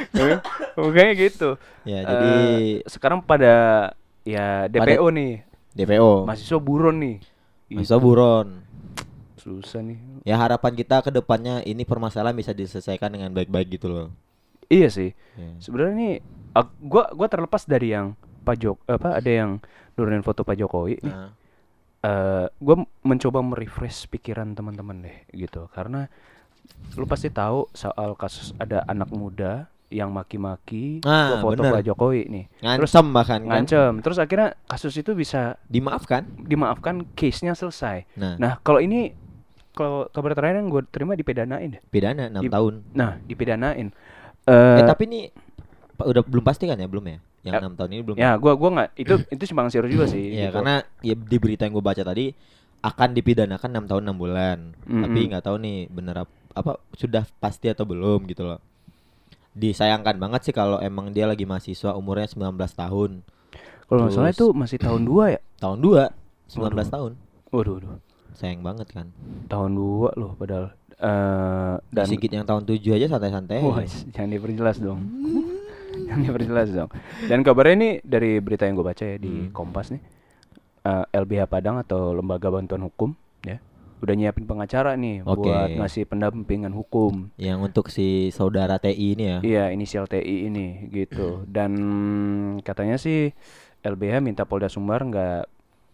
Makanya 0.77 1.13
gitu. 1.19 1.49
Ya, 1.83 1.99
jadi 2.05 2.29
Eh, 2.31 2.61
sekarang 2.87 3.19
pada 3.19 3.51
ya 4.23 4.65
DPO 4.65 5.05
nih, 5.09 5.43
DPO. 5.73 6.23
mahasiswa 6.23 6.57
buron 6.57 6.95
nih. 6.97 7.15
Mahasiswa 7.69 7.99
buron. 7.99 8.47
Susah 9.35 9.79
nih. 9.79 9.99
Ya 10.23 10.35
harapan 10.35 10.71
kita 10.71 10.99
ke 10.99 11.09
depannya 11.09 11.59
ini 11.61 11.83
permasalahan 11.83 12.31
bisa 12.31 12.51
diselesaikan 12.51 13.11
dengan 13.11 13.29
baik-baik 13.29 13.67
gitu 13.71 13.87
loh. 13.87 14.07
Iya 14.67 14.87
sih. 14.87 15.11
Ya. 15.35 15.49
Sebenarnya 15.59 15.93
nih 15.93 16.13
ak- 16.53 16.79
gua 16.79 17.11
gua 17.11 17.27
terlepas 17.27 17.63
dari 17.63 17.91
yang 17.91 18.15
Pak 18.41 18.55
Jok 18.55 18.77
apa 18.87 19.19
ada 19.19 19.27
yang 19.27 19.59
nurunin 19.93 20.21
foto 20.21 20.41
Pak 20.41 20.55
Jokowi 20.55 20.99
nih. 20.99 21.11
Nah, 21.11 21.31
Eh 21.99 22.47
gua 22.57 22.75
m- 22.77 22.89
mencoba 23.01 23.39
merefresh 23.39 24.07
pikiran 24.07 24.51
teman-teman 24.51 25.03
deh 25.03 25.17
gitu. 25.33 25.71
Karena 25.71 26.07
lu 26.95 27.03
pasti 27.03 27.27
tahu 27.27 27.67
soal 27.71 28.15
kasus 28.15 28.51
ada 28.57 28.83
anak 28.85 29.07
muda 29.09 29.71
yang 29.93 30.09
maki-maki 30.09 30.99
Ah, 31.01 31.37
foto 31.37 31.61
bener. 31.61 31.71
Pak 31.71 31.83
Jokowi 31.85 32.21
nih. 32.25 32.45
Terus 32.75 32.89
Ngancem 32.89 33.05
bahkan 33.09 33.39
kan. 33.39 33.49
ngancem. 33.61 33.93
Terus 34.01 34.17
akhirnya 34.17 34.57
kasus 34.65 34.93
itu 34.95 35.13
bisa 35.13 35.61
Dimaafkan. 35.63 36.25
dimaafkan, 36.35 37.05
case-nya 37.13 37.53
selesai. 37.53 38.09
Nah, 38.15 38.35
Nah, 38.35 38.53
kalau 38.59 38.77
ini 38.77 39.13
kalau 39.71 40.05
kabar 40.07 40.33
terakhir 40.33 40.59
yang 40.59 40.69
gue 40.69 40.81
terima 40.87 41.13
dipidanain 41.13 41.69
deh. 41.71 41.81
pidana 41.87 42.27
6 42.27 42.41
Di- 42.41 42.49
tahun. 42.49 42.73
Nah, 42.91 43.21
dipidanain. 43.21 43.87
Eh, 44.43 44.53
Eh, 44.75 44.83
tapi 44.83 45.05
ini 45.05 45.21
udah 45.95 46.21
belum 46.21 46.41
pasti 46.41 46.65
kan 46.65 46.75
ya, 46.75 46.85
belum 46.85 47.05
ya? 47.07 47.17
Yang 47.41 47.53
Ya, 47.53 47.59
enam 47.59 47.73
tahun 47.73 47.89
ini 47.91 48.01
belum. 48.01 48.15
ya 48.15 48.31
gua 48.37 48.53
gua 48.53 48.69
nggak 48.71 48.89
itu 48.95 49.13
itu 49.35 49.43
simpang 49.45 49.67
siur 49.67 49.85
juga 49.85 50.05
sih. 50.05 50.21
Iya, 50.31 50.47
gitu. 50.47 50.55
karena 50.57 50.73
ya 50.99 51.13
di 51.13 51.37
berita 51.37 51.63
yang 51.63 51.73
gue 51.73 51.83
baca 51.83 52.01
tadi 52.01 52.31
akan 52.79 53.09
dipidanakan 53.11 53.69
6 53.73 53.85
tahun 53.85 54.03
6 54.05 54.17
bulan. 54.17 54.57
Tapi 54.81 54.93
Mm-mm. 55.17 55.29
nggak 55.29 55.43
tahu 55.43 55.57
nih 55.57 55.77
bener 55.87 56.15
ap- 56.19 56.39
apa 56.53 56.71
sudah 56.93 57.23
pasti 57.37 57.67
atau 57.67 57.83
belum 57.83 58.23
gitu 58.27 58.45
loh. 58.45 58.59
Disayangkan 59.53 60.17
banget 60.17 60.41
sih 60.43 60.51
kalau 60.51 60.77
emang 60.77 61.09
dia 61.09 61.23
lagi 61.23 61.43
mahasiswa 61.43 61.93
umurnya 61.93 62.25
19 62.25 62.57
tahun. 62.73 63.11
kalau 63.83 63.99
nggak 64.03 64.15
salah 64.15 64.31
itu 64.31 64.47
masih 64.51 64.77
tahun 64.77 65.01
2 65.03 65.29
ya. 65.29 65.39
Tahun 65.59 65.77
2, 65.77 66.09
19 66.49 66.57
Waduh. 66.57 66.85
tahun. 66.89 67.11
Waduh, 67.49 67.73
waduh. 67.77 67.91
Sayang 68.33 68.61
banget 68.61 68.87
kan. 68.89 69.13
Tahun 69.45 69.71
2 69.71 70.09
loh 70.15 70.31
padahal. 70.33 70.73
Eh 70.95 71.73
dan 71.91 72.05
Sigit 72.07 72.31
yang 72.31 72.41
tahun 72.43 72.65
7 72.65 72.81
aja 72.91 73.05
santai-santai. 73.07 73.61
Wah, 73.61 73.85
jangan 74.09 74.29
diperjelas 74.31 74.77
dong. 74.79 74.99
jangan 76.07 76.21
diperjelas 76.23 76.69
dong. 76.71 76.89
Dan 77.23 77.45
kabarnya 77.45 77.73
ini 77.75 77.89
dari 78.01 78.37
berita 78.37 78.65
yang 78.65 78.73
gue 78.73 78.87
baca 78.87 79.03
ya 79.03 79.17
di 79.17 79.29
Hmm. 79.29 79.53
Kompas 79.53 79.93
nih. 79.93 80.01
eh, 80.81 81.05
LBH 81.13 81.45
Padang 81.45 81.77
atau 81.77 82.11
Lembaga 82.11 82.49
Bantuan 82.49 82.81
Hukum. 82.81 83.13
Udah 84.03 84.19
nyiapin 84.19 84.43
pengacara 84.43 84.99
nih 84.99 85.23
Oke. 85.23 85.47
buat 85.47 85.71
ngasih 85.79 86.03
pendampingan 86.03 86.75
hukum. 86.75 87.31
Yang 87.39 87.59
untuk 87.63 87.85
si 87.87 88.35
saudara 88.35 88.75
TI 88.75 89.15
ini 89.15 89.23
ya. 89.31 89.39
Iya, 89.39 89.63
inisial 89.71 90.11
TI 90.11 90.51
ini 90.51 90.91
gitu. 90.91 91.41
Dan 91.55 91.71
katanya 92.67 92.99
sih 92.99 93.31
LBH 93.79 94.19
minta 94.19 94.43
Polda 94.43 94.67
Sumbar 94.67 95.07
nggak 95.07 95.47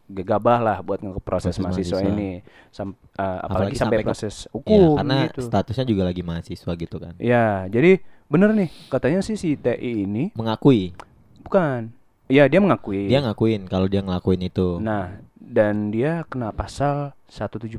gegabah 0.09 0.57
lah 0.57 0.77
buat 0.81 1.05
ngeproses 1.05 1.53
Proses 1.53 1.61
mahasiswa, 1.61 2.01
mahasiswa. 2.01 2.09
ini 2.17 2.29
Sam- 2.73 2.97
eh, 2.97 3.21
apalagi, 3.45 3.45
Apalagi 3.45 3.77
sampai, 3.77 3.97
sampai 4.01 4.07
proses 4.09 4.35
Iya, 4.49 4.53
hukum 4.57 4.97
karena 4.97 5.17
gitu. 5.29 5.41
statusnya 5.45 5.85
juga 5.85 6.03
lagi 6.09 6.21
mahasiswa 6.25 6.71
gitu 6.73 6.97
kan. 6.97 7.13
Ya, 7.21 7.69
jadi 7.69 8.01
bener 8.25 8.57
nih 8.57 8.69
katanya 8.89 9.21
sih 9.21 9.37
si 9.37 9.53
TI 9.53 10.09
ini 10.09 10.33
Mengakui, 10.33 10.97
bukan. 11.45 11.93
Iya, 12.29 12.45
dia 12.45 12.57
mengakui. 12.61 13.09
dia 13.09 13.21
ngakuin 13.25 13.65
kalau 13.65 13.85
dia 13.89 14.01
ngelakuin 14.05 14.49
itu. 14.49 14.77
Nah, 14.81 15.17
dan 15.49 15.89
dia 15.89 16.21
kena 16.29 16.53
pasal 16.53 17.17
170 17.25 17.73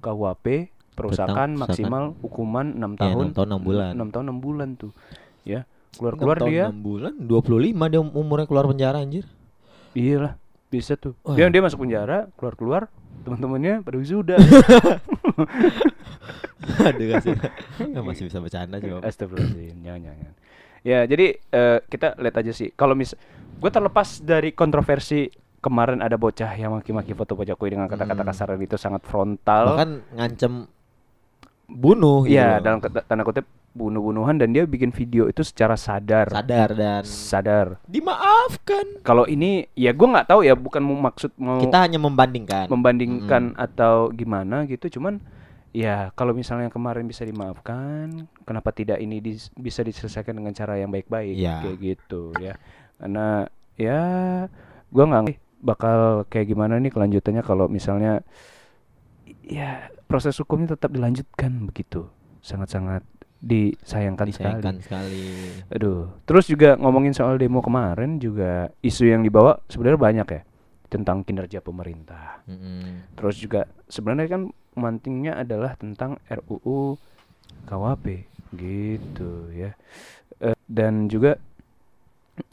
KUHP 0.00 0.46
perusakan 0.96 0.96
perusakan. 0.96 1.48
maksimal 1.60 2.04
hukuman 2.24 2.72
6 2.72 2.80
Iya, 2.80 2.96
tahun. 2.96 3.24
enam 3.28 3.32
tahun, 3.36 3.48
enam 3.52 3.60
bulan. 3.60 3.90
6 3.92 4.08
tahun 4.16 4.24
6 4.32 4.40
bulan 4.40 4.68
tuh. 4.80 4.92
Ya. 5.44 5.68
Keluar-keluar 5.92 6.40
dia. 6.48 6.72
enam 6.72 6.80
bulan 6.80 7.12
25 7.20 7.92
dia 7.92 8.00
umurnya 8.00 8.46
keluar 8.48 8.64
penjara 8.64 9.04
anjir. 9.04 9.28
Iyalah, 9.92 10.40
bisa 10.72 10.96
tuh. 10.96 11.12
Wah. 11.20 11.36
Dia 11.36 11.52
dia 11.52 11.60
masuk 11.60 11.84
penjara, 11.84 12.32
keluar-keluar, 12.40 12.88
teman-temannya 13.28 13.84
pada 13.84 13.96
wisuda. 14.00 14.40
Aduh 16.88 17.06
kasih. 17.12 17.36
masih 18.00 18.24
bisa 18.32 18.38
bercanda 18.40 18.80
coba. 18.80 19.04
Astagfirullahaladzim, 19.04 19.76
jangan 19.84 20.00
jangan. 20.00 20.32
Ya, 20.82 20.98
jadi 21.06 21.26
eh, 21.38 21.78
kita 21.86 22.16
lihat 22.18 22.36
aja 22.40 22.52
sih. 22.56 22.72
Kalau 22.72 22.96
mis 22.96 23.12
gue 23.60 23.70
terlepas 23.70 24.18
dari 24.24 24.50
kontroversi 24.50 25.28
kemarin 25.62 26.02
ada 26.02 26.14
bocah 26.14 26.50
yang 26.52 26.74
maki-maki 26.74 27.14
foto 27.14 27.32
Pak 27.32 27.46
Jokowi 27.46 27.72
dengan 27.72 27.86
kata-kata 27.86 28.18
Hmm. 28.18 28.28
kasar 28.28 28.48
itu 28.58 28.74
sangat 28.74 29.02
frontal. 29.02 29.72
Bahkan 29.72 29.90
ngancem 30.12 30.52
bunuh 31.64 32.26
gitu 32.26 32.36
Iya, 32.36 32.58
loh. 32.58 32.60
dalam 32.60 32.78
tanda 32.82 33.22
kutip 33.22 33.46
bunuh-bunuhan 33.72 34.36
dan 34.36 34.52
dia 34.52 34.68
bikin 34.68 34.92
video 34.92 35.24
itu 35.24 35.40
secara 35.40 35.72
sadar. 35.74 36.28
sadar 36.28 36.76
dan 36.76 37.02
Sadar. 37.02 37.66
dimaafkan. 37.86 39.00
Kalau 39.00 39.24
ini 39.24 39.64
ya 39.72 39.96
gua 39.96 40.12
nggak 40.12 40.28
tahu 40.28 40.44
ya, 40.44 40.52
bukan 40.52 40.82
mau 40.82 40.98
maksud 41.00 41.32
mau 41.36 41.56
Kita 41.56 41.80
hanya 41.80 41.96
membandingkan. 41.96 42.68
membandingkan 42.68 43.56
atau 43.56 44.12
gimana 44.12 44.68
gitu, 44.68 44.92
cuman 44.92 45.24
ya 45.72 46.12
kalau 46.12 46.36
misalnya 46.36 46.68
kemarin 46.68 47.08
bisa 47.08 47.24
dimaafkan, 47.24 48.28
kenapa 48.44 48.68
tidak 48.70 49.00
ini 49.00 49.24
dis- 49.24 49.48
bisa 49.54 49.80
diselesaikan 49.80 50.36
dengan 50.36 50.52
cara 50.52 50.76
yang 50.76 50.92
baik-baik 50.92 51.32
Iya. 51.32 51.64
kayak 51.64 51.78
gitu 51.80 52.36
ya. 52.36 52.60
Karena 53.00 53.48
ya 53.74 54.00
gua 54.92 55.04
nggak 55.08 55.24
bakal 55.62 56.26
kayak 56.26 56.50
gimana 56.50 56.82
nih 56.82 56.90
kelanjutannya 56.90 57.46
kalau 57.46 57.70
misalnya 57.70 58.26
ya 59.46 59.88
proses 60.10 60.34
hukumnya 60.42 60.74
tetap 60.74 60.90
dilanjutkan 60.92 61.70
begitu. 61.70 62.10
Sangat-sangat 62.42 63.06
disayangkan, 63.42 64.26
disayangkan 64.30 64.74
sekali. 64.82 65.22
sekali. 65.22 65.24
Aduh, 65.74 66.10
terus 66.26 66.46
juga 66.46 66.78
ngomongin 66.78 67.14
soal 67.14 67.38
demo 67.38 67.58
kemarin 67.58 68.18
juga 68.22 68.70
isu 68.82 69.10
yang 69.10 69.22
dibawa 69.26 69.58
sebenarnya 69.66 69.98
banyak 69.98 70.28
ya 70.30 70.42
tentang 70.86 71.26
kinerja 71.26 71.58
pemerintah. 71.58 72.44
Mm-mm. 72.46 73.16
Terus 73.18 73.40
juga 73.40 73.64
sebenarnya 73.90 74.28
kan 74.28 74.42
mantingnya 74.78 75.40
adalah 75.40 75.74
tentang 75.74 76.20
RUU 76.28 77.00
KWP 77.66 78.06
gitu 78.54 79.48
ya. 79.50 79.72
Eh, 80.38 80.58
dan 80.68 81.08
juga 81.08 81.40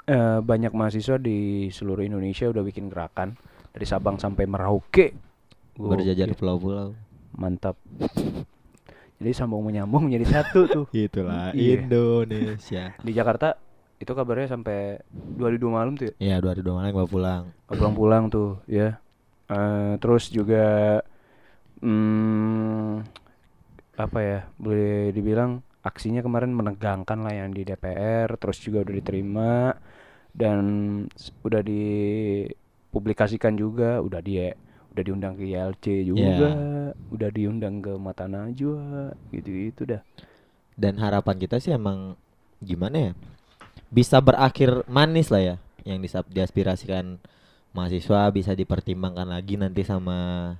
eh, 0.10 0.40
banyak 0.42 0.74
mahasiswa 0.74 1.22
di 1.22 1.38
seluruh 1.70 2.02
Indonesia 2.02 2.50
udah 2.50 2.64
bikin 2.66 2.90
gerakan 2.90 3.38
dari 3.70 3.86
Sabang 3.86 4.18
sampai 4.18 4.50
Merauke. 4.50 5.14
Berjajar 5.80 6.26
di 6.26 6.34
Gokil, 6.34 6.36
pulau-pulau. 6.36 6.90
mantap. 7.32 7.78
Jadi 9.16 9.32
sambung 9.32 9.64
menyambung 9.64 10.08
menjadi 10.08 10.42
satu 10.42 10.60
tuh. 10.66 10.86
Itulah 10.96 11.52
Iya. 11.54 11.84
Indonesia. 11.84 12.96
Di 13.00 13.12
Jakarta 13.12 13.56
itu 14.00 14.08
kabarnya 14.10 14.48
sampai 14.50 15.00
dua 15.12 15.52
hari 15.52 15.60
dua 15.60 15.72
malam 15.76 15.94
tuh 15.94 16.12
ya. 16.12 16.14
Ya 16.20 16.36
dua 16.40 16.52
hari 16.52 16.64
dua 16.64 16.80
malam 16.80 16.92
gua 16.92 17.08
pulang. 17.08 17.44
Nggak 17.68 17.78
pulang-pulang 17.78 18.24
tuh 18.28 18.50
ya. 18.66 19.00
Eh, 19.48 19.94
terus 20.00 20.28
juga 20.30 21.00
hmm, 21.82 23.04
apa 23.96 24.20
ya 24.20 24.40
boleh 24.56 25.12
dibilang 25.12 25.60
aksinya 25.82 26.20
kemarin 26.20 26.52
menegangkan 26.52 27.20
lah 27.20 27.34
yang 27.34 27.52
di 27.52 27.64
DPR 27.64 28.36
terus 28.36 28.60
juga 28.60 28.84
udah 28.84 28.94
diterima 28.94 29.52
dan 30.34 30.62
udah 31.44 31.62
dipublikasikan 31.66 33.58
juga 33.58 34.00
udah 34.00 34.22
dia 34.22 34.54
udah 34.94 35.04
diundang 35.06 35.34
ke 35.38 35.44
ILC 35.54 35.86
juga 36.10 36.50
udah 37.14 37.30
diundang 37.30 37.80
ke 37.80 37.94
Mata 37.96 38.26
Najwa 38.26 39.14
gitu-gitu 39.30 39.86
dah 39.86 40.02
Dan 40.80 40.96
harapan 41.00 41.36
kita 41.36 41.60
sih 41.60 41.76
emang 41.76 42.16
gimana 42.64 43.12
ya? 43.12 43.14
Bisa 43.92 44.24
berakhir 44.24 44.88
manis 44.88 45.28
lah 45.28 45.44
ya 45.44 45.56
yang 45.84 46.00
disap 46.00 46.28
diaspirasikan 46.32 47.20
mahasiswa 47.76 48.32
bisa 48.34 48.56
dipertimbangkan 48.56 49.28
lagi 49.30 49.60
nanti 49.60 49.84
sama 49.84 50.56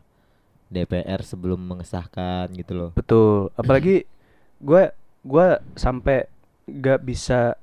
DPR 0.70 1.26
sebelum 1.26 1.58
mengesahkan 1.60 2.52
gitu 2.54 2.78
loh. 2.78 2.92
Betul. 2.94 3.50
Apalagi 3.58 4.06
gue 4.68 4.92
gua 5.24 5.60
sampai 5.74 6.30
gak 6.70 7.02
bisa 7.04 7.58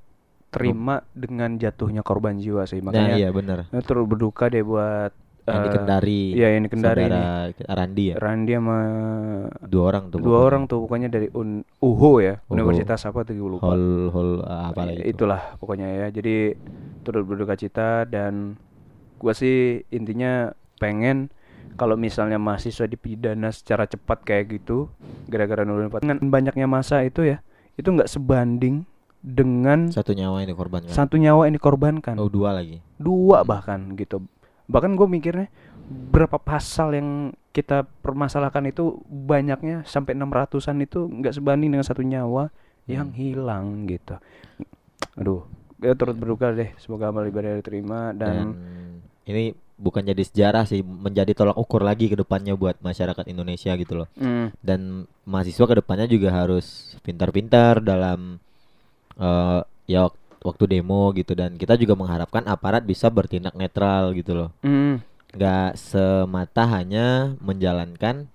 terima 0.57 0.95
dengan 1.13 1.51
jatuhnya 1.55 2.01
korban 2.01 2.37
jiwa 2.37 2.65
sih. 2.65 2.81
Nah, 2.81 2.89
Makanya 2.89 3.15
iya 3.15 3.29
benar. 3.31 3.69
eh, 3.69 3.83
turut 3.83 4.07
berduka 4.07 4.49
deh 4.49 4.61
buat 4.61 5.13
Yang 5.45 5.57
di 5.57 5.69
eh, 5.69 5.75
Kendari. 5.79 6.23
Iya, 6.35 6.49
yang 6.51 6.63
di 6.65 6.71
Kendari 6.71 7.03
ini. 7.05 7.23
Randi 7.63 8.05
ya. 8.11 8.15
Randi 8.17 8.53
sama 8.53 8.79
Dua 9.63 9.85
orang 9.87 10.05
tuh. 10.09 10.19
dua 10.19 10.27
pokoknya. 10.27 10.43
orang 10.43 10.63
tuh 10.67 10.79
pokoknya 10.83 11.09
dari 11.09 11.29
Un 11.31 11.49
UHO 11.79 12.13
ya, 12.19 12.35
UHO. 12.43 12.51
Universitas 12.51 13.01
apa 13.05 13.23
tuh 13.23 13.33
gue 13.33 13.51
lupa. 13.55 13.71
Hall 13.71 13.87
hall 14.11 14.31
uh, 14.43 14.63
apa 14.67 14.81
Ya, 14.87 15.07
itu. 15.07 15.15
Itulah 15.15 15.55
pokoknya 15.57 15.87
ya. 15.87 16.07
Jadi 16.11 16.51
turut 17.01 17.23
berduka 17.23 17.55
cita 17.55 18.03
dan 18.05 18.59
gua 19.17 19.33
sih 19.33 19.87
intinya 19.89 20.51
pengen 20.77 21.31
kalau 21.77 21.95
misalnya 21.95 22.37
mahasiswa 22.37 22.85
dipidana 22.85 23.49
secara 23.49 23.85
cepat 23.85 24.25
kayak 24.25 24.51
gitu 24.51 24.91
gara-gara 25.25 25.63
nurun 25.63 25.93
dengan 25.95 26.19
banyaknya 26.27 26.65
masa 26.65 27.01
itu 27.01 27.23
ya 27.23 27.39
itu 27.77 27.87
nggak 27.87 28.09
sebanding 28.09 28.83
dengan 29.27 29.91
Satu 29.91 30.15
nyawa 30.15 30.41
yang 30.41 30.55
dikorbankan. 30.55 30.87
satu 30.89 31.19
nyawa 31.19 31.51
yang 31.51 31.59
dikorbankan 31.59 32.15
Oh, 32.15 32.31
dua 32.31 32.55
lagi. 32.55 32.79
dua 32.97 33.43
bahkan 33.43 33.93
gitu 33.93 34.23
bahkan 34.65 34.95
gue 34.95 35.03
mikirnya 35.05 35.51
berapa 35.87 36.39
pasal 36.39 36.95
yang 36.95 37.09
kita 37.51 37.87
permasalahkan 38.01 38.67
itu 38.67 38.99
banyaknya 39.07 39.83
sampai 39.83 40.15
600-an 40.15 40.79
itu 40.81 41.07
nggak 41.07 41.35
sebanding 41.35 41.71
dengan 41.71 41.83
satu 41.83 42.03
nyawa 42.03 42.51
yang 42.87 43.11
Hmm. 43.11 43.17
hilang 43.17 43.67
gitu 43.85 44.15
aduh 45.15 45.43
kita 45.77 45.95
turut 45.95 46.15
berduka 46.15 46.51
deh 46.51 46.71
semoga 46.77 47.11
amal 47.11 47.23
ibadah 47.23 47.57
diterima 47.57 48.11
Dan, 48.11 48.17
dan, 48.17 48.47
ini 49.27 49.45
bukan 49.77 50.01
jadi 50.03 50.23
sejarah 50.23 50.65
sih, 50.65 50.81
menjadi 50.81 51.35
tolak 51.35 51.53
ukur 51.55 51.85
lagi 51.85 52.09
ke 52.09 52.17
depannya 52.17 52.57
buat 52.57 52.81
masyarakat 52.81 53.29
Indonesia 53.29 53.77
gitu 53.77 53.93
loh. 53.95 54.09
Mm, 54.17 54.57
Dan 54.57 54.81
mahasiswa 55.23 55.69
ke 55.69 55.77
depannya 55.77 56.09
juga 56.09 56.33
harus 56.33 56.97
pintar-pintar 57.03 57.85
dalam 57.85 58.41
eh 59.17 59.61
ya 59.89 60.09
wak- 60.11 60.19
waktu 60.47 60.65
demo 60.79 61.11
gitu 61.17 61.35
dan 61.35 61.59
kita 61.59 61.75
juga 61.75 61.99
mengharapkan 61.99 62.45
aparat 62.47 62.87
bisa 62.87 63.11
bertindak 63.11 63.55
netral 63.59 64.15
gitu 64.15 64.33
loh. 64.37 64.51
mm, 64.63 64.95
nggak 65.37 65.77
semata 65.77 66.65
hanya 66.71 67.35
menjalankan 67.43 68.31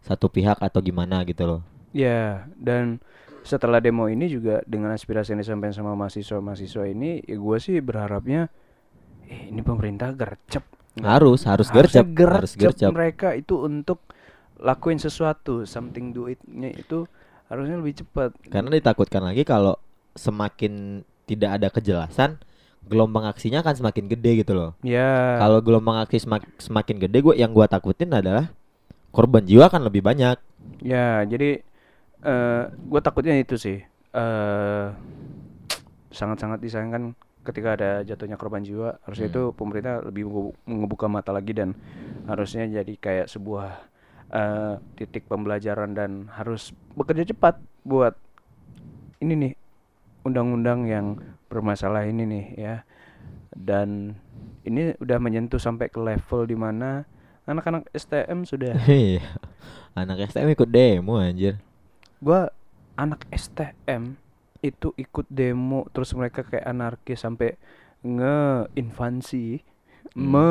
satu 0.00 0.32
pihak 0.32 0.56
atau 0.62 0.80
gimana 0.80 1.20
gitu 1.28 1.44
loh. 1.44 1.60
ya 1.92 2.46
dan 2.56 3.02
setelah 3.42 3.80
demo 3.80 4.06
ini 4.06 4.28
juga 4.28 4.60
dengan 4.68 4.92
aspirasi 4.92 5.32
yang 5.34 5.40
disampaikan 5.42 5.72
sama 5.74 5.96
mahasiswa-mahasiswa 5.96 6.84
ini, 6.92 7.24
ya 7.24 7.36
gue 7.40 7.56
sih 7.56 7.80
berharapnya 7.80 8.52
eh, 9.26 9.48
ini 9.48 9.64
pemerintah 9.64 10.12
gercep. 10.12 10.64
Harus 11.00 11.48
harus 11.48 11.68
gercep, 11.72 12.04
harus 12.04 12.52
gercep. 12.52 12.92
mereka 12.92 13.32
itu 13.32 13.56
untuk 13.64 14.04
lakuin 14.60 15.00
sesuatu, 15.00 15.64
something 15.64 16.12
do 16.12 16.28
it-nya 16.28 16.68
itu 16.76 17.08
harusnya 17.48 17.80
lebih 17.80 18.04
cepat. 18.04 18.36
Karena 18.52 18.76
ditakutkan 18.76 19.24
lagi 19.24 19.42
kalau 19.48 19.80
semakin 20.14 21.02
tidak 21.28 21.50
ada 21.60 21.68
kejelasan, 21.70 22.38
gelombang 22.86 23.28
aksinya 23.28 23.62
akan 23.62 23.74
semakin 23.76 24.04
gede 24.10 24.42
gitu 24.42 24.52
loh. 24.56 24.70
Ya. 24.82 25.38
Kalau 25.38 25.62
gelombang 25.62 26.02
aksi 26.02 26.26
semak- 26.26 26.50
semakin 26.58 26.96
gede, 26.98 27.18
gue 27.22 27.34
yang 27.38 27.54
gua 27.54 27.70
takutin 27.70 28.10
adalah 28.10 28.50
korban 29.14 29.42
jiwa 29.46 29.70
akan 29.70 29.86
lebih 29.86 30.02
banyak. 30.02 30.38
Ya, 30.82 31.22
jadi 31.24 31.62
eh 32.20 32.62
gue 32.68 33.00
takutnya 33.00 33.36
itu 33.38 33.56
sih. 33.56 33.78
eh 34.10 34.86
sangat-sangat 36.10 36.58
disayangkan 36.58 37.14
ketika 37.46 37.78
ada 37.78 37.90
jatuhnya 38.02 38.34
korban 38.34 38.66
jiwa. 38.66 38.98
Harusnya 39.06 39.30
Hmm. 39.30 39.34
itu 39.38 39.42
pemerintah 39.54 40.02
lebih 40.02 40.26
mengebuka 40.66 41.06
mata 41.06 41.30
lagi 41.30 41.54
dan 41.54 41.78
harusnya 42.26 42.66
jadi 42.66 42.94
kayak 42.98 43.26
sebuah 43.30 43.70
eh 44.30 44.74
titik 44.98 45.26
pembelajaran 45.26 45.94
dan 45.94 46.26
harus 46.34 46.74
bekerja 46.94 47.30
cepat 47.30 47.58
buat 47.82 48.14
ini 49.22 49.34
nih 49.34 49.52
undang-undang 50.22 50.84
yang 50.84 51.06
bermasalah 51.46 52.04
ini 52.04 52.22
nih 52.24 52.46
ya. 52.56 52.76
Dan 53.50 54.14
ini 54.62 54.94
udah 54.96 55.18
menyentuh 55.18 55.58
sampai 55.58 55.88
ke 55.88 55.98
level 55.98 56.44
di 56.44 56.54
mana 56.54 57.04
anak-anak 57.44 57.88
STM 57.92 58.44
sudah 58.44 58.76
Iya. 58.86 59.24
Anak 59.92 60.22
STM 60.26 60.54
ikut 60.54 60.68
demo 60.68 61.18
anjir. 61.18 61.58
gua 62.18 62.52
anak 62.94 63.24
STM 63.30 64.14
itu 64.60 64.92
ikut 64.94 65.24
demo 65.26 65.88
terus 65.90 66.12
mereka 66.12 66.44
kayak 66.44 66.68
anarkis 66.68 67.20
sampai 67.20 67.56
ngeinvasi 68.04 69.64
Hmm. 70.10 70.26
me 70.26 70.50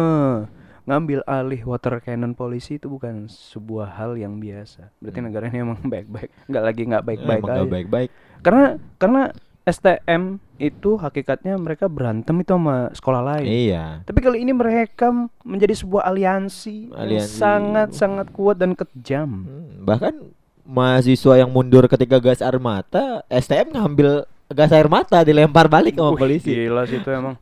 ngambil 0.86 1.20
alih 1.26 1.62
water 1.64 2.00
cannon 2.00 2.32
polisi 2.32 2.78
itu 2.78 2.88
bukan 2.88 3.28
sebuah 3.28 3.92
hal 3.92 4.16
yang 4.16 4.38
biasa 4.38 4.94
berarti 4.98 5.20
Hmm. 5.20 5.28
negara 5.28 5.46
ini 5.46 5.58
emang 5.60 5.82
baik-baik 5.94 6.30
nggak 6.48 6.64
lagi 6.64 6.82
nggak 6.86 7.04
baik-baik 7.04 7.44
aja 7.44 7.62
baik-baik. 7.66 8.10
karena 8.40 8.66
karena 8.96 9.22
STM 9.70 10.24
itu 10.58 10.96
hakikatnya 10.96 11.56
mereka 11.56 11.86
berantem 11.86 12.36
itu 12.36 12.52
sama 12.52 12.90
sekolah 12.92 13.22
lain 13.24 13.46
Iya. 13.46 13.86
tapi 14.04 14.20
kali 14.20 14.42
ini 14.42 14.52
mereka 14.52 15.10
menjadi 15.42 15.72
sebuah 15.74 16.04
aliansi, 16.06 16.90
yang 16.90 17.00
Aliansi. 17.00 17.32
sangat 17.34 17.90
sangat 17.94 18.28
kuat 18.30 18.56
dan 18.56 18.74
kejam 18.74 19.46
Hmm, 19.46 19.82
bahkan 19.82 20.14
mahasiswa 20.62 21.34
yang 21.36 21.50
mundur 21.50 21.86
ketika 21.86 22.18
gas 22.18 22.40
air 22.40 22.58
mata, 22.58 23.24
STM 23.28 23.72
ngambil 23.72 24.26
gas 24.50 24.70
air 24.70 24.86
mata 24.86 25.22
dilempar 25.22 25.66
balik 25.66 25.94
sama 25.94 26.12
Wih, 26.12 26.20
polisi. 26.20 26.50
Gila 26.52 26.84
sih 26.84 26.98
itu 26.98 27.10
emang 27.10 27.38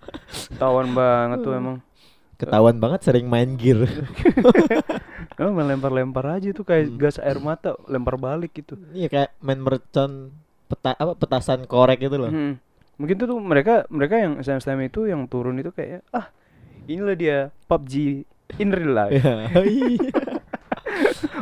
Tawan 0.56 0.92
banget 0.92 1.40
tuh 1.42 1.54
emang 1.54 1.78
Ketahuan 2.38 2.78
banget 2.78 3.02
sering 3.02 3.26
main 3.26 3.58
gear. 3.58 3.82
Emang 5.38 5.58
lempar-lempar 5.60 6.38
aja 6.38 6.50
tuh 6.50 6.62
kayak 6.62 6.86
Hmm. 6.88 6.98
gas 6.98 7.18
air 7.18 7.38
mata 7.38 7.74
Lempar 7.86 8.14
balik 8.16 8.54
gitu 8.54 8.78
Iya 8.92 9.08
kayak 9.08 9.30
main 9.40 9.58
mercon 9.58 10.34
peta 10.68 10.92
apa 10.94 11.14
petasan 11.14 11.64
korek 11.64 12.00
itu 12.02 12.16
loh. 12.16 12.28
Hmm. 12.28 12.60
Mungkin 12.98 13.16
tuh, 13.16 13.28
tuh 13.28 13.38
mereka 13.38 13.86
mereka 13.88 14.16
yang 14.16 14.38
STM 14.38 14.82
itu 14.84 15.06
yang 15.06 15.26
turun 15.26 15.56
itu 15.56 15.70
kayak 15.70 16.02
Ah 16.10 16.34
inilah 16.84 17.14
dia 17.14 17.38
PUBG 17.66 18.26
in 18.58 18.70
real 18.70 18.94
life 18.94 19.14
Iya. 19.56 20.12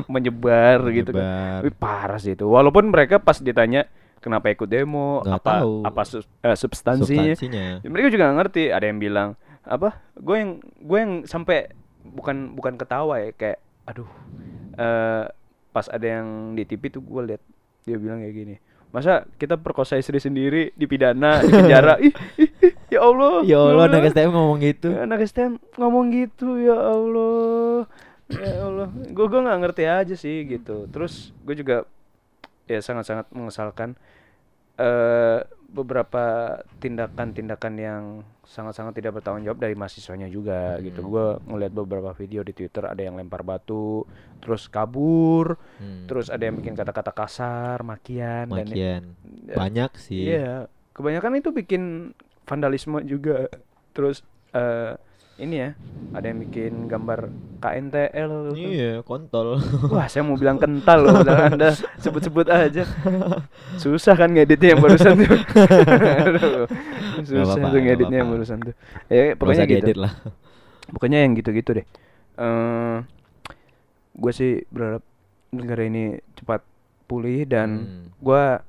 Menyebar, 0.08 0.80
gitu 0.92 1.12
kan 1.12 1.22
Menyebar. 1.22 1.60
Wih, 1.64 1.74
Parah 1.74 2.18
sih 2.18 2.34
itu 2.34 2.44
Walaupun 2.44 2.90
mereka 2.90 3.18
pas 3.18 3.38
ditanya 3.38 3.88
Kenapa 4.18 4.50
ikut 4.50 4.66
demo 4.66 5.22
Nggak 5.22 5.38
Apa 5.38 5.52
tahu. 5.56 5.74
apa 5.82 6.02
sus- 6.04 6.30
eh, 6.40 6.56
substansinya 6.56 7.32
Substansinya. 7.32 7.66
Ya, 7.80 7.88
mereka 7.88 8.08
juga 8.10 8.24
nggak 8.26 8.38
ngerti 8.40 8.64
ada 8.70 8.86
yang 8.86 9.00
bilang 9.00 9.30
apa 9.62 9.90
gue 10.14 10.36
yang 10.36 10.52
gue 10.62 10.98
yang 11.00 11.14
sampai 11.24 11.74
bukan 12.04 12.54
bukan 12.54 12.74
ketawa 12.76 13.18
ya 13.18 13.34
kayak 13.34 13.58
aduh 13.84 14.06
eh 14.72 15.26
pas 15.72 15.86
ada 15.88 16.06
yang 16.06 16.54
di 16.54 16.62
TV 16.64 16.90
tuh 16.92 17.02
gue 17.02 17.22
lihat 17.26 17.42
dia 17.82 17.98
bilang 17.98 18.22
kayak 18.22 18.36
gini 18.36 18.56
masa 18.90 19.26
kita 19.36 19.56
perkosa 19.56 19.96
istri 19.96 20.18
sendiri 20.18 20.72
dipidana 20.74 21.40
di 21.40 21.52
penjara 21.52 22.00
ih, 22.06 22.14
ih, 22.38 22.50
ih, 22.62 22.74
ya 22.90 23.02
Allah 23.02 23.44
Ya 23.44 23.60
Allah, 23.60 23.86
Allah. 23.86 24.00
anak 24.00 24.10
STM 24.10 24.30
ngomong 24.32 24.58
gitu. 24.60 24.88
Ya, 24.90 25.00
anak 25.04 25.20
STM 25.24 25.54
ngomong 25.76 26.06
gitu 26.10 26.50
ya 26.58 26.78
Allah 26.78 27.86
ya 28.26 28.54
Allah 28.64 28.88
gue 28.90 29.26
gue 29.26 29.42
nggak 29.42 29.60
ngerti 29.62 29.84
aja 29.86 30.16
sih 30.16 30.48
gitu 30.48 30.90
terus 30.90 31.30
gue 31.44 31.54
juga 31.54 31.86
ya 32.66 32.80
sangat-sangat 32.80 33.30
mengesalkan 33.30 33.94
eh 34.76 35.40
beberapa 35.76 36.24
tindakan-tindakan 36.80 37.74
yang 37.76 38.04
sangat-sangat 38.42 38.96
tidak 38.96 39.20
bertanggung 39.20 39.44
jawab 39.44 39.60
dari 39.60 39.76
mahasiswanya 39.76 40.26
juga 40.26 40.80
gitu 40.80 41.04
Hmm. 41.04 41.10
gue 41.12 41.26
ngeliat 41.52 41.74
beberapa 41.74 42.10
video 42.14 42.40
di 42.42 42.54
Twitter 42.54 42.88
ada 42.88 42.98
yang 42.98 43.14
lempar 43.14 43.44
batu 43.44 44.08
terus 44.40 44.66
kabur 44.66 45.60
Hmm. 45.76 46.08
terus 46.08 46.32
ada 46.32 46.40
yang 46.42 46.56
bikin 46.56 46.74
kata-kata 46.74 47.12
kasar 47.12 47.84
makian 47.84 48.48
dan 48.48 48.66
Makian. 48.66 49.04
Ya, 49.44 49.56
Banyak 49.56 49.92
sih. 49.98 50.24
Iya, 50.32 50.72
kebanyakan 50.94 51.38
itu 51.38 51.50
bikin 51.52 52.16
vandalisme 52.46 53.04
juga. 53.04 53.52
Terus 53.92 54.24
eh 54.52 54.96
ini 55.36 55.56
ya, 55.58 55.70
ada 56.12 56.26
yang 56.26 56.38
bikin 56.42 56.86
gambar 56.86 57.28
KNTL. 57.60 58.54
Iya, 58.56 58.92
kontol. 59.02 59.58
Wah, 59.90 60.06
saya 60.06 60.22
mau 60.22 60.34
bilang 60.34 60.56
kental 60.56 61.02
loh, 61.02 61.12
padahal 61.20 61.52
Anda 61.52 61.68
sebut-sebut 61.98 62.46
aja. 62.48 62.86
Susah 63.76 64.14
kan 64.14 64.30
ngeditnya 64.32 64.74
yang 64.74 64.80
barusan 64.80 65.14
tuh. 65.18 65.28
Susah 67.28 67.56
tuh 67.58 67.80
ngeditnya 67.80 68.18
yang 68.24 68.30
barusan 68.32 68.58
tuh. 68.62 68.74
Ya, 69.08 69.34
pokoknya 69.34 69.66
Pokoknya 69.66 69.92
gitu. 69.92 70.00
lah. 70.00 70.12
Pokoknya 70.88 71.18
yang 71.26 71.32
gitu-gitu 71.36 71.70
deh. 71.82 71.86
Eh 72.36 72.96
gue 74.16 74.32
sih 74.32 74.64
berharap 74.72 75.04
negara 75.52 75.84
ini 75.84 76.16
cepat 76.34 76.64
pulih 77.06 77.44
dan 77.44 77.70
Hmm. 77.84 78.04
gua 78.18 78.64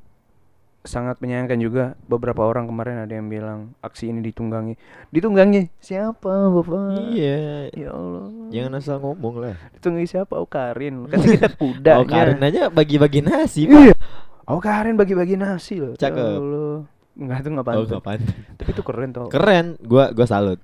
sangat 0.86 1.18
menyayangkan 1.18 1.58
juga 1.58 1.84
beberapa 2.04 2.40
orang 2.40 2.64
kemarin 2.64 2.98
ada 2.98 3.10
yang 3.10 3.26
bilang 3.26 3.60
aksi 3.78 4.06
ini 4.06 4.24
ditunggangi 4.24 4.74
ditunggangi 5.08 5.68
siapa 5.76 6.26
bapak 6.48 7.06
Iya. 7.08 7.68
ya 7.70 7.90
Allah 7.90 8.26
Jangan 8.48 8.72
asal 8.74 8.96
ngomong 8.98 9.34
lah. 9.38 9.54
ditunggangi 9.72 10.08
siapa 10.08 10.34
oh 10.34 10.44
Karin 10.44 11.04
kan 11.10 11.18
kita 11.20 11.48
kuda 11.52 11.92
Oh, 11.94 12.04
Karin 12.04 12.38
aja 12.40 12.66
bagi-bagi 12.68 13.20
nasi, 13.20 13.66
iya 13.66 13.92
Pak. 13.92 13.98
oh 14.46 14.58
Karin 14.58 14.94
bagi-bagi 14.94 15.34
nasi 15.34 15.76
loh 15.76 15.92
ya 15.92 16.00
Cakep. 16.00 16.22
Allah 16.34 16.78
Enggak 17.14 17.38
itu 17.38 17.48
nggak 17.50 17.64
Oh, 17.64 17.70
pantas 17.72 17.90
kapan? 17.92 18.18
tapi 18.54 18.70
itu 18.70 18.82
keren 18.82 19.10
tau 19.10 19.26
Keren, 19.26 19.66
gua 19.80 20.04
gua 20.10 20.24
salut. 20.24 20.60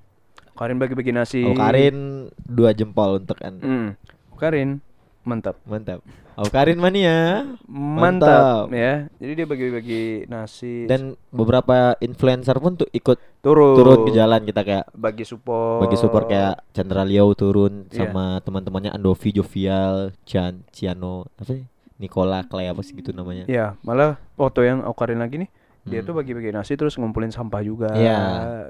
Karin 0.53 0.77
bagi-bagi 0.77 1.11
nasi 1.11 1.41
Oh, 1.41 1.53
Karin 1.53 1.95
dua 2.39 2.71
jempol 2.71 3.17
untuk 3.17 3.35
kan. 3.35 3.57
Hmm. 3.57 3.89
Karin 4.33 4.79
mantap 5.21 5.57
Mantap. 5.63 5.99
Oh, 6.33 6.47
Karin 6.47 6.77
mania. 6.77 7.45
mantap, 7.63 8.65
Mantap. 8.65 8.73
ya 8.73 8.93
jadi 9.15 9.31
dia 9.35 9.45
bagi-bagi 9.45 10.03
nasi 10.25 10.85
Dan 10.85 11.13
beberapa 11.29 11.93
influencer 11.99 12.57
pun 12.57 12.73
tuh 12.73 12.89
ikut 12.89 13.21
turun 13.39 13.75
turun 13.75 13.99
ke 14.03 14.11
jalan 14.11 14.41
kita 14.41 14.61
kayak 14.61 14.85
bagi 14.91 15.21
support 15.21 15.81
bagi 15.81 15.93
support 15.93 16.25
kayak 16.25 16.65
Chandra 16.71 17.03
Liao 17.03 17.29
turun 17.33 17.85
Iya. 17.87 18.09
sama 18.09 18.39
teman-temannya 18.39 18.89
Andovi 18.89 19.29
Jovial, 19.31 20.09
Chan, 20.23 20.65
Ciano, 20.69 21.29
apa 21.31 21.51
sih? 21.51 21.63
Nicola 21.95 22.41
Clay 22.43 22.65
apa 22.65 22.81
sih 22.81 22.93
gitu 22.93 23.11
namanya. 23.11 23.45
Iya, 23.45 23.77
malah 23.79 24.17
foto 24.33 24.59
yang 24.59 24.81
aku 24.81 24.97
Karin 24.97 25.19
lagi 25.19 25.37
nih, 25.37 25.49
dia 25.83 25.99
Hmm. 25.99 26.07
tuh 26.07 26.13
bagi-bagi 26.15 26.49
nasi 26.49 26.73
terus 26.73 26.95
ngumpulin 26.95 27.29
sampah 27.29 27.61
juga 27.61 27.93
Iya. 27.93 28.19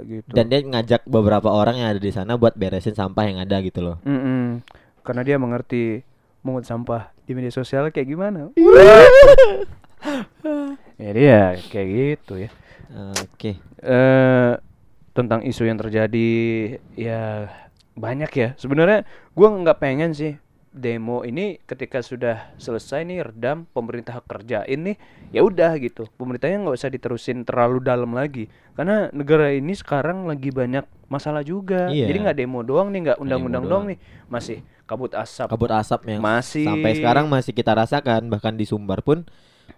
gitu. 0.04 0.28
Dan 0.28 0.48
dia 0.48 0.60
ngajak 0.60 1.06
beberapa 1.06 1.48
orang 1.48 1.78
yang 1.78 1.88
ada 1.88 1.98
di 1.98 2.12
sana 2.12 2.36
buat 2.36 2.54
beresin 2.54 2.92
sampah 2.92 3.24
yang 3.24 3.40
ada 3.40 3.56
gitu 3.60 3.80
loh. 3.80 3.98
Mm-mm. 4.04 4.60
karena 5.00 5.22
dia 5.22 5.36
mengerti 5.36 6.00
mengut 6.42 6.64
sampah 6.64 7.13
di 7.24 7.32
media 7.32 7.50
sosial 7.50 7.90
kayak 7.90 8.08
gimana. 8.08 8.52
ya 11.02 11.12
dia 11.14 11.42
kayak 11.70 11.88
gitu 12.20 12.34
ya. 12.44 12.50
Oke. 13.18 13.58
Eh 13.82 14.54
tentang 15.14 15.46
isu 15.46 15.66
yang 15.66 15.78
terjadi 15.78 16.30
ya 16.96 17.50
banyak 17.94 18.32
ya. 18.34 18.50
Sebenarnya 18.58 19.06
gua 19.32 19.54
nggak 19.54 19.80
pengen 19.80 20.12
sih 20.12 20.34
demo 20.74 21.22
ini 21.22 21.62
ketika 21.70 22.02
sudah 22.02 22.50
selesai 22.58 23.06
nih 23.06 23.22
redam 23.22 23.70
pemerintah 23.70 24.18
kerjain 24.26 24.82
nih 24.82 24.98
ya 25.30 25.46
udah 25.46 25.78
gitu 25.78 26.10
pemerintahnya 26.18 26.66
nggak 26.66 26.78
usah 26.82 26.90
diterusin 26.90 27.46
terlalu 27.46 27.78
dalam 27.78 28.10
lagi 28.10 28.50
karena 28.74 29.06
negara 29.14 29.54
ini 29.54 29.78
sekarang 29.78 30.26
lagi 30.26 30.50
banyak 30.50 30.82
masalah 31.14 31.46
juga 31.46 31.94
Iya. 31.94 32.10
jadi 32.10 32.18
nggak 32.26 32.38
demo 32.42 32.66
doang 32.66 32.90
nih 32.90 33.06
nggak 33.06 33.20
undang-undang 33.22 33.70
doang 33.70 33.86
doang. 33.86 33.94
nih 33.94 33.98
masih 34.26 34.66
kabut 34.84 35.12
asap 35.12 35.48
Kabut 35.48 35.72
asap 35.72 36.00
yang 36.08 36.20
Masih- 36.20 36.64
sampai 36.64 36.92
sekarang 36.94 37.26
masih 37.26 37.52
kita 37.52 37.72
rasakan 37.72 38.28
bahkan 38.28 38.52
di 38.52 38.64
Sumbar 38.64 39.00
pun 39.00 39.24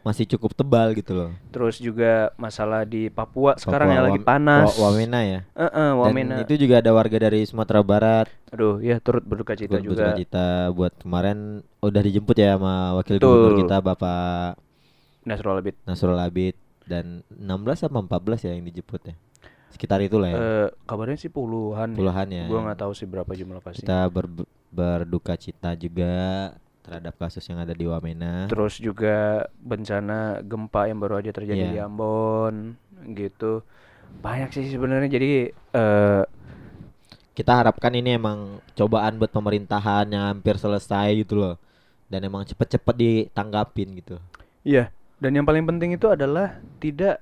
masih 0.01 0.25
cukup 0.27 0.53
tebal 0.53 0.93
gitu 0.93 1.13
loh. 1.13 1.31
terus 1.49 1.77
juga 1.77 2.33
masalah 2.35 2.81
di 2.83 3.05
Papua 3.07 3.53
sekarang 3.55 3.85
Papua 3.85 3.95
yang 3.95 4.05
lagi 4.07 4.19
panas 4.19 4.65
Wa- 4.73 4.89
Wamena 4.89 5.21
ya. 5.21 5.39
Eh, 5.51 5.69
Dan 5.69 5.93
Wamena 5.95 6.35
itu 6.41 6.53
juga 6.57 6.77
ada 6.77 6.89
warga 6.89 7.17
dari 7.19 7.45
Sumatera 7.45 7.81
Barat 7.81 8.25
aduh 8.49 8.77
ya 8.79 8.97
turut 8.97 9.21
berduka 9.21 9.53
cita 9.53 9.77
Turut 9.77 9.85
juga 9.85 10.09
berduka 10.09 10.17
cita 10.19 10.47
buat 10.71 10.93
kemarin 10.95 11.37
udah 11.79 12.01
dijemput 12.01 12.33
ya 12.35 12.57
sama 12.57 12.75
wakil 12.95 13.17
Betul. 13.17 13.29
gubernur 13.29 13.53
kita 13.61 13.77
Bapak 13.79 14.57
Nasrul 15.23 15.57
Abid. 15.57 15.75
Nasrul 15.83 16.19
Abid 16.19 16.55
dan 16.85 17.05
16 17.31 17.81
sama 17.81 17.97
14 17.99 18.41
ya 18.41 18.53
yang 18.53 18.61
dijemput 18.63 19.01
ya. 19.03 19.15
Sekitar 19.69 19.97
itulah 19.99 20.29
ya. 20.29 20.37
Eh, 20.37 20.67
kabarnya 20.83 21.17
sih 21.17 21.27
puluhan. 21.27 21.93
Puluhan 21.93 22.29
ya. 22.29 22.45
Gua 22.45 22.61
nggak 22.61 22.79
tahu 22.79 22.93
sih 22.93 23.03
berapa 23.03 23.27
jumlah 23.27 23.57
pasti. 23.59 23.81
Kita 23.81 24.05
ber- 24.07 24.45
berduka 24.71 25.33
cita 25.37 25.73
juga 25.75 26.13
terhadap 26.85 27.17
kasus 27.17 27.41
yang 27.49 27.57
ada 27.57 27.73
di 27.73 27.85
Wamena. 27.89 28.45
Terus 28.45 28.77
juga 28.77 29.45
bencana 29.57 30.41
gempa 30.45 30.85
yang 30.85 31.01
baru 31.01 31.17
aja 31.17 31.33
terjadi 31.33 31.65
Iya. 31.65 31.71
di 31.73 31.79
Ambon 31.81 32.77
gitu. 33.11 33.65
Banyak 34.21 34.53
sih 34.53 34.65
sebenarnya 34.69 35.09
jadi 35.09 35.49
eh 35.73 36.23
Kita 37.35 37.51
harapkan 37.59 37.91
ini 37.91 38.15
emang 38.15 38.63
cobaan 38.79 39.19
buat 39.19 39.27
pemerintahan 39.27 40.07
yang 40.07 40.23
hampir 40.31 40.55
selesai 40.55 41.11
gitu 41.19 41.35
loh. 41.35 41.55
Dan 42.07 42.23
emang 42.23 42.47
cepet-cepet 42.47 42.95
ditanggapin 42.95 43.91
gitu. 43.99 44.15
iya, 44.63 44.89
dan 45.19 45.35
yang 45.35 45.45
paling 45.45 45.61
penting 45.61 45.93
itu 45.93 46.07
adalah 46.09 46.57
tidak 46.79 47.21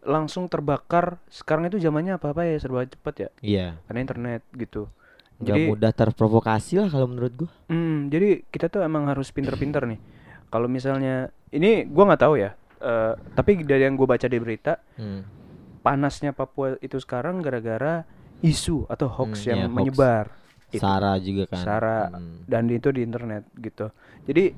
langsung 0.00 0.46
terbakar. 0.46 1.18
Sekarang 1.28 1.66
itu 1.66 1.76
zamannya 1.76 2.16
apa-apa 2.16 2.46
ya 2.46 2.56
serba 2.56 2.86
cepat 2.86 3.14
ya. 3.18 3.28
Iya. 3.42 3.66
Karena 3.84 4.00
internet 4.04 4.42
gitu. 4.54 4.86
Nggak 5.38 5.54
Jadi 5.54 5.64
mudah 5.66 5.92
terprovokasi 5.92 6.72
lah 6.76 6.88
kalau 6.88 7.06
menurut 7.06 7.32
gua. 7.36 7.50
Hmm, 7.66 8.10
jadi 8.10 8.42
kita 8.44 8.66
tuh 8.66 8.82
emang 8.82 9.06
harus 9.06 9.30
pinter-pinter 9.30 9.86
nih. 9.86 10.00
Kalau 10.48 10.66
misalnya 10.66 11.30
ini 11.48 11.86
gua 11.86 12.10
nggak 12.10 12.22
tahu 12.22 12.34
ya, 12.36 12.50
eh, 12.78 13.12
tapi 13.32 13.62
dari 13.62 13.86
yang 13.86 13.94
gue 13.94 14.02
baca 14.04 14.26
di 14.26 14.34
berita, 14.36 14.82
Hmm. 14.94 15.22
panasnya 15.80 16.34
Papua 16.34 16.74
itu 16.78 16.98
sekarang 16.98 17.38
gara-gara 17.38 18.02
isu 18.40 18.86
atau 18.86 19.06
hoax 19.08 19.42
Hmm, 19.42 19.48
yang 19.48 19.60
hoax. 19.64 19.74
menyebar. 19.74 20.26
Itu. 20.68 20.82
Sara 20.82 21.16
juga 21.16 21.48
kan. 21.48 21.64
Sara 21.64 21.98
Hmm. 22.10 22.44
dan 22.44 22.66
itu 22.66 22.90
di 22.90 23.00
internet 23.00 23.46
gitu. 23.54 23.88
Jadi 24.24 24.52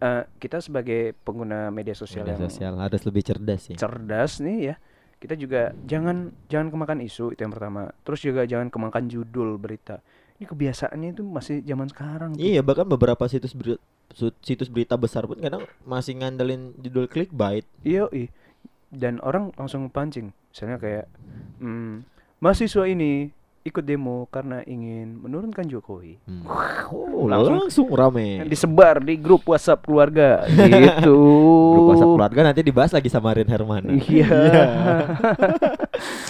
eh, 0.00 0.24
kita 0.34 0.58
sebagai 0.58 1.14
pengguna 1.14 1.70
media 1.70 1.94
sosial 1.94 2.26
Media 2.26 2.34
yang 2.34 2.50
sosial 2.50 2.74
harus 2.74 3.02
lebih 3.04 3.22
cerdas 3.22 3.60
sih. 3.62 3.78
cerdas 3.78 4.42
nih 4.42 4.58
ya, 4.64 4.76
kita 5.14 5.38
juga 5.38 5.70
jangan 5.80 6.34
jangan 6.48 6.68
kemakan 6.68 6.98
isu 7.00 7.30
itu 7.30 7.38
yang 7.38 7.54
pertama. 7.54 7.94
Terus 8.02 8.18
juga 8.20 8.42
jangan 8.42 8.66
kemakan 8.66 9.06
judul 9.06 9.54
berita. 9.54 10.02
Ini 10.42 10.50
kebiasaannya 10.50 11.08
itu 11.14 11.22
masih 11.22 11.62
zaman 11.62 11.86
sekarang. 11.86 12.34
tuh. 12.34 12.42
Iya 12.42 12.66
bahkan 12.66 12.82
beberapa 12.82 13.22
situs 13.30 13.54
berita, 13.54 13.78
situs 14.42 14.66
berita 14.66 14.98
besar 14.98 15.22
pun 15.30 15.38
kadang 15.38 15.62
masih 15.86 16.18
ngandelin 16.18 16.74
judul 16.82 17.06
clickbait. 17.06 17.62
Iya. 17.86 18.10
Dan 18.90 19.22
orang 19.22 19.54
langsung 19.54 19.86
pancing. 19.86 20.34
Misalnya 20.50 20.82
kayak 20.82 21.06
hmm, 21.62 22.02
mahasiswa 22.42 22.90
ini 22.90 23.30
ikut 23.62 23.80
demo 23.80 24.26
karena 24.26 24.60
ingin 24.62 25.18
menurunkan 25.18 25.64
Jokowi. 25.64 26.18
Hmm. 26.24 26.42
Oh, 26.92 27.24
Langsung- 27.24 27.56
langsung, 27.56 27.86
rame. 27.88 28.42
Disebar 28.44 28.98
di 28.98 29.16
grup 29.16 29.46
WhatsApp 29.46 29.80
keluarga 29.80 30.42
gitu. 30.50 31.14
Grup 31.72 31.86
WhatsApp 31.88 32.12
keluarga 32.12 32.40
nanti 32.44 32.60
dibahas 32.60 32.90
lagi 32.90 33.08
sama 33.08 33.32
Rin 33.32 33.46
Hermana. 33.46 33.88
Iya. 34.02 34.28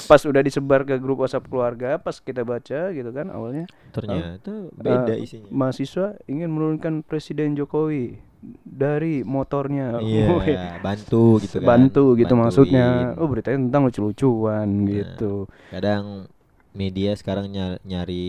pas 0.04 0.20
udah 0.20 0.38
disebar 0.40 0.84
ke 0.84 0.98
grup 0.98 1.18
WhatsApp 1.18 1.46
keluarga, 1.46 1.96
pas 1.96 2.14
kita 2.14 2.42
baca 2.42 2.90
gitu 2.90 3.10
kan 3.10 3.26
awalnya 3.28 3.64
Ternyata 3.90 4.68
beda 4.70 5.12
eh, 5.12 5.24
isinya. 5.24 5.48
mahasiswa 5.48 6.18
ingin 6.26 6.48
menurunkan 6.48 7.02
Presiden 7.02 7.54
Jokowi 7.54 8.20
dari 8.62 9.22
motornya. 9.22 9.98
Wih, 9.98 10.28
Iya, 10.44 10.78
bantu 10.78 11.38
gitu 11.38 11.58
kan. 11.58 11.66
bantu 11.68 12.04
gitu 12.14 12.34
maksudnya. 12.34 13.14
Oh, 13.16 13.26
beritanya 13.26 13.62
tentang 13.62 13.82
lucu-lucuan 13.86 14.66
Nah. 14.68 14.86
gitu. 14.90 15.32
Kadang 15.70 16.26
media 16.72 17.12
sekarang 17.16 17.48
ny- 17.52 17.80
nyari 17.84 18.26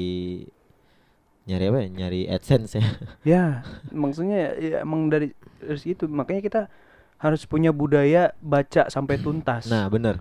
nyari 1.44 1.64
apa 1.68 1.78
ya? 1.84 1.88
Nyari 1.92 2.20
AdSense 2.32 2.74
ya. 2.80 2.86
Ya, 3.24 3.64
maksudnya 3.92 4.52
ya, 4.60 4.84
emang 4.84 5.08
dari, 5.08 5.32
dari 5.60 5.80
situ 5.80 6.08
makanya 6.12 6.44
kita 6.44 6.62
harus 7.20 7.48
punya 7.48 7.72
budaya 7.72 8.36
baca 8.44 8.92
sampai 8.92 9.16
tuntas. 9.24 9.68
Nah, 9.68 9.88
bener 9.88 10.20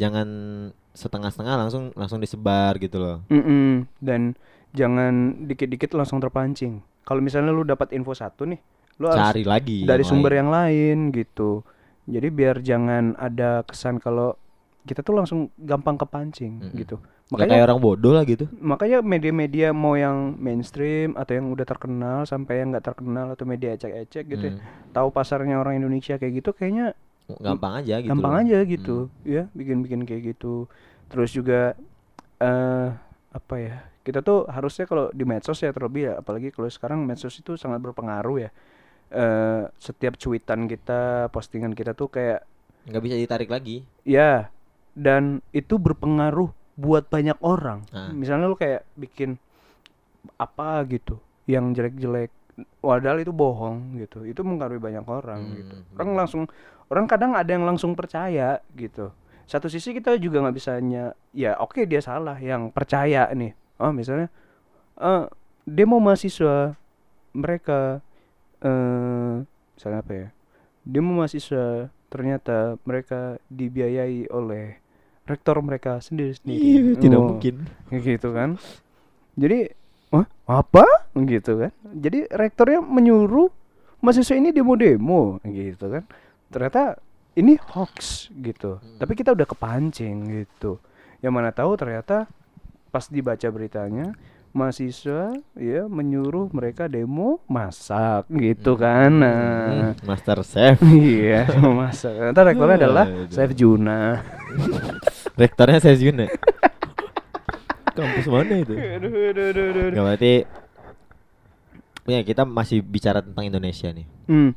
Jangan 0.00 0.28
setengah-setengah 0.92 1.54
langsung 1.56 1.84
langsung 1.94 2.18
disebar 2.18 2.76
gitu 2.82 2.98
loh. 2.98 3.16
Mm-mm. 3.30 3.86
dan 4.02 4.34
jangan 4.74 5.46
dikit-dikit 5.46 5.94
langsung 5.94 6.18
terpancing. 6.18 6.82
Kalau 7.06 7.20
misalnya 7.22 7.52
lu 7.54 7.62
dapat 7.62 7.92
info 7.94 8.12
satu 8.16 8.44
nih, 8.48 8.58
lu 8.98 9.06
harus 9.06 9.22
Cari 9.22 9.44
lagi 9.46 9.86
dari 9.86 10.02
yang 10.02 10.10
sumber 10.10 10.32
lain. 10.34 10.40
yang 10.42 10.50
lain 10.50 10.98
gitu. 11.14 11.62
Jadi 12.08 12.28
biar 12.34 12.58
jangan 12.64 13.14
ada 13.16 13.62
kesan 13.62 14.02
kalau 14.02 14.34
kita 14.82 15.06
tuh 15.06 15.14
langsung 15.14 15.40
gampang 15.60 15.94
kepancing 16.00 16.58
Mm-mm. 16.58 16.76
gitu. 16.76 16.96
Makanya 17.32 17.56
kayak 17.56 17.66
orang 17.66 17.80
bodoh 17.80 18.12
lah 18.12 18.24
gitu. 18.28 18.44
makanya 18.60 18.98
media-media 19.00 19.72
mau 19.72 19.96
yang 19.96 20.36
mainstream 20.36 21.16
atau 21.16 21.32
yang 21.32 21.48
udah 21.48 21.64
terkenal 21.64 22.18
sampai 22.22 22.60
yang 22.60 22.76
nggak 22.76 22.84
terkenal 22.84 23.32
atau 23.32 23.48
media 23.48 23.72
ecek-ecek 23.72 24.24
gitu 24.28 24.44
ya, 24.44 24.54
Hmm. 24.54 24.92
tahu 24.92 25.08
pasarnya 25.08 25.56
orang 25.56 25.80
Indonesia 25.80 26.20
kayak 26.20 26.44
gitu 26.44 26.52
kayaknya 26.52 26.92
Gampang 27.40 27.80
aja 27.80 27.96
gitu. 28.04 28.10
gampang 28.12 28.34
loh. 28.36 28.40
aja 28.44 28.58
gitu 28.68 28.96
Hmm. 29.08 29.24
ya 29.24 29.42
bikin-bikin 29.56 30.04
kayak 30.04 30.22
gitu 30.36 30.68
terus 31.08 31.32
juga 31.32 31.72
eh 32.38 32.88
apa 33.32 33.54
ya 33.56 33.76
kita 34.02 34.20
tuh 34.20 34.44
harusnya 34.50 34.84
kalau 34.84 35.08
di 35.14 35.24
medsos 35.24 35.56
ya 35.56 35.72
terlebih 35.72 36.12
ya 36.12 36.12
apalagi 36.20 36.52
kalau 36.52 36.68
sekarang 36.68 37.00
medsos 37.06 37.32
itu 37.32 37.56
sangat 37.56 37.80
berpengaruh 37.80 38.36
ya 38.44 38.50
eh 39.08 39.62
setiap 39.78 40.16
cuitan 40.16 40.68
kita 40.68 41.32
postingan 41.32 41.72
kita 41.72 41.96
tuh 41.96 42.08
kayak 42.08 42.44
nggak 42.82 43.02
bisa 43.02 43.14
ditarik 43.14 43.48
lagi. 43.48 43.86
ya 44.02 44.50
dan 44.92 45.40
itu 45.54 45.78
berpengaruh 45.78 46.50
buat 46.74 47.06
banyak 47.06 47.36
orang 47.40 47.84
Ah. 47.88 48.08
misalnya 48.10 48.46
lu 48.46 48.54
kayak 48.54 48.88
bikin 48.94 49.36
apa 50.36 50.82
gitu 50.86 51.18
yang 51.44 51.70
jelek-jelek 51.70 52.30
padahal 52.78 53.18
itu 53.18 53.30
bohong 53.30 53.98
gitu 53.98 54.22
itu 54.22 54.40
mempengaruhi 54.40 54.78
banyak 54.78 55.02
orang 55.02 55.40
Hmm, 55.42 55.56
gitu 55.56 55.76
orang 55.94 56.08
bener. 56.08 56.20
langsung 56.20 56.42
orang 56.86 57.06
kadang 57.06 57.32
ada 57.32 57.48
yang 57.48 57.64
langsung 57.64 57.92
percaya 57.92 58.60
gitu 58.72 59.10
satu 59.44 59.66
sisi 59.66 59.92
kita 59.92 60.14
juga 60.16 60.40
nggak 60.40 60.54
bisanya 60.54 61.04
ya 61.30 61.56
oke 61.56 61.82
dia 61.82 61.98
salah 61.98 62.36
yang 62.36 62.68
percaya 62.68 63.26
nih 63.30 63.52
oh 63.78 63.90
misalnya 63.90 64.28
eh 64.96 65.24
demo 65.64 65.98
mahasiswa 65.98 66.76
mereka 67.32 67.98
eh 68.60 69.34
misalnya 69.74 70.00
apa 70.00 70.12
ya 70.12 70.28
demo 70.82 71.12
mahasiswa 71.14 71.88
ternyata 72.06 72.76
mereka 72.82 73.40
dibiayai 73.48 74.28
oleh 74.28 74.78
rektor 75.32 75.56
mereka 75.58 75.96
sendiri 75.98 76.36
sendiri 76.36 76.60
Iya, 76.60 76.80
tidak 76.96 77.18
Oh, 77.18 77.26
mungkin. 77.32 77.54
gitu 77.90 78.28
kan. 78.30 78.50
Jadi 79.42 79.72
wah 80.08 80.28
apa? 80.44 80.84
Gitu 81.14 81.52
kan. 81.56 81.72
Jadi 81.90 82.28
rektornya 82.28 82.78
menyuruh 82.78 83.48
mahasiswa 83.98 84.36
ini 84.36 84.50
demo-demo 84.50 85.40
gitu 85.42 85.88
kan. 85.88 86.04
Ternyata 86.46 87.00
ini 87.32 87.56
hoax 87.56 88.28
gitu. 88.34 88.76
Hmm. 88.76 89.00
tapi 89.00 89.12
kita 89.14 89.32
udah 89.32 89.46
kepancing 89.46 90.16
gitu. 90.38 90.76
Yang 91.18 91.32
mana 91.32 91.48
tahu 91.48 91.72
ternyata 91.74 92.28
pas 92.88 93.08
dibaca 93.08 93.48
beritanya 93.48 94.12
mahasiswa 94.52 95.32
ya 95.56 95.88
menyuruh 95.88 96.52
mereka 96.52 96.84
demo 96.84 97.40
masak 97.48 98.28
gitu 98.28 98.76
kan. 98.76 99.08
Nah. 99.08 99.96
Hmm, 99.96 100.04
Master 100.04 100.44
Chef. 100.44 100.76
iya 100.92 101.48
masak. 101.64 102.12
Ternyata 102.12 102.42
rektornya 102.44 102.76
adalah 102.76 103.06
Aduh. 103.08 103.32
Chef 103.32 103.50
Juna 103.56 104.20
Rektornya 105.36 105.80
saya 105.80 105.96
Yuna. 105.96 106.28
Kampus 107.96 108.26
mana 108.28 108.54
itu? 108.56 108.72
aduh, 108.72 109.12
aduh, 109.12 109.44
aduh, 109.52 109.64
aduh. 109.68 109.88
Gak 109.92 110.04
berarti 110.04 110.32
Ya 112.02 112.18
kita 112.24 112.42
masih 112.42 112.82
bicara 112.82 113.20
tentang 113.22 113.46
Indonesia 113.46 113.92
nih 113.92 114.06
Hmm. 114.24 114.56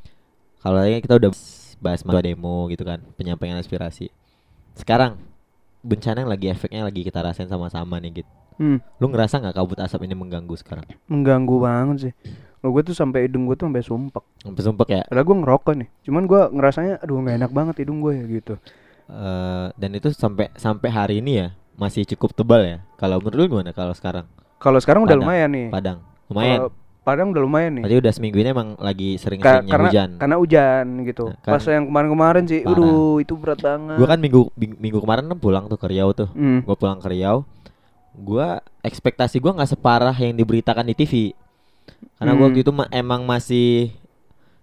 Kalau 0.63 0.80
tadi 0.82 0.97
kita 1.03 1.19
udah 1.19 1.32
bahas 1.78 2.01
mahasiswa 2.01 2.21
demo 2.23 2.65
gitu 2.71 2.82
kan 2.82 3.03
Penyampaian 3.19 3.59
aspirasi 3.59 4.07
Sekarang 4.73 5.19
Bencana 5.84 6.23
yang 6.23 6.32
lagi 6.32 6.47
efeknya 6.47 6.88
lagi 6.88 7.03
kita 7.03 7.21
rasain 7.21 7.45
sama-sama 7.45 7.99
nih 7.99 8.23
gitu 8.23 8.32
Hmm. 8.55 8.80
Lu 9.03 9.11
ngerasa 9.11 9.43
nggak 9.43 9.51
kabut 9.51 9.76
asap 9.84 10.07
ini 10.07 10.15
mengganggu 10.15 10.55
sekarang? 10.55 10.88
mengganggu 11.11 11.59
banget 11.59 11.97
sih. 11.99 12.13
Lo 12.63 12.71
gue 12.71 12.88
tuh 12.88 12.95
sampai 12.95 13.28
hidung 13.28 13.51
gue 13.51 13.59
tuh 13.59 13.67
sampai 13.67 13.84
sumpek. 13.84 14.23
Sampai 14.39 14.61
sumpek 14.63 14.88
ya 14.95 15.01
Padahal 15.11 15.28
gue 15.28 15.38
ngerokok 15.43 15.73
nih. 15.76 15.89
Cuman 16.07 16.23
gue 16.23 16.41
ngerasanya 16.55 17.03
aduh 17.03 17.19
nggak 17.19 17.36
enak 17.36 17.51
banget 17.51 17.76
hidung 17.84 17.99
gue 17.99 18.15
ya 18.15 18.23
gitu. 18.23 18.55
Eh, 19.06 19.68
Dan 19.72 19.91
itu 19.93 20.10
sampai 20.10 20.49
sampai 20.53 20.89
hari 20.89 21.16
ini 21.20 21.38
ya 21.38 21.47
Masih 21.76 22.08
cukup 22.08 22.34
tebal 22.34 22.62
ya 22.62 22.78
Kalau 22.95 23.18
menurut 23.18 23.38
lu 23.38 23.45
gimana 23.51 23.70
kalau 23.70 23.91
sekarang? 23.91 24.26
Kalau 24.56 24.80
sekarang 24.80 25.03
udah 25.03 25.14
Padang. 25.14 25.22
lumayan 25.24 25.49
nih. 25.51 25.68
Padang 25.70 25.97
Lumayan 26.26 26.58
Kalau 26.58 26.72
Padang 27.06 27.28
udah 27.30 27.43
lumayan 27.43 27.72
nih. 27.78 27.84
Berarti 27.86 27.97
udah 28.01 28.14
seminggu 28.14 28.38
ini 28.39 28.49
emang 28.49 28.74
lagi 28.78 29.14
Ka- 29.14 29.22
sering-seringnya 29.22 29.70
karena 29.70 29.86
hujan 29.86 30.10
karena 30.18 30.36
hujan 30.36 30.86
gitu. 31.06 31.26
Nah, 31.28 31.38
kan- 31.38 31.53
Pas 31.53 31.64
yang 31.68 31.86
kemarin-kemarin 31.86 32.43
sih, 32.43 32.60
Parah. 32.60 32.74
aduh 32.74 32.89
itu 33.22 33.34
berat 33.36 33.60
banget. 33.62 33.95
Gua 33.95 34.08
kan 34.08 34.18
minggu 34.18 34.41
ming- 34.56 34.80
minggu 34.82 34.99
kemarin 34.99 35.24
kan 35.28 35.38
pulang 35.38 35.66
tuh 35.68 35.78
ke 35.78 35.86
Riau 35.86 36.10
tuh 36.12 36.26
Hmm. 36.32 36.66
Gua 36.66 36.74
pulang 36.74 36.97
ke 36.97 37.06
Riau 37.08 37.45
Gua 38.12 38.58
ekspektasi 38.82 39.38
gua 39.38 39.53
nggak 39.53 39.70
separah 39.70 40.16
yang 40.16 40.34
diberitakan 40.34 40.82
di 40.84 40.95
TV 40.95 41.14
Karena 42.16 42.34
gua 42.34 42.39
Hmm. 42.39 42.45
waktu 42.49 42.60
itu 42.60 42.72
ma- 42.72 42.89
emang 42.89 43.22
masih 43.22 43.93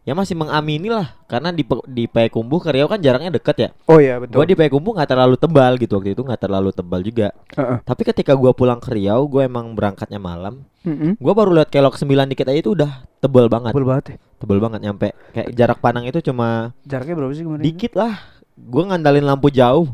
ya 0.02 0.18
masih 0.18 0.34
mengamini 0.34 0.90
lah 0.90 1.14
karena 1.30 1.54
di 1.54 1.62
di 1.86 2.10
Payakumbuh 2.10 2.58
ke 2.58 2.74
Riau 2.74 2.90
kan 2.90 2.98
jaraknya 2.98 3.30
deket 3.30 3.56
ya. 3.58 3.68
Oh 3.86 4.02
iya 4.02 4.18
betul. 4.18 4.42
Gua 4.42 4.44
di 4.46 4.54
Payakumbuh 4.58 4.98
nggak 4.98 5.10
terlalu 5.14 5.36
tebal 5.38 5.72
gitu 5.78 5.92
waktu 5.94 6.18
itu 6.18 6.22
nggak 6.26 6.42
terlalu 6.42 6.70
tebal 6.74 7.00
juga. 7.06 7.30
Heeh. 7.54 7.78
Tapi 7.86 8.02
ketika 8.02 8.34
gua 8.34 8.50
pulang 8.50 8.82
ke 8.82 8.90
Riau, 8.90 9.30
gua 9.30 9.46
emang 9.46 9.70
berangkatnya 9.78 10.18
malam. 10.18 10.66
Mm-mm. 10.82 11.14
Gua 11.22 11.32
baru 11.38 11.54
lihat 11.54 11.70
kelok 11.70 11.94
9 11.94 12.10
dikit 12.34 12.50
aja 12.50 12.58
itu 12.58 12.74
udah 12.74 13.06
tebel 13.22 13.46
banget. 13.46 13.70
Tebel 13.70 13.86
banget 13.86 14.04
ya. 14.10 14.16
Tebel 14.42 14.58
banget 14.58 14.80
nyampe 14.82 15.08
kayak 15.30 15.48
jarak 15.54 15.78
pandang 15.78 16.04
itu 16.10 16.18
cuma 16.18 16.74
Jaraknya 16.82 17.14
berapa 17.14 17.32
sih 17.38 17.44
kemarin? 17.46 17.62
dikit 17.62 17.92
lah. 17.94 18.18
Gua 18.58 18.90
ngandalin 18.90 19.22
lampu 19.22 19.54
jauh. 19.54 19.86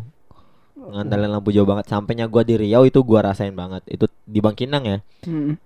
Ngandalin 0.78 1.28
lampu 1.28 1.52
jauh 1.52 1.68
banget 1.68 1.84
sampainya 1.84 2.24
gua 2.24 2.40
di 2.48 2.56
Riau 2.56 2.88
itu 2.88 2.96
gua 3.04 3.28
rasain 3.28 3.52
banget. 3.52 3.84
Itu 3.84 4.09
di 4.24 4.40
Bangkinang 4.40 4.84
ya. 4.88 4.98
Mm, 5.28 5.61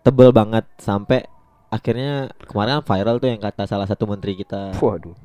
Tebel 0.00 0.32
banget 0.32 0.64
sampai 0.80 1.28
akhirnya 1.72 2.12
kemarin 2.44 2.78
kan 2.78 2.84
viral 2.84 3.16
tuh 3.16 3.26
yang 3.26 3.40
kata 3.40 3.64
salah 3.64 3.88
satu 3.88 4.04
menteri 4.04 4.36
kita 4.36 4.76
Waduh. 4.76 5.16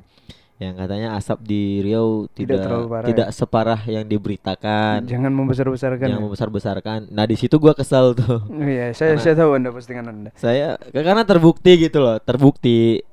yang 0.58 0.74
katanya 0.74 1.14
asap 1.14 1.44
di 1.44 1.84
Riau 1.84 2.26
Tidak 2.32 2.58
tidak 2.58 2.88
parah 2.88 3.06
tidak 3.06 3.28
separah 3.30 3.80
yang 3.84 4.08
diberitakan 4.08 5.04
Jangan 5.04 5.30
membesar-besarkan. 5.30 6.08
yang 6.08 6.18
ya. 6.18 6.24
membesar-besarkan. 6.24 7.00
Nah, 7.12 7.28
di 7.28 7.36
situ 7.36 7.60
gua 7.60 7.76
kesel 7.76 8.16
tuh. 8.16 8.42
Iya, 8.58 8.90
saya 8.90 9.14
Karena- 9.14 9.22
saya 9.22 9.36
tahu 9.38 9.52
Anda 9.54 9.70
postingan 9.70 10.06
Anda. 10.08 10.30
Saya 10.34 10.80
karena 10.90 11.22
terbukti 11.22 11.72
gitu 11.78 12.00
loh, 12.00 12.18
terbukti 12.18 13.04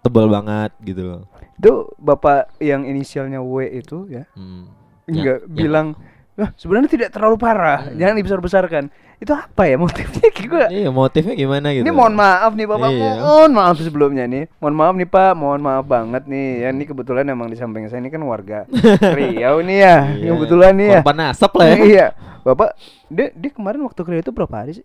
tebel 0.00 0.30
banget 0.30 0.72
gitu 0.80 1.02
loh. 1.04 1.20
Itu 1.54 1.92
Bapak 1.96 2.56
yang 2.60 2.84
inisialnya 2.84 3.40
W 3.40 3.60
itu 3.68 4.08
ya. 4.08 4.24
Hmm. 4.32 4.70
Enggak 5.04 5.44
Yang- 5.44 5.52
bilang 5.52 5.88
Wah, 6.34 6.50
sebenarnya 6.54 6.90
tidak 6.90 7.10
terlalu 7.10 7.38
parah. 7.38 7.86
Hmm. 7.86 7.94
Jangan 7.94 8.14
dibesar-besarkan. 8.18 8.84
Itu 9.16 9.30
apa 9.30 9.62
ya 9.64 9.78
motifnya? 9.78 10.26
Gua 10.50 10.66
Iya, 10.66 10.90
motifnya 10.90 11.32
gimana 11.32 11.70
gitu. 11.70 11.86
Ini 11.86 11.92
mohon 11.94 12.12
maaf 12.12 12.52
nih 12.52 12.66
Bapak, 12.66 12.90
Iya. 12.90 13.12
mohon 13.16 13.50
maaf 13.54 13.76
sebelumnya 13.78 14.26
nih. 14.26 14.50
Mohon 14.58 14.74
maaf 14.74 14.94
nih 14.98 15.08
Pak, 15.08 15.32
mohon 15.32 15.60
maaf 15.62 15.84
banget 15.86 16.26
nih. 16.26 16.48
Ya 16.60 16.68
ini 16.70 16.84
kebetulan 16.84 17.24
emang 17.24 17.46
di 17.46 17.54
samping 17.54 17.86
saya 17.86 18.02
ini 18.02 18.10
kan 18.10 18.18
warga 18.20 18.66
Riau 19.16 19.62
nih 19.62 19.78
ya. 19.78 19.96
Iya. 20.10 20.28
Kebetulan 20.34 20.72
nih 20.74 20.88
ya. 20.90 21.00
Korban 21.00 21.20
asap 21.30 21.52
lah 21.54 21.66
ya. 21.66 21.76
Iya. 21.80 22.06
Bapak, 22.42 22.68
dia 23.06 23.26
dia 23.32 23.50
kemarin 23.50 23.80
waktu 23.80 24.00
ke 24.00 24.10
Riau 24.10 24.22
itu 24.22 24.32
berapa 24.34 24.54
hari 24.54 24.72
sih? 24.74 24.84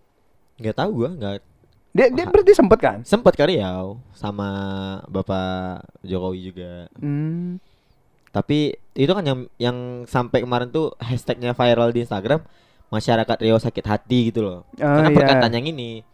Enggak 0.56 0.76
tahu 0.78 0.90
gua, 0.94 1.10
enggak 1.12 1.42
Dia 1.90 2.06
dia 2.14 2.26
berarti 2.30 2.54
sempet 2.54 2.80
kan? 2.80 2.98
sempet 3.02 3.34
ke 3.34 3.44
Riau 3.44 3.98
sama 4.14 4.48
Bapak 5.10 5.82
Jokowi 6.06 6.54
juga. 6.54 6.86
Hmm. 7.02 7.58
Tapi 8.40 8.72
itu 8.96 9.12
kan 9.12 9.20
yang 9.28 9.40
yang 9.60 10.08
sampai 10.08 10.40
kemarin 10.40 10.72
tuh 10.72 10.96
hashtagnya 10.96 11.52
viral 11.52 11.92
di 11.92 12.08
Instagram 12.08 12.40
masyarakat 12.88 13.36
Riau 13.36 13.60
sakit 13.60 13.84
hati 13.84 14.32
gitu 14.32 14.48
loh. 14.48 14.64
Oh, 14.64 14.80
karena 14.80 15.12
iya. 15.12 15.18
perkataan 15.20 15.52
yang 15.60 15.68
ini 15.68 16.08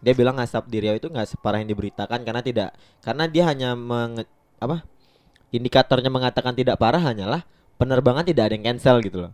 dia 0.00 0.16
bilang 0.16 0.40
asap 0.40 0.72
di 0.72 0.80
Riau 0.80 0.96
itu 0.96 1.12
nggak 1.12 1.36
separah 1.36 1.60
yang 1.60 1.68
diberitakan 1.68 2.24
karena 2.24 2.40
tidak 2.40 2.72
karena 3.04 3.28
dia 3.28 3.44
hanya 3.52 3.76
menge, 3.76 4.24
apa 4.56 4.88
indikatornya 5.52 6.08
mengatakan 6.08 6.56
tidak 6.56 6.80
parah 6.80 7.04
hanyalah 7.04 7.44
penerbangan 7.76 8.24
tidak 8.24 8.48
ada 8.48 8.54
yang 8.56 8.64
cancel 8.72 8.96
gitu 9.04 9.28
loh. 9.28 9.32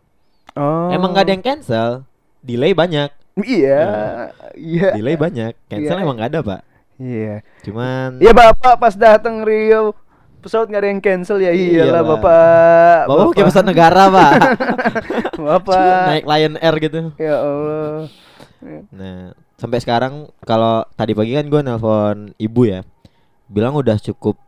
Oh. 0.59 0.91
Emang 0.91 1.15
nggak 1.15 1.31
ada 1.31 1.33
yang 1.39 1.47
cancel, 1.47 1.89
delay 2.43 2.75
banyak, 2.75 3.09
Iya. 3.39 3.83
Iya. 4.59 4.99
delay 4.99 5.15
banyak, 5.15 5.55
cancel 5.71 5.95
Iya. 5.95 6.03
emang 6.03 6.19
nggak 6.19 6.31
ada 6.35 6.41
pak. 6.43 6.61
Iya. 6.99 7.35
Cuman 7.63 8.19
Iya 8.19 8.33
Bapak 8.35 8.75
pas 8.83 8.95
datang 8.99 9.47
Riau 9.47 9.95
pesawat 10.43 10.67
nggak 10.67 10.83
ada 10.83 10.91
yang 10.91 11.01
cancel 11.01 11.39
ya 11.39 11.49
iyalah 11.49 11.87
Iyalah. 11.89 12.03
Bapak. 12.05 13.01
bapak 13.07 13.25
pakai 13.31 13.45
pesawat 13.47 13.67
negara 13.67 14.03
pak, 14.09 14.31
Bapak. 15.49 16.05
naik 16.11 16.25
Lion 16.27 16.55
Air 16.57 16.75
gitu. 16.79 17.01
Ya 17.17 17.35
Allah. 17.37 18.11
Nah, 18.91 19.19
sampai 19.55 19.79
sekarang 19.79 20.13
kalau 20.43 20.87
tadi 20.93 21.13
pagi 21.13 21.33
kan 21.33 21.47
gue 21.47 21.61
nelpon 21.61 22.35
ibu 22.37 22.63
ya, 22.63 22.83
bilang 23.47 23.75
udah 23.75 23.97
cukup 23.97 24.39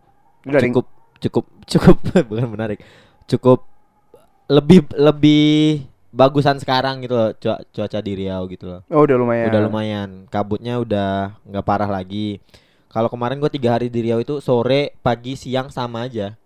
Udah 0.43 0.59
ring- 0.59 0.71
cukup 0.71 0.87
cukup 1.19 1.45
cukup 1.65 1.97
bukan 2.29 2.47
menarik, 2.49 2.79
cukup 3.25 3.65
lebih 4.47 4.85
lebih 4.93 5.83
bagusan 6.11 6.57
sekarang 6.57 7.01
gitu 7.01 7.11
loh 7.13 7.35
cua- 7.35 7.65
cuaca 7.67 7.99
di 7.99 8.13
Riau 8.15 8.47
gitu 8.47 8.69
loh. 8.69 8.81
Oh 8.87 9.03
udah 9.03 9.17
lumayan. 9.17 9.47
Udah 9.49 9.61
lumayan, 9.63 10.09
kabutnya 10.29 10.79
udah 10.79 11.11
nggak 11.43 11.65
parah 11.65 11.89
lagi. 11.89 12.39
Kalau 12.95 13.11
kemarin 13.11 13.43
gue 13.43 13.51
tiga 13.51 13.75
hari 13.75 13.91
di 13.91 14.07
Riau 14.07 14.23
itu 14.23 14.39
sore, 14.39 14.95
pagi, 15.03 15.35
siang 15.35 15.67
sama 15.67 16.07
aja. 16.07 16.39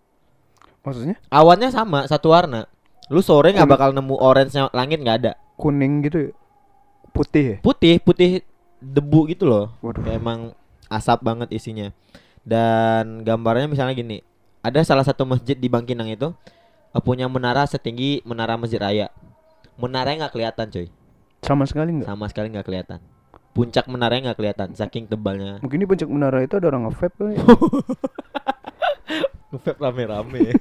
Maksudnya 0.81 1.21
Awannya 1.29 1.69
sama 1.69 2.09
satu 2.09 2.33
warna. 2.33 2.65
Lu 3.13 3.21
sore 3.21 3.53
nggak 3.53 3.69
bakal 3.69 3.93
nemu 3.93 4.17
orange 4.17 4.57
langit 4.73 5.05
nggak 5.05 5.19
ada. 5.21 5.33
kuning 5.61 6.01
gitu? 6.09 6.33
Putih 7.13 7.45
ya? 7.45 7.57
Putih, 7.61 8.01
putih 8.01 8.41
debu 8.81 9.29
gitu 9.29 9.45
loh. 9.45 9.77
Waduh. 9.85 10.01
Kayak 10.01 10.25
emang 10.25 10.41
asap 10.89 11.21
banget 11.21 11.53
isinya. 11.53 11.93
Dan 12.49 13.29
gambarnya 13.29 13.69
misalnya 13.69 13.93
gini, 13.93 14.25
ada 14.65 14.81
salah 14.89 15.05
satu 15.05 15.29
masjid 15.29 15.53
di 15.53 15.69
Bangkinang 15.69 16.09
itu 16.09 16.33
eh, 16.97 17.03
punya 17.05 17.29
menara 17.29 17.69
setinggi 17.69 18.25
menara 18.25 18.57
Masjid 18.57 18.81
Raya. 18.81 19.13
Menaranya 19.77 20.25
nggak 20.25 20.33
kelihatan, 20.33 20.67
coy. 20.73 20.89
Sama 21.45 21.69
sekali 21.69 22.01
nggak? 22.01 22.09
Sama 22.09 22.25
sekali 22.33 22.47
nggak 22.57 22.65
kelihatan. 22.65 23.01
Puncak 23.59 23.85
menaranya 23.91 24.31
nggak 24.31 24.39
kelihatan, 24.39 24.69
saking 24.73 25.05
tebalnya. 25.05 25.59
Mungkin 25.59 25.77
di 25.77 25.85
puncak 25.85 26.07
menara 26.07 26.39
itu 26.41 26.55
ada 26.55 26.71
orang 26.71 26.87
nge-vape 26.87 27.19
kali 27.19 27.35
ya? 27.35 27.43
Nge-vape 29.51 29.81
rame-rame. 29.81 30.41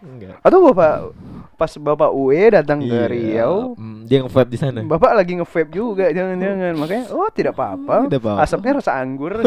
Enggak. 0.00 0.40
Atau 0.40 0.64
Bapak 0.64 1.12
pas 1.60 1.68
Bapak 1.76 2.08
UE 2.16 2.48
datang 2.48 2.80
ke 2.80 2.96
Riau 3.04 3.76
Hmm, 3.76 4.08
dia 4.08 4.24
nge-vape 4.24 4.48
di 4.48 4.56
sana. 4.56 4.80
Bapak 4.80 5.12
lagi 5.12 5.36
nge-vape 5.36 5.68
juga 5.68 6.08
jangan-jangan 6.08 6.72
Makanya 6.72 7.04
oh 7.12 7.28
tidak 7.28 7.52
apa-apa 7.52 8.08
Tidak 8.08 8.16
apa-apa. 8.16 8.40
Asapnya 8.40 8.80
rasa 8.80 8.96
anggur 8.96 9.36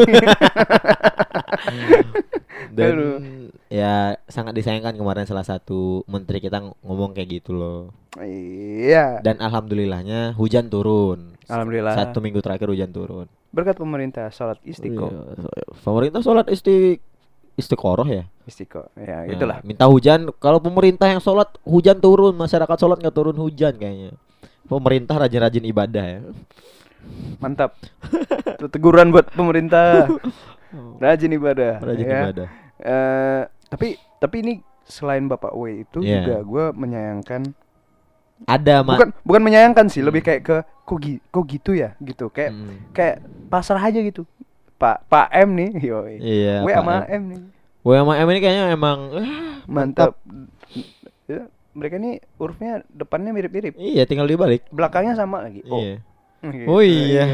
Dan 2.74 2.90
Aduh. 2.90 3.18
ya 3.66 4.14
sangat 4.26 4.54
disayangkan 4.54 4.94
kemarin 4.94 5.26
salah 5.26 5.42
satu 5.42 6.06
menteri 6.06 6.38
kita 6.38 6.58
ng- 6.58 6.78
ngomong 6.80 7.14
kayak 7.14 7.28
gitu 7.34 7.50
loh. 7.50 7.90
Iya 8.14 9.18
Dan 9.20 9.38
alhamdulillahnya 9.38 10.34
hujan 10.34 10.70
turun. 10.70 11.33
Alhamdulillah 11.46 11.94
Satu 11.94 12.18
minggu 12.18 12.38
terakhir 12.38 12.66
hujan 12.66 12.88
turun. 12.88 13.26
Berkat 13.50 13.76
pemerintah 13.76 14.28
Salat 14.28 14.58
istiqo 14.62 15.06
Iya. 15.06 15.64
Pemerintah 15.76 16.20
sholat 16.20 16.46
isti 16.48 16.96
istiqoroh 17.54 18.04
ya. 18.04 18.24
Istiqo 18.44 18.90
Ya 18.94 19.22
Nah, 19.22 19.30
itulah 19.30 19.58
minta 19.60 19.84
hujan. 19.84 20.32
Kalau 20.36 20.58
pemerintah 20.58 21.06
yang 21.06 21.18
sholat 21.18 21.52
hujan 21.62 21.98
turun, 21.98 22.34
masyarakat 22.34 22.76
sholat 22.76 22.98
nggak 22.98 23.14
turun 23.14 23.36
hujan 23.36 23.74
kayaknya. 23.74 24.16
Pemerintah 24.64 25.18
rajin-rajin 25.18 25.64
ibadah 25.64 26.04
ya. 26.04 26.20
Mantap 27.36 27.76
Itu 28.56 28.66
teguran 28.66 29.12
buat 29.12 29.28
pemerintah 29.30 30.08
Rajin 31.02 31.30
ibadah 31.30 31.78
Rajin 31.78 32.06
ya. 32.06 32.20
ibadah. 32.24 32.48
Eh, 32.76 33.42
Tapi 33.68 33.88
Tapi 34.16 34.36
ini 34.40 34.52
selain 34.82 35.24
Bapak 35.24 35.52
UE 35.52 35.84
itu 35.84 36.00
Iya. 36.00 36.20
juga 36.20 36.36
gue 36.42 36.64
menyayangkan 36.74 37.52
Ada 38.44 38.80
mak. 38.80 38.94
bukan 38.94 39.08
bukan 39.22 39.42
menyayangkan 39.42 39.86
sih 39.86 39.98
Hmm. 39.98 40.08
lebih 40.08 40.22
kayak 40.22 40.42
ke 40.42 40.56
kok, 40.82 40.98
gi- 40.98 41.22
kok 41.24 41.44
gitu 41.44 41.70
ya 41.72 41.94
gitu 41.98 42.28
kayak 42.28 42.50
Hmm. 42.50 42.76
kayak 42.90 43.16
pasrah 43.46 43.80
aja 43.80 43.98
gitu 43.98 44.26
Pak 44.74 45.06
Pak 45.06 45.26
M 45.32 45.54
nih 45.54 45.70
yoi 45.80 46.14
Iya. 46.18 46.56
W 46.60 46.68
sama 46.68 46.92
M. 47.04 47.08
M 47.08 47.22
nih 47.26 47.40
W 47.80 47.90
sama 47.94 48.12
M 48.14 48.26
ini 48.26 48.38
kayaknya 48.38 48.64
emang 48.70 48.98
ah, 49.12 49.28
mantap 49.64 50.18
Ya, 51.24 51.48
mereka 51.70 51.96
nih 51.96 52.20
hurufnya 52.34 52.84
depannya 52.86 53.30
mirip-mirip 53.30 53.74
Iya, 53.74 54.04
tinggal 54.04 54.26
dibalik. 54.26 54.66
belakangnya 54.68 55.14
sama 55.14 55.40
lagi 55.40 55.64
oh 55.64 55.80
Iya. 55.80 55.96
Gitu. 56.44 56.66
Oh 56.66 56.82
iya. 56.82 57.24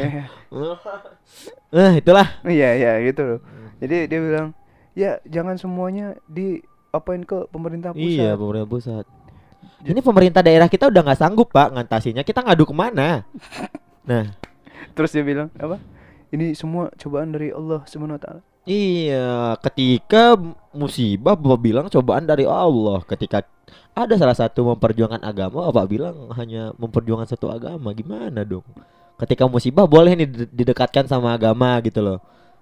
Nah, 1.71 1.93
itulah. 1.99 2.27
iya 2.45 2.71
iya 2.73 2.93
gitu 3.03 3.23
loh 3.25 3.41
jadi 3.79 4.07
dia 4.07 4.21
bilang 4.21 4.49
ya 4.93 5.19
jangan 5.25 5.57
semuanya 5.57 6.15
di 6.25 6.63
apain 6.91 7.23
ke 7.23 7.47
pemerintah 7.49 7.91
pusat 7.91 8.07
Iya, 8.13 8.31
pemerintah 8.35 8.69
pusat. 8.69 9.05
Ini 9.81 10.01
pemerintah 10.05 10.45
daerah 10.45 10.69
kita 10.69 10.93
udah 10.93 11.01
nggak 11.01 11.21
sanggup 11.21 11.49
pak 11.53 11.73
ngantasinya. 11.73 12.21
Kita 12.21 12.45
ngadu 12.45 12.65
ke 12.69 12.75
mana? 12.77 13.09
Nah, 14.01 14.27
terus 14.97 15.13
dia 15.15 15.23
bilang 15.23 15.53
apa 15.61 15.79
ini 16.33 16.57
semua 16.57 16.91
cobaan 16.99 17.31
dari 17.31 17.53
Allah 17.53 17.85
subhanahu 17.85 18.17
wa 18.19 18.23
taala 18.25 18.41
iya. 18.65 19.55
Ketika 19.61 20.37
musibah, 20.73 21.35
bapak 21.35 21.61
bilang 21.61 21.87
cobaan 21.91 22.25
dari 22.29 22.47
Allah. 22.47 23.03
Ketika 23.07 23.45
ada 23.95 24.15
salah 24.15 24.37
satu 24.37 24.67
memperjuangkan 24.75 25.23
agama, 25.23 25.69
bapak 25.71 25.87
bilang 25.91 26.17
hanya 26.39 26.71
memperjuangkan 26.79 27.29
satu 27.29 27.51
agama. 27.51 27.91
Gimana 27.97 28.47
dong? 28.47 28.65
Ketika 29.21 29.45
musibah 29.51 29.85
boleh 29.85 30.17
nih 30.17 30.29
did- 30.29 30.53
didekatkan 30.55 31.05
sama 31.11 31.37
agama 31.37 31.77
gitu 31.85 32.01
loh. 32.01 32.19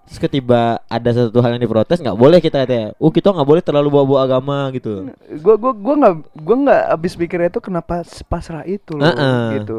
Terus 0.09 0.19
ketiba 0.19 0.81
ada 0.83 1.11
satu 1.11 1.37
hal 1.39 1.53
yang 1.53 1.63
diprotes 1.63 2.01
nggak 2.01 2.17
boleh 2.17 2.41
kita 2.41 2.65
katanya. 2.65 2.97
Oh 2.97 3.09
kita 3.09 3.29
nggak 3.29 3.45
boleh 3.45 3.61
terlalu 3.61 3.89
bawa-bawa 3.91 4.21
agama 4.25 4.57
gitu. 4.73 5.13
gua 5.39 5.55
gua 5.55 5.73
gua 5.73 5.95
nggak 5.97 6.15
gua 6.35 6.57
nggak 6.59 6.83
habis 6.89 7.13
pikirnya 7.13 7.49
itu 7.49 7.61
kenapa 7.61 8.01
sepasrah 8.03 8.65
itu 8.65 8.97
loh 8.97 9.05
Heeh. 9.05 9.61
gitu 9.61 9.79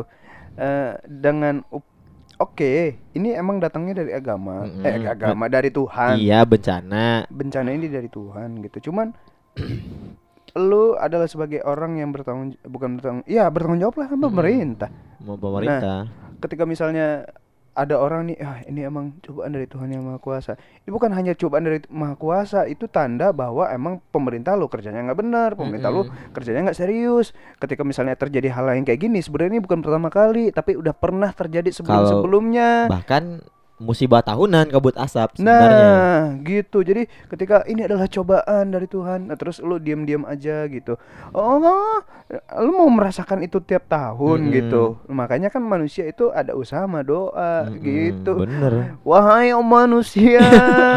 Eh, 0.54 0.92
dengan 1.04 1.64
oke 2.36 2.72
ini 3.10 3.32
emang 3.32 3.58
datangnya 3.58 4.04
dari 4.04 4.12
agama 4.12 4.68
eh 4.82 4.92
Mm-mm. 4.94 5.08
agama 5.10 5.48
dari 5.48 5.72
Tuhan 5.72 6.20
Iya 6.20 6.44
bencana. 6.44 7.24
bencana 7.28 7.70
ini 7.72 7.88
dari 7.88 8.06
Tuhan 8.06 8.60
gitu 8.62 8.92
cuman 8.92 9.16
lu 10.54 10.96
adalah 10.96 11.26
sebagai 11.26 11.64
orang 11.64 11.96
yang 11.96 12.12
bertanggung 12.12 12.60
bukan 12.66 13.00
bertanggung 13.00 13.24
ya 13.24 13.48
bertanggung 13.48 13.80
jawab 13.80 13.96
lah 13.98 14.08
sama 14.10 14.28
pemerintah 14.28 14.90
Mau 15.22 15.36
pemerintah. 15.36 16.12
ketika 16.40 16.64
misalnya 16.64 17.24
ada 17.80 17.96
orang 17.96 18.28
nih 18.28 18.38
ah 18.44 18.60
ini 18.68 18.84
emang 18.84 19.16
cobaan 19.24 19.56
dari 19.56 19.64
Tuhan 19.64 19.88
yang 19.88 20.04
Maha 20.04 20.20
Kuasa. 20.20 20.60
Ini 20.84 20.90
bukan 20.92 21.16
hanya 21.16 21.32
cobaan 21.32 21.64
dari 21.64 21.80
Maha 21.88 22.20
Kuasa, 22.20 22.68
itu 22.68 22.92
tanda 22.92 23.32
bahwa 23.32 23.72
emang 23.72 24.04
pemerintah 24.12 24.60
lo 24.60 24.68
kerjanya 24.68 25.00
nggak 25.08 25.20
benar, 25.20 25.50
pemerintah 25.56 25.88
lo 25.88 26.12
kerjanya 26.36 26.68
nggak 26.68 26.78
serius. 26.78 27.32
Ketika 27.56 27.88
misalnya 27.88 28.20
terjadi 28.20 28.52
hal 28.52 28.68
yang 28.76 28.84
kayak 28.84 29.00
gini, 29.00 29.24
sebenarnya 29.24 29.56
ini 29.56 29.62
bukan 29.64 29.80
pertama 29.80 30.12
kali, 30.12 30.52
tapi 30.52 30.76
udah 30.76 30.92
pernah 30.92 31.32
terjadi 31.32 31.72
sebelum-sebelumnya. 31.72 32.92
Bahkan 32.92 33.24
musibah 33.80 34.20
tahunan 34.20 34.70
kabut 34.70 34.94
asap 35.00 35.40
sebenarnya. 35.40 35.88
Nah, 35.88 36.20
gitu. 36.44 36.84
Jadi 36.84 37.08
ketika 37.32 37.64
ini 37.66 37.88
adalah 37.88 38.06
cobaan 38.06 38.70
dari 38.70 38.86
Tuhan, 38.86 39.32
nah 39.32 39.40
terus 39.40 39.64
lu 39.64 39.80
diam-diam 39.80 40.28
aja 40.28 40.68
gitu. 40.68 41.00
Oh, 41.32 42.04
lu 42.60 42.72
mau 42.76 42.92
merasakan 42.92 43.42
itu 43.42 43.64
tiap 43.64 43.88
tahun 43.88 44.52
Mm-mm. 44.52 44.56
gitu. 44.56 44.84
Makanya 45.08 45.50
kan 45.50 45.64
manusia 45.64 46.06
itu 46.06 46.30
ada 46.30 46.54
usaha 46.54 46.84
sama 46.84 47.02
doa 47.02 47.66
Mm-mm, 47.72 47.80
gitu. 47.82 48.44
Bener. 48.44 49.00
Wahai 49.08 49.56
manusia, 49.60 50.44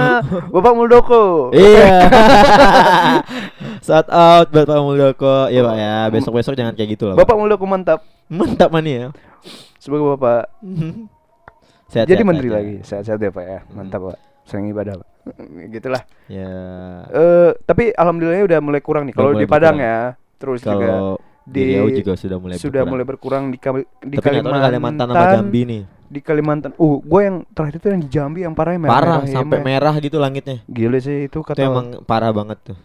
Bapak 0.53 0.73
Muldoko. 0.75 1.55
iya. 1.55 2.07
Shout 3.87 4.07
out 4.11 4.51
buat 4.51 4.67
Pak 4.67 4.81
Muldoko. 4.83 5.47
Iya 5.51 5.63
Pak 5.63 5.77
ya. 5.79 5.95
Besok-besok 6.11 6.55
jangan 6.59 6.75
kayak 6.75 6.99
gitu 6.99 7.11
loh. 7.11 7.17
Bapak 7.19 7.35
Muldoko 7.39 7.65
mantap 7.67 8.03
mantap 8.27 8.71
mani 8.75 9.07
ya. 9.07 9.09
sebagai 9.79 10.15
Bapak. 10.15 10.51
Sehat, 11.93 12.07
Jadi 12.09 12.17
sehat 12.17 12.29
menteri 12.33 12.49
aja. 12.49 12.57
lagi. 12.57 12.75
Sehat-sehat 12.83 13.21
ya, 13.21 13.31
Pak 13.31 13.45
ya. 13.45 13.59
Mantap, 13.71 14.01
Pak. 14.09 14.17
Sering 14.43 14.67
ibadah, 14.67 14.95
Pak. 14.97 15.09
Gitulah. 15.71 16.03
Ya. 16.27 16.51
Eh, 17.07 17.51
tapi 17.63 17.93
alhamdulillahnya 17.93 18.45
udah 18.49 18.59
mulai 18.59 18.81
kurang 18.81 19.05
nih. 19.05 19.13
Udah 19.13 19.21
Kalau 19.21 19.33
di 19.37 19.47
Padang 19.47 19.77
berkurang. 19.77 19.77
ya, 19.79 19.99
terus 20.41 20.61
juga 20.65 20.73
Kalau 20.89 21.13
di 21.43 21.61
Riau 21.69 21.87
juga 21.91 22.13
sudah 22.15 22.39
mulai 22.39 22.55
sudah 22.57 22.71
berkurang. 22.83 22.89
mulai 22.89 23.05
berkurang 23.05 23.43
di, 23.51 23.59
di 24.09 24.17
Tapi 24.17 24.29
nih 24.31 24.43
Kalimantan 24.43 25.07
sama 25.07 25.25
Jambi 25.37 25.61
nih. 25.63 25.83
Di 26.13 26.21
Kalimantan. 26.21 26.71
Uh, 26.77 26.97
gue 27.01 27.21
yang 27.23 27.37
terakhir 27.51 27.77
itu 27.77 27.87
yang 27.89 28.01
di 28.01 28.09
Jambi 28.09 28.41
yang 28.43 28.55
parah 28.55 28.73
merah. 28.77 28.93
Parah 28.93 29.19
sampai 29.25 29.59
merah 29.61 29.95
gitu 29.99 30.17
langitnya. 30.17 30.65
Gila 30.67 30.99
sih 30.99 31.27
itu 31.27 31.39
Itu 31.39 31.45
kata 31.45 31.61
emang 31.61 31.87
parah 32.03 32.33
banget 32.33 32.73
tuh. 32.73 32.79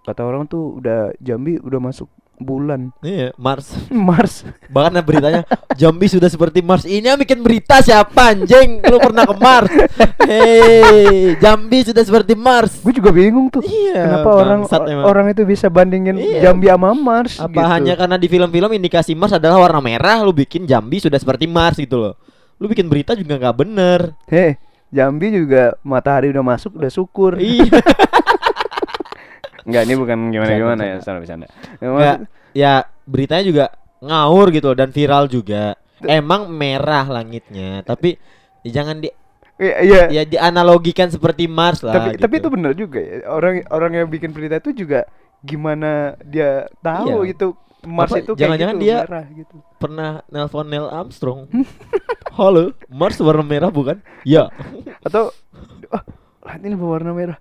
kata 0.00 0.20
orang 0.24 0.48
tuh 0.48 0.80
udah 0.80 1.12
Jambi 1.20 1.60
udah 1.60 1.76
masuk 1.78 2.08
bulan 2.40 2.90
Iya, 2.98 3.36
Mars. 3.36 3.70
Mars. 3.92 4.42
Bahkan 4.66 4.96
beritanya 5.00 5.44
Jambi 5.76 6.08
sudah 6.08 6.26
seperti 6.26 6.58
Mars. 6.60 6.82
Ini 6.82 7.04
yang 7.06 7.20
bikin 7.20 7.40
berita 7.40 7.78
siapa 7.78 8.32
anjing? 8.32 8.80
Lu 8.82 8.96
pernah 8.96 9.22
ke 9.22 9.34
Mars? 9.36 9.68
Hei, 10.24 11.36
Jambi 11.36 11.84
sudah 11.84 12.00
seperti 12.00 12.32
Mars. 12.32 12.80
Gue 12.80 12.92
juga 12.92 13.10
bingung 13.10 13.48
tuh. 13.48 13.60
Iya, 13.60 14.08
Kenapa 14.08 14.28
orang 14.32 14.60
emang. 14.64 15.04
orang 15.04 15.26
itu 15.30 15.42
bisa 15.44 15.68
bandingin 15.68 16.16
Iya. 16.16 16.48
Jambi 16.48 16.66
sama 16.66 16.90
Mars 16.92 17.36
Apa 17.36 17.52
gitu. 17.52 17.68
hanya 17.68 17.94
karena 17.94 18.16
di 18.16 18.26
film-film 18.26 18.70
indikasi 18.72 19.12
Mars 19.12 19.32
adalah 19.32 19.60
warna 19.60 19.80
merah, 19.80 20.20
lu 20.20 20.32
bikin 20.32 20.64
Jambi 20.64 20.96
sudah 20.98 21.16
seperti 21.16 21.44
Mars 21.44 21.76
gitu 21.76 22.00
loh. 22.00 22.14
Lu 22.56 22.66
bikin 22.66 22.86
berita 22.86 23.12
juga 23.12 23.36
nggak 23.36 23.56
bener. 23.56 24.00
Heh, 24.26 24.56
Jambi 24.88 25.30
juga 25.30 25.76
matahari 25.80 26.28
udah 26.28 26.42
masuk 26.42 26.76
udah 26.76 26.88
syukur. 26.88 27.36
Iya. 27.36 27.68
Enggak, 29.70 29.82
ini 29.86 29.94
bukan 29.94 30.18
gimana-gimana 30.28 30.82
ya, 30.82 30.94
Bercanda, 30.98 31.06
salah 31.06 31.20
bercanda. 31.20 31.46
Ya, 31.80 32.12
ya 32.52 32.72
beritanya 33.06 33.44
juga 33.44 33.64
ngawur 34.00 34.50
gitu 34.50 34.66
loh 34.68 34.76
dan 34.76 34.90
viral 34.90 35.24
juga. 35.26 35.78
Emang 36.00 36.48
merah 36.48 37.06
langitnya, 37.06 37.80
tapi 37.82 38.16
ya 38.60 38.82
jangan 38.82 38.98
di 38.98 39.08
Iya, 39.56 39.76
iya. 39.84 40.02
ya 40.08 40.22
dianalogikan 40.24 41.12
seperti 41.12 41.44
Mars 41.44 41.84
lah. 41.84 41.92
tapi 41.92 42.16
tapi 42.16 42.34
itu 42.34 42.48
gitu. 42.48 42.54
benar 42.56 42.72
juga 42.72 42.96
ya. 42.96 43.28
Orang 43.28 43.60
orang 43.68 43.92
yang 43.94 44.08
bikin 44.08 44.32
berita 44.32 44.56
itu 44.56 44.72
juga 44.74 45.04
gimana 45.38 46.16
dia 46.22 46.64
tahu 46.80 47.28
Iya. 47.28 47.36
itu 47.36 47.46
Mars 47.80 48.08
Apa, 48.08 48.20
itu 48.20 48.32
jangan-jangan 48.36 48.76
gitu, 48.76 48.84
dia- 48.84 49.04
merah 49.04 49.24
gitu. 49.30 49.56
pernah 49.76 50.10
nelpon 50.28 50.64
Neil 50.64 50.88
Armstrong. 50.88 51.44
Halo, 52.40 52.72
Mars 52.88 53.20
warna 53.20 53.44
merah 53.44 53.68
bukan? 53.68 54.00
Ya. 54.24 54.48
Atau 55.00 55.28
langit 56.40 56.62
ini 56.64 56.76
berwarna 56.76 57.12
merah. 57.12 57.36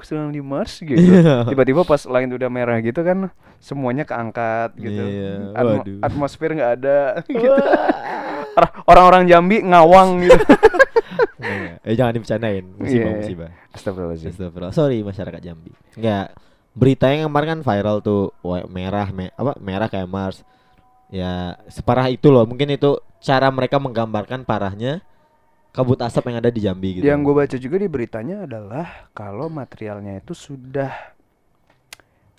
Aku 0.00 0.08
sedang 0.08 0.32
di 0.32 0.40
Mars 0.40 0.80
gitu. 0.80 0.96
Iya. 0.96 1.44
Tiba-tiba 1.44 1.84
pas 1.84 2.00
langit 2.02 2.32
udah 2.32 2.48
merah 2.48 2.80
gitu 2.80 2.96
kan 2.98 3.28
semuanya 3.58 4.02
keangkat 4.02 4.72
gitu. 4.74 4.96
Iya, 4.96 5.52
Atmo- 5.52 5.84
waduh. 5.84 5.98
atmosfer 6.00 6.50
nggak 6.50 6.72
ada 6.74 6.98
gitu. 7.28 7.52
Or- 8.50 8.72
Orang-orang 8.86 9.28
Jambi 9.28 9.60
ngawang 9.60 10.24
gitu. 10.24 10.40
Nah, 11.36 11.76
eh 11.84 11.94
jangan 11.94 12.16
dibicarain, 12.16 12.64
musibah 12.72 13.04
Iya. 13.06 13.18
musibah. 13.20 13.50
Astagfirullahaladzim. 13.70 14.30
Astagfirullah. 14.32 14.72
Sorry 14.72 14.98
masyarakat 15.00 15.40
Jambi. 15.42 15.72
Enggak. 15.94 16.32
Berita 16.70 17.06
yang 17.06 17.28
kemarin 17.28 17.48
kan 17.50 17.62
viral 17.62 18.00
tuh 18.00 18.32
wah, 18.40 18.64
merah 18.64 19.10
me- 19.10 19.34
apa 19.34 19.52
merah 19.60 19.86
kayak 19.86 20.06
Mars. 20.06 20.40
Ya, 21.10 21.60
separah 21.66 22.08
itu 22.08 22.32
loh. 22.32 22.46
Mungkin 22.46 22.70
itu 22.70 22.96
cara 23.20 23.50
mereka 23.50 23.76
menggambarkan 23.76 24.48
parahnya 24.48 25.04
kabut 25.70 25.98
asap 26.02 26.28
yang 26.28 26.38
ada 26.38 26.50
di 26.50 26.60
Jambi 26.60 26.88
gitu. 26.98 27.04
Yang 27.06 27.18
gue 27.22 27.34
baca 27.34 27.56
juga 27.56 27.76
di 27.78 27.88
beritanya 27.88 28.36
adalah 28.44 28.86
kalau 29.14 29.46
materialnya 29.46 30.18
itu 30.18 30.34
sudah 30.34 30.90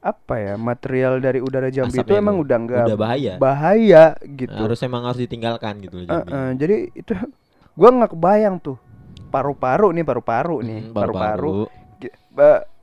apa 0.01 0.33
ya 0.41 0.53
material 0.57 1.21
dari 1.21 1.37
udara 1.37 1.69
Jambi 1.69 1.93
itu 1.93 2.09
Asapnya 2.09 2.17
emang 2.25 2.35
itu 2.41 2.43
udah 2.49 2.57
enggak 2.57 2.85
udah 2.89 2.97
bahaya. 2.97 3.33
bahaya 3.37 4.03
gitu. 4.33 4.49
harus 4.57 4.81
emang 4.81 5.05
harus 5.05 5.21
ditinggalkan 5.21 5.77
gitu 5.77 6.01
loh 6.01 6.05
Jambi. 6.09 6.31
eh, 6.33 6.51
jadi 6.57 6.75
itu 6.97 7.11
gua 7.77 7.89
nggak 7.93 8.11
kebayang 8.17 8.57
tuh 8.57 8.81
paru-paru 9.29 9.93
nih 9.93 10.03
paru-paru 10.03 10.57
nih 10.65 10.79
Hmm, 10.89 10.93
paru-paru 10.97 11.69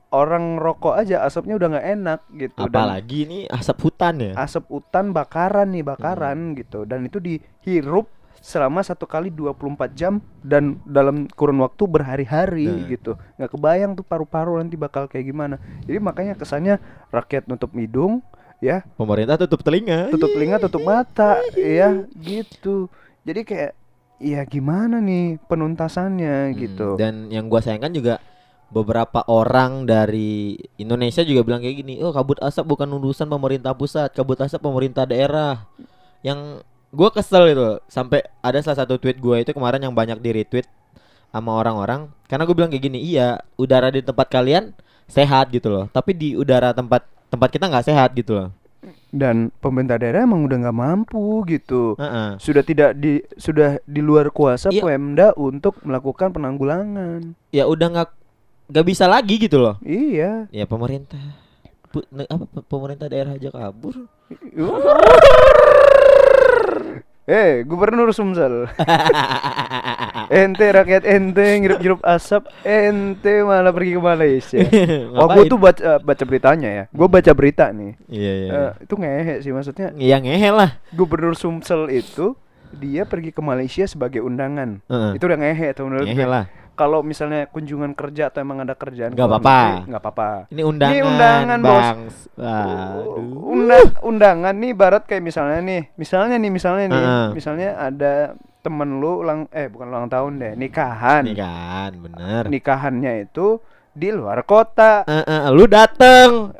orang 0.09 0.57
rokok 0.57 0.97
aja 0.97 1.21
asapnya 1.21 1.53
udah 1.53 1.67
nggak 1.69 1.87
enak 1.93 2.19
gitu 2.33 2.61
dan 2.65 2.81
Apalagi 2.81 3.17
ini 3.29 3.39
asap 3.45 3.77
hutan 3.85 4.15
ya. 4.17 4.33
asap 4.41 4.65
hutan 4.73 5.13
bakaran 5.13 5.69
nih 5.69 5.85
Hmm. 5.85 5.91
bakaran 5.93 6.37
gitu 6.57 6.87
dan 6.89 7.05
itu 7.05 7.21
dihirup 7.21 8.09
selama 8.39 8.79
satu 8.79 9.03
kali 9.03 9.29
24 9.29 9.55
jam 9.91 10.13
dan 10.39 10.79
dalam 10.83 11.27
kurun 11.29 11.59
waktu 11.59 11.83
berhari-hari 11.83 12.65
Nah. 12.65 12.87
gitu 12.87 13.11
nggak 13.35 13.49
kebayang 13.49 13.91
tuh 13.93 14.03
paru-paru 14.03 14.57
nanti 14.57 14.73
bakal 14.73 15.05
kayak 15.05 15.25
gimana 15.25 15.55
jadi 15.83 15.97
makanya 15.97 16.33
kesannya 16.33 16.79
rakyat 17.09 17.45
nutup 17.45 17.71
hidung 17.73 18.23
ya 18.57 18.83
Pemerintah 18.93 19.35
tutup 19.37 19.59
telinga. 19.59 20.07
tutup 20.09 20.29
telinga 20.29 20.57
tutup 20.57 20.81
mata 20.81 21.39
ya 21.53 22.03
gitu 22.15 22.87
jadi 23.21 23.41
kayak 23.41 23.71
ya 24.17 24.43
gimana 24.43 24.99
nih 24.99 25.39
penuntasannya 25.45 26.51
Hmm, 26.51 26.55
gitu 26.57 26.87
Dan 26.95 27.27
yang 27.27 27.47
gua 27.47 27.59
sayangkan 27.59 27.91
juga 27.91 28.19
beberapa 28.67 29.23
orang 29.25 29.83
dari 29.83 30.53
Indonesia 30.75 31.23
juga 31.23 31.41
bilang 31.41 31.57
kayak 31.57 31.77
gini, 31.79 31.97
"Oh, 31.99 32.11
kabut 32.11 32.37
asap 32.37 32.67
bukan 32.67 32.85
urusan 32.91 33.25
pemerintah 33.25 33.73
pusat, 33.73 34.11
kabut 34.11 34.37
asap 34.37 34.61
pemerintah 34.61 35.03
daerah." 35.03 35.65
Yang 36.19 36.61
gua 36.89 37.09
kesel 37.09 37.43
itu 37.49 37.67
sampai 37.87 38.25
ada 38.41 38.59
salah 38.59 38.83
satu 38.83 38.97
tweet 38.97 39.17
gua 39.17 39.39
itu 39.39 39.53
kemarin 39.53 39.81
yang 39.81 39.93
banyak 39.93 40.17
di 40.19 40.29
retweet 40.33 40.65
sama 41.29 41.53
orang-orang 41.53 42.09
karena 42.25 42.41
gue 42.41 42.55
bilang 42.57 42.69
kayak 42.73 42.89
gini, 42.89 42.99
"Iya, 43.05 43.37
udara 43.53 43.93
di 43.93 44.01
tempat 44.01 44.29
kalian 44.29 44.73
sehat 45.05 45.53
gitu 45.53 45.69
loh, 45.69 45.85
tapi 45.89 46.17
di 46.17 46.33
udara 46.33 46.73
tempat 46.73 47.05
tempat 47.29 47.49
kita 47.53 47.69
nggak 47.69 47.85
sehat 47.85 48.13
gitu 48.17 48.33
loh." 48.33 48.49
dan 49.09 49.49
pemerintah 49.57 49.97
daerah 49.97 50.21
emang 50.23 50.45
udah 50.45 50.57
nggak 50.69 50.77
mampu 50.77 51.41
gitu 51.49 51.97
Heeh. 51.97 52.37
sudah 52.37 52.61
tidak 52.61 52.93
di 52.95 53.19
sudah 53.41 53.81
di 53.83 54.05
luar 54.05 54.29
kuasa 54.29 54.69
Iya. 54.69 54.85
Pemda 54.85 55.27
untuk 55.33 55.81
melakukan 55.81 56.29
penanggulangan 56.29 57.33
Ya 57.49 57.65
udah 57.65 57.89
nggak 57.89 58.09
nggak 58.69 58.85
bisa 58.85 59.09
lagi 59.09 59.41
gitu 59.41 59.57
loh. 59.57 59.75
iya 59.81 60.45
Ya 60.53 60.69
pemerintah 60.69 61.19
apa 61.91 62.45
pe- 62.45 62.65
pemerintah 62.65 63.07
daerah 63.07 63.33
aja 63.33 63.49
kabur. 63.49 63.95
Eh, 67.29 67.61
Gubernur 67.61 68.09
Sumsel. 68.09 68.65
ente 70.33 70.65
rakyat 70.65 71.05
ente 71.05 71.61
ngirup-ngirup 71.61 72.01
asap, 72.01 72.49
ente 72.65 73.45
malah 73.45 73.69
pergi 73.69 73.93
ke 73.93 74.01
Malaysia. 74.01 74.57
Wah, 75.13 75.29
gue 75.29 75.45
tuh 75.45 75.61
baca 75.61 76.01
baca 76.01 76.23
beritanya 76.25 76.69
ya. 76.73 76.83
Gue 76.89 77.05
baca 77.05 77.29
berita 77.29 77.69
nih. 77.69 77.93
Iya 78.09 78.31
iya. 78.33 78.49
Eh, 78.49 78.71
itu 78.81 78.93
ngehe 78.97 79.35
sih 79.45 79.53
maksudnya. 79.53 79.93
Ya 79.93 80.17
ngehe 80.17 80.49
lah. 80.49 80.81
Gubernur 80.89 81.37
Sumsel 81.37 81.93
itu 81.93 82.33
dia 82.71 83.05
pergi 83.05 83.29
ke 83.29 83.41
Malaysia 83.41 83.85
sebagai 83.85 84.25
undangan. 84.25 84.81
Heeh. 84.89 85.11
Itu 85.13 85.29
udah 85.29 85.37
ngehe 85.37 85.67
tuh 85.73 85.85
menurut 85.85 86.09
Ngehe 86.09 86.17
gue. 86.17 86.25
lah. 86.25 86.45
Kalau 86.79 87.03
misalnya 87.03 87.43
kunjungan 87.45 87.91
kerja 87.91 88.31
atau 88.31 88.39
emang 88.39 88.63
ada 88.63 88.71
kerjaan 88.71 89.11
Nggak 89.11 89.27
apa-apa. 89.27 89.59
nggak 89.83 89.99
apa-apa. 89.99 90.29
Ini 90.47 90.61
undangan, 90.63 90.93
Ini 90.95 90.99
undangan, 91.03 91.59
Bos. 91.59 91.75
Bang. 91.75 91.99
Waduh. 92.39 93.51
Unda- 93.51 93.95
undangan 94.01 94.55
nih 94.55 94.71
barat 94.71 95.03
kayak 95.03 95.19
misalnya 95.21 95.59
nih, 95.59 95.81
misalnya 95.93 96.35
nih, 96.39 96.47
misalnya 96.49 96.85
nih, 96.87 97.03
Heeh. 97.03 97.27
misalnya 97.35 97.69
ada 97.75 98.13
temen 98.59 98.99
lu 98.99 99.19
ulang 99.19 99.51
eh 99.51 99.67
bukan 99.67 99.87
ulang 99.87 100.07
tahun 100.07 100.39
deh, 100.39 100.53
nikahan. 100.55 101.27
Nih 101.27 101.35
kan, 101.35 101.91
bener. 101.99 102.43
Nikahannya 102.47 103.27
itu 103.27 103.59
di 103.91 104.09
luar 104.09 104.39
kota. 104.43 105.03
Eh, 105.03 105.19
eh, 105.19 105.51
lu 105.51 105.67
dateng. 105.67 106.55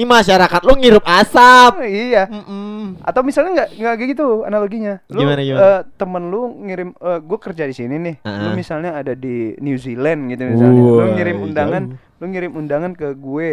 Ini 0.00 0.08
masyarakat 0.08 0.60
lu 0.64 0.72
ngirup 0.74 1.04
asap. 1.04 1.72
Oh, 1.76 1.84
iya. 1.84 2.24
Mm-mm. 2.24 3.04
Atau 3.04 3.20
misalnya 3.20 3.52
nggak 3.54 3.68
nggak 3.76 3.94
kayak 3.94 4.10
gitu 4.10 4.26
analoginya. 4.42 5.04
Lu 5.06 5.20
Gimana, 5.20 5.44
gimana? 5.44 5.60
eh, 5.60 5.80
temen 5.94 6.22
lu 6.26 6.40
ngirim 6.58 6.88
gue 6.96 7.38
kerja 7.38 7.68
di 7.68 7.74
sini 7.74 8.00
nih. 8.00 8.14
Lu 8.18 8.32
Heeh. 8.48 8.56
misalnya 8.56 8.96
ada 8.96 9.12
di 9.12 9.52
New 9.58 9.76
Zealand 9.76 10.32
gitu 10.32 10.40
misalnya. 10.46 10.72
lu 10.72 10.96
Wah, 10.96 11.08
ngirim 11.12 11.36
undangan, 11.42 11.82
jauh. 11.86 12.16
lu 12.16 12.26
ngirim 12.26 12.52
undangan 12.54 12.92
ke 12.94 13.12
gue. 13.12 13.50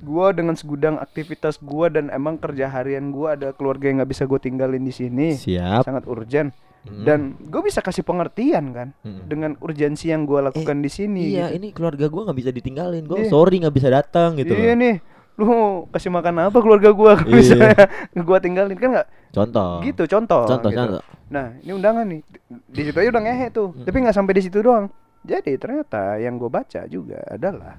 gua 0.00 0.30
dengan 0.30 0.54
segudang 0.54 0.98
aktivitas 0.98 1.58
gua 1.58 1.86
dan 1.86 2.10
emang 2.10 2.34
kerja 2.34 2.66
harian 2.66 3.10
gua 3.10 3.34
ada 3.34 3.50
keluarga 3.50 3.86
yang 3.86 4.02
nggak 4.02 4.10
bisa 4.10 4.26
gue 4.26 4.34
tinggalin 4.36 4.82
di 4.82 4.90
sini 4.90 5.30
Siap. 5.32 5.82
sangat 5.82 6.06
urgent 6.06 6.50
Mm. 6.82 7.04
dan 7.06 7.18
gue 7.38 7.62
bisa 7.62 7.78
kasih 7.78 8.02
pengertian 8.02 8.74
kan 8.74 8.90
Mm. 8.98 9.20
dengan 9.24 9.50
urgensi 9.56 10.10
yang 10.10 10.26
gua 10.26 10.42
lakukan 10.42 10.82
di 10.82 10.90
sini 10.90 11.30
Iya, 11.30 11.46
gitu. 11.46 11.54
ini 11.54 11.68
keluarga 11.70 12.10
gua 12.10 12.26
nggak 12.26 12.34
bisa 12.36 12.50
ditinggalin. 12.50 13.06
Gua 13.06 13.22
Iya. 13.22 13.30
sorry 13.30 13.62
nggak 13.62 13.70
bisa 13.72 13.88
datang 13.88 14.34
gitu 14.34 14.50
iya 14.50 14.74
loh. 14.74 14.82
nih 14.82 14.94
lu 15.34 15.46
kasih 15.88 16.08
makan 16.08 16.44
apa 16.44 16.58
keluarga 16.58 16.90
gua 16.90 17.12
kalau 17.14 17.28
Iya. 17.32 17.36
misalnya 17.38 17.74
gua 18.18 18.38
tinggalin 18.38 18.76
kan 18.76 18.88
nggak 18.92 19.08
Contoh. 19.30 19.80
gitu 19.80 20.02
contoh 20.06 20.44
Contoh, 20.44 20.68
gitu. 20.68 20.78
contoh. 20.78 21.02
nah 21.28 21.56
ini 21.56 21.72
undangan 21.72 22.04
nih 22.04 22.20
di 22.68 22.82
situ 22.82 22.96
aja 22.96 23.08
udah 23.10 23.22
ngehe 23.22 23.46
tuh 23.48 23.68
Mm. 23.72 23.84
tapi 23.84 23.96
nggak 23.98 24.12
sampai 24.14 24.32
di 24.32 24.42
situ 24.42 24.58
doang 24.58 24.86
jadi 25.22 25.52
ternyata 25.54 26.18
yang 26.18 26.34
gue 26.34 26.48
baca 26.48 26.80
juga 26.86 27.22
adalah 27.26 27.78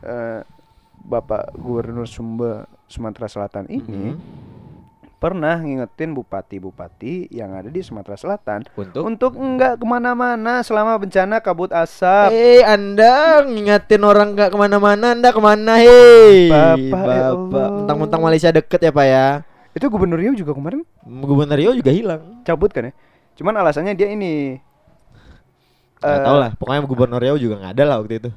eh, 0.00 0.40
bapak 1.00 1.52
gubernur 1.54 2.04
Sumba 2.04 2.62
Sumatera 2.84 3.26
Selatan 3.26 3.66
ini 3.66 4.12
Mhm. 4.12 4.16
Pernah 5.24 5.56
ngingetin 5.56 6.12
bupati-bupati 6.12 7.32
yang 7.32 7.56
ada 7.56 7.72
di 7.72 7.80
Sumatera 7.80 8.12
Selatan 8.12 8.68
Untuk 8.76 9.08
untuk 9.08 9.32
nggak 9.32 9.80
ke 9.80 9.86
mana-mana 9.88 10.60
selama 10.60 11.00
bencana 11.00 11.40
kabut 11.40 11.72
asap 11.72 12.28
Eh, 12.28 12.60
Anda 12.60 13.40
ngingetin 13.40 14.04
orang 14.04 14.36
nggak 14.36 14.52
ke 14.52 14.58
mana-mana, 14.60 15.16
Anda 15.16 15.32
ke 15.32 15.40
mana, 15.40 15.80
hei? 15.80 16.52
Bapak, 16.52 17.04
ya. 17.08 17.28
Bapak, 17.32 17.68
mentang-mentang 17.72 18.20
Malaysia 18.20 18.52
deket 18.52 18.84
ya, 18.84 18.92
Pak 18.92 19.06
ya. 19.08 19.26
itu 19.72 19.88
gubernur 19.88 20.20
Riau 20.20 20.36
juga 20.36 20.52
kemarin 20.52 20.84
Gubernur 21.02 21.56
Rio 21.56 21.72
juga 21.72 21.90
hilang. 21.90 22.44
cabut 22.44 22.68
kan 22.68 22.86
ya 22.86 22.94
cuman 23.34 23.58
alasannya 23.58 23.96
dia 23.96 24.12
ini 24.12 24.60
Gak 25.98 26.14
eh, 26.14 26.20
tau 26.20 26.36
lah, 26.36 26.52
pokoknya 26.54 26.84
Gubernur 26.84 27.18
Rio 27.18 27.40
juga 27.40 27.58
nggak 27.58 27.72
ada 27.74 27.84
lah 27.88 27.96
waktu 27.98 28.20
itu. 28.20 28.30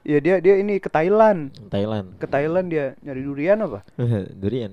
ya 0.00 0.16
dia 0.16 0.40
dia 0.40 0.56
ini 0.56 0.80
ke 0.80 0.88
Thailand 0.88 1.52
Thailand. 1.68 2.16
ke 2.16 2.24
Thailand 2.24 2.72
dia 2.72 2.96
nyari 3.04 3.20
durian 3.20 3.58
apa 3.60 3.82
Durian. 4.40 4.70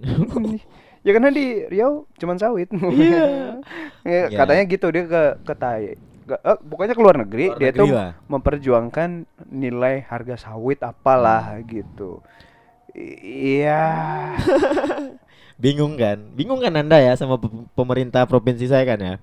Ya 1.01 1.11
karena 1.11 1.29
di 1.29 1.45
Riau 1.65 2.05
cuman 2.15 2.35
sawit. 2.35 2.69
Iya. 2.71 3.25
Ya, 4.07 4.31
Iya. 4.31 4.37
Katanya 4.37 4.63
gitu 4.65 4.87
dia 4.87 5.03
ke 5.03 5.21
ke 5.43 5.53
Thai. 5.53 5.83
Ke- 6.23 6.39
eh, 6.39 6.57
pokoknya 6.61 6.93
ke 6.93 7.01
luar 7.01 7.15
negeri 7.17 7.45
Luar 7.47 7.57
dia 7.57 7.69
negeri 7.69 7.79
tuh 7.81 7.87
lah. 7.91 8.11
memperjuangkan 8.25 9.09
nilai 9.47 9.95
harga 10.01 10.35
sawit 10.37 10.79
apalah 10.81 11.53
Hmm. 11.53 11.63
gitu. 11.65 12.11
I- 12.93 13.19
Iya. 13.59 13.83
Bingung 15.57 15.97
kan? 15.97 16.21
Bingung 16.31 16.61
kan 16.61 16.71
Anda 16.71 17.01
ya 17.01 17.13
sama 17.13 17.35
pe- 17.35 17.49
pemerintah 17.73 18.23
provinsi 18.23 18.63
saya 18.63 18.85
kan 18.85 18.99
ya? 18.99 19.15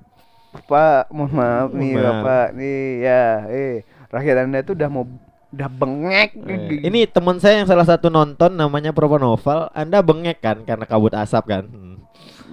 Pak, 0.66 1.10
mohon 1.10 1.32
maaf 1.32 1.70
nih 1.70 1.92
maaf. 1.94 2.04
Bapak 2.20 2.46
nih 2.54 2.78
ya, 3.02 3.22
eh 3.48 3.74
rakyat 4.08 4.36
Anda 4.44 4.58
itu 4.60 4.70
udah 4.72 4.86
mau 4.86 5.02
udah 5.54 5.70
bengek. 5.70 6.30
Eh, 6.36 6.82
Ini 6.82 7.06
teman 7.06 7.38
saya 7.38 7.62
yang 7.62 7.68
salah 7.68 7.86
satu 7.86 8.10
nonton 8.10 8.52
namanya 8.52 8.90
Proponoval, 8.90 9.70
Anda 9.70 10.02
bengek 10.02 10.42
kan 10.42 10.66
karena 10.66 10.84
kabut 10.84 11.14
asap 11.14 11.44
kan? 11.46 11.64
Hmm. 11.70 11.96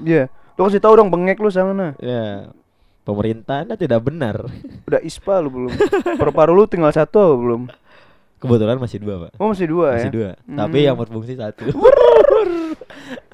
Iya. 0.06 0.30
Lu 0.56 0.70
kasih 0.70 0.78
tahu 0.78 0.94
dong 0.96 1.10
bengek 1.10 1.42
lu 1.42 1.50
sana. 1.50 1.98
Ya. 1.98 2.54
Pemerintah 3.02 3.66
Anda 3.66 3.74
tidak 3.74 4.06
benar. 4.06 4.46
Udah 4.86 5.02
ispa 5.02 5.42
lu 5.42 5.50
belum? 5.50 5.72
Paru-paru 6.22 6.54
lu 6.54 6.70
tinggal 6.70 6.94
satu 6.94 7.34
belum? 7.34 7.66
Kebetulan 8.38 8.78
masih 8.78 8.98
dua, 8.98 9.30
Pak. 9.30 9.32
Oh 9.38 9.54
masih 9.54 9.70
dua 9.70 9.88
Masih 9.98 10.10
ya. 10.10 10.14
dua. 10.14 10.30
Hmm. 10.46 10.58
Tapi 10.58 10.78
yang 10.86 10.98
berfungsi 10.98 11.34
satu. 11.38 11.66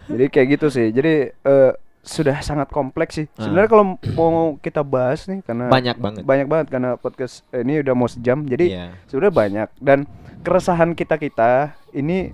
Jadi 0.08 0.26
kayak 0.32 0.48
gitu 0.56 0.68
sih. 0.72 0.88
Jadi 0.92 1.32
eh, 1.32 1.72
sudah 2.08 2.40
sangat 2.40 2.68
kompleks 2.68 3.14
sih. 3.16 3.28
Ah. 3.36 3.44
Sebenarnya 3.44 3.70
kalau 3.70 3.86
mau 4.16 4.32
kita 4.58 4.82
bahas 4.82 5.28
nih 5.28 5.44
karena 5.44 5.68
Banyak 5.68 5.98
banget. 5.98 6.22
banyak 6.24 6.48
banget 6.48 6.68
karena 6.70 6.90
podcast 6.96 7.44
eh, 7.52 7.62
ini 7.62 7.80
udah 7.80 7.94
mau 7.94 8.08
sejam. 8.08 8.42
Jadi 8.42 8.72
Iya. 8.72 8.96
sebenarnya 9.06 9.34
banyak 9.36 9.70
dan 9.78 10.00
keresahan 10.40 10.92
kita 10.92 11.16
kita 11.16 11.52
ini 11.92 12.32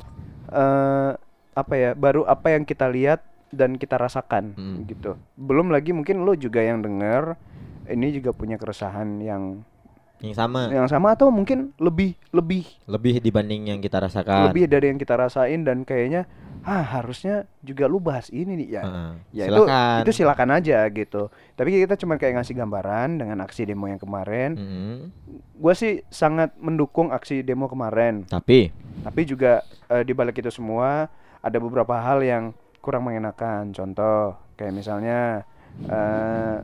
eh 0.47 1.11
apa 1.53 1.73
ya? 1.73 1.91
Baru 1.93 2.23
apa 2.23 2.49
yang 2.49 2.63
kita 2.63 2.85
lihat 2.87 3.21
dan 3.49 3.75
kita 3.75 3.97
rasakan 3.97 4.53
Hmm. 4.53 4.85
gitu. 4.85 5.17
Belum 5.35 5.69
lagi 5.69 5.89
mungkin 5.89 6.21
lo 6.21 6.33
juga 6.33 6.59
yang 6.59 6.79
denger 6.79 7.37
ini 7.85 8.09
juga 8.11 8.31
punya 8.31 8.55
keresahan 8.55 9.17
yang 9.19 9.61
Yang 10.23 10.39
sama 10.39 10.71
yang 10.71 10.87
sama 10.87 11.11
atau 11.11 11.27
mungkin 11.27 11.75
lebih 11.75 12.15
lebih 12.31 12.63
lebih 12.87 13.19
dibanding 13.19 13.67
yang 13.67 13.79
kita 13.79 13.99
rasakan. 13.99 14.47
lebih 14.47 14.71
dari 14.71 14.87
yang 14.87 14.95
kita 14.95 15.19
rasain 15.19 15.61
dan 15.61 15.83
kayaknya 15.83 16.23
ah 16.63 16.79
harusnya 16.79 17.43
juga 17.59 17.91
lu 17.91 17.99
bahas 17.99 18.31
ini 18.31 18.55
nih 18.55 18.69
ya 18.71 18.81
Heeh. 18.81 19.11
ya 19.35 19.43
silakan. 19.45 19.67
itu 19.99 20.07
itu 20.07 20.11
silakan 20.15 20.49
aja 20.53 20.79
gitu 20.87 21.27
tapi 21.53 21.75
kita 21.75 21.99
cuma 21.99 22.15
kayak 22.15 22.39
ngasih 22.39 22.55
gambaran 22.55 23.19
dengan 23.19 23.43
aksi 23.43 23.67
demo 23.67 23.83
yang 23.83 23.99
kemarin 23.99 24.55
Mhm. 24.55 24.95
gue 25.53 25.73
sih 25.75 25.93
sangat 26.07 26.55
mendukung 26.55 27.11
aksi 27.11 27.43
demo 27.43 27.67
kemarin 27.67 28.23
Tapi 28.23 28.71
tapi 29.03 29.21
juga 29.27 29.59
eh, 29.91 30.07
di 30.07 30.15
balik 30.15 30.39
itu 30.39 30.47
semua 30.49 31.11
ada 31.43 31.57
beberapa 31.59 31.99
hal 31.99 32.23
yang 32.23 32.55
kurang 32.79 33.03
mengenakan 33.03 33.75
contoh 33.75 34.39
kayak 34.55 34.71
misalnya 34.71 35.43
eh 35.83 36.63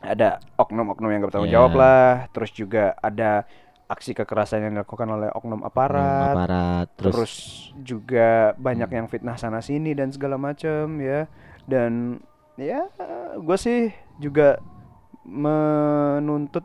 ada 0.00 0.28
oknum-oknum 0.54 1.10
yang 1.10 1.20
gak 1.20 1.28
bertanggung 1.28 1.50
Iya. 1.50 1.56
jawab 1.58 1.72
lah. 1.74 2.06
Terus 2.30 2.50
juga 2.52 2.84
ada 2.96 3.42
aksi 3.88 4.12
kekerasan 4.12 4.62
yang 4.62 4.72
dilakukan 4.74 5.08
oleh 5.08 5.28
oknum 5.32 5.60
aparat. 5.60 6.32
Aparat 6.32 6.86
terus, 6.94 7.12
terus 7.14 7.34
juga 7.78 8.52
banyak 8.54 8.90
yang 8.90 9.06
fitnah 9.06 9.34
sana 9.34 9.58
sini 9.58 9.92
dan 9.92 10.12
segala 10.12 10.36
macam 10.36 10.98
ya. 10.98 11.24
Dan 11.64 12.20
ya 12.54 12.86
gue 13.34 13.56
sih 13.56 13.88
juga 14.16 14.60
menuntut 15.24 16.64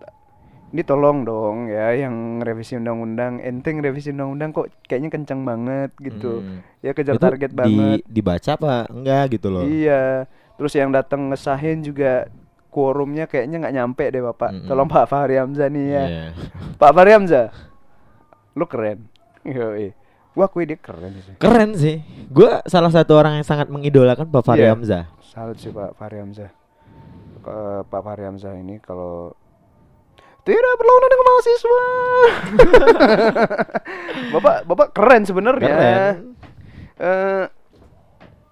ini 0.73 0.81
tolong 0.81 1.21
dong 1.21 1.69
ya 1.69 1.93
yang 1.93 2.41
revisi 2.41 2.73
undang-undang. 2.73 3.37
Enteng 3.39 3.77
revisi 3.77 4.09
undang-undang 4.09 4.49
kok 4.51 4.73
kayaknya 4.83 5.09
kencang 5.09 5.41
banget 5.41 5.93
gitu. 6.01 6.41
Hmm. 6.41 6.59
ya 6.81 6.91
kejar 6.91 7.15
itu 7.15 7.21
target 7.21 7.51
di- 7.51 7.57
banget. 7.57 7.97
dibaca 8.03 8.49
apa 8.51 8.73
enggak 8.89 9.23
gitu 9.31 9.47
loh. 9.47 9.63
iya. 9.63 10.25
Terus 10.53 10.73
yang 10.73 10.89
datang 10.89 11.29
ngesahin 11.29 11.81
juga 11.81 12.25
quorumnya 12.73 13.23
kayaknya 13.23 13.61
nggak 13.61 13.75
nyampe 13.75 14.03
deh 14.07 14.21
bapak 14.23 14.49
Mm-mm. 14.51 14.65
tolong 14.65 14.89
Pak 14.89 15.05
Fahri 15.05 15.37
Hamzah 15.37 15.69
nih 15.69 15.85
ya 15.87 16.03
Iya. 16.03 16.25
Pak 16.81 16.91
Fahri 16.91 17.11
Hamzah 17.13 17.47
lu 18.53 18.65
keren 18.65 19.05
Yoi. 19.43 19.93
gua 20.31 20.45
akui 20.45 20.65
dia 20.65 20.75
keren 20.75 21.13
sih 21.15 21.33
Keren 21.35 21.69
sih. 21.73 22.01
Gua 22.27 22.65
salah 22.65 22.89
satu 22.89 23.13
orang 23.13 23.37
yang 23.37 23.45
sangat 23.45 23.67
mengidolakan 23.67 24.25
Pak 24.25 24.41
Fahri 24.41 24.63
Iya. 24.63 24.73
Hamzah. 24.73 25.03
Salut 25.21 25.55
sih 25.55 25.69
Pak 25.69 25.93
Fahri 25.93 26.17
Hamzah. 26.17 26.49
Ke- 27.39 27.85
Pak 27.85 28.01
Fahri 28.01 28.23
Hamzah 28.23 28.55
ini 28.55 28.79
kalau 28.79 29.37
tidak 30.41 30.73
berlawanan 30.75 31.07
dengan 31.07 31.27
mahasiswa. 31.29 31.83
bapak 34.33 34.55
bapak 34.65 34.87
keren 34.91 35.23
sebenarnya. 35.23 35.69
Keren. 35.69 36.15
Eh 36.95 37.43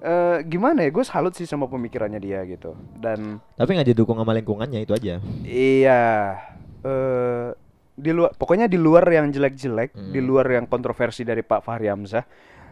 eh, 0.01 0.37
gimana 0.43 0.81
ya? 0.81 0.89
Gue 0.89 1.01
salut 1.03 1.31
sih 1.31 1.45
sama 1.45 1.65
pemikirannya 1.65 2.17
dia 2.17 2.41
gitu. 2.43 2.73
Dan 2.95 3.37
Tapi 3.53 3.69
nggak 3.71 3.89
didukung 3.89 4.17
sama 4.17 4.33
lingkungannya 4.33 4.81
itu 4.81 4.91
aja. 4.91 5.21
iya 5.43 6.37
eh 6.81 7.53
di 7.93 8.09
luar 8.09 8.33
pokoknya 8.33 8.65
di 8.65 8.75
luar 8.75 9.05
yang 9.05 9.29
jelek-jelek, 9.29 9.93
Hmm. 9.93 10.09
di 10.09 10.19
luar 10.19 10.49
yang 10.49 10.65
kontroversi 10.65 11.21
dari 11.21 11.41
Pak 11.41 11.61
Fahri 11.61 11.85
Hamzah, 11.85 12.25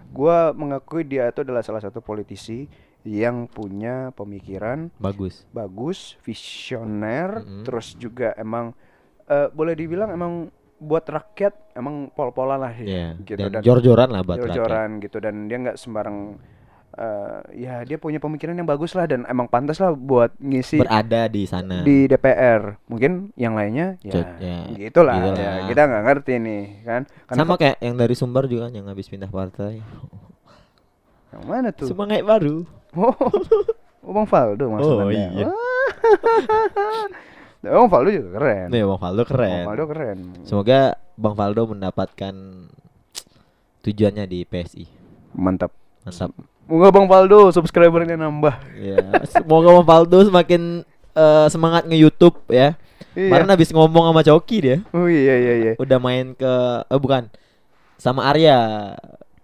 gua 0.09 0.49
mengakui 0.51 1.03
dia 1.03 1.29
itu 1.29 1.41
adalah 1.41 1.61
salah 1.61 1.79
satu 1.79 1.99
politisi 1.99 2.65
yang 3.01 3.45
punya 3.45 4.09
pemikiran 4.11 4.89
Bagus. 4.97 5.45
bagus, 5.51 6.17
visioner, 6.19 7.39
Mm-mm. 7.39 7.63
terus 7.63 7.93
juga 7.93 8.33
emang 8.35 8.73
eh, 9.25 9.47
boleh 9.47 9.71
dibilang 9.71 10.09
emang 10.09 10.49
buat 10.75 11.03
rakyat 11.03 11.75
emang 11.75 12.09
pol-polan 12.09 12.57
lah 12.57 12.73
Iya. 12.73 13.19
gitu 13.21 13.37
Dan 13.37 13.61
jor-joran 13.61 14.09
lah 14.09 14.19
buat 14.19 14.35
rakyat. 14.35 14.47
jor-joran 14.49 14.89
gitu 14.99 15.17
dan 15.19 15.45
dia 15.45 15.57
nggak 15.59 15.77
sembarang 15.77 16.39
eh, 16.99 17.37
ya 17.55 17.87
dia 17.87 17.95
punya 17.95 18.19
pemikiran 18.19 18.59
yang 18.59 18.67
bagus 18.67 18.91
lah 18.91 19.07
dan 19.07 19.23
emang 19.25 19.47
pantas 19.47 19.79
lah 19.79 19.95
buat 19.95 20.35
ngisi 20.35 20.83
Berada 20.83 21.31
di 21.31 21.47
sana. 21.47 21.79
di 21.81 22.05
DPR. 22.05 22.75
Mungkin 22.91 23.31
yang 23.39 23.55
lainnya 23.55 23.95
ya, 24.03 24.19
Cot- 24.19 24.35
ya, 24.43 24.57
gitulah 24.75 25.15
gitulah. 25.15 25.39
ya 25.39 25.51
kita 25.71 25.81
nggak 25.87 26.03
ngerti 26.03 26.33
nih 26.43 26.63
kan. 26.83 27.01
Karena 27.31 27.39
Sama 27.39 27.53
kayak 27.55 27.77
yang 27.79 27.95
dari 27.95 28.15
Sumber 28.19 28.43
juga 28.51 28.67
kan 28.67 28.73
yang 28.75 28.87
habis 28.91 29.07
pindah 29.07 29.31
partai. 29.31 29.79
yang 31.31 31.43
mana 31.47 31.71
tuh? 31.71 31.87
Semangat 31.87 32.19
baru. 32.27 32.67
Oh, 32.97 33.13
oh 34.01 34.11
Bang 34.11 34.25
Faldo 34.25 34.65
maksudnya. 34.67 35.05
Oh, 35.05 35.11
iya. 35.13 35.45
Wah. 35.45 35.47
Bang 37.79 37.91
Faldo 37.91 38.09
juga 38.09 38.29
keren. 38.39 38.67
Nih 38.71 38.83
Bang 38.87 38.99
Faldo 38.99 39.23
Bang 39.23 39.29
keren. 39.29 39.63
Faldo 39.67 39.83
keren. 39.87 40.17
Semoga 40.47 40.79
Bang 41.19 41.35
Faldo 41.35 41.61
mendapatkan 41.69 42.33
tujuannya 43.83 44.25
di 44.27 44.47
PSI. 44.47 44.85
Mantap. 45.35 45.71
Mantap. 46.07 46.31
Moga 46.69 46.93
Bang 46.93 47.09
Faldo 47.09 47.49
subscribernya 47.49 48.13
nambah. 48.13 48.53
Ya, 48.77 49.25
semoga 49.25 49.73
Bang 49.73 49.87
Faldo 49.89 50.21
semakin 50.21 50.85
eh, 51.17 51.47
semangat 51.49 51.89
nge-YouTube 51.89 52.37
ya. 52.45 52.77
Iya. 53.17 53.33
Kemarin 53.33 53.49
habis 53.49 53.73
ngomong 53.73 54.05
sama 54.05 54.21
Coki 54.21 54.57
dia. 54.61 54.77
Oh 54.93 55.09
iya 55.09 55.33
iya 55.33 55.53
iya. 55.57 55.73
Udah 55.81 55.97
main 55.97 56.37
ke 56.37 56.53
eh 56.85 56.99
bukan 57.01 57.25
sama 57.97 58.29
Arya. 58.29 58.93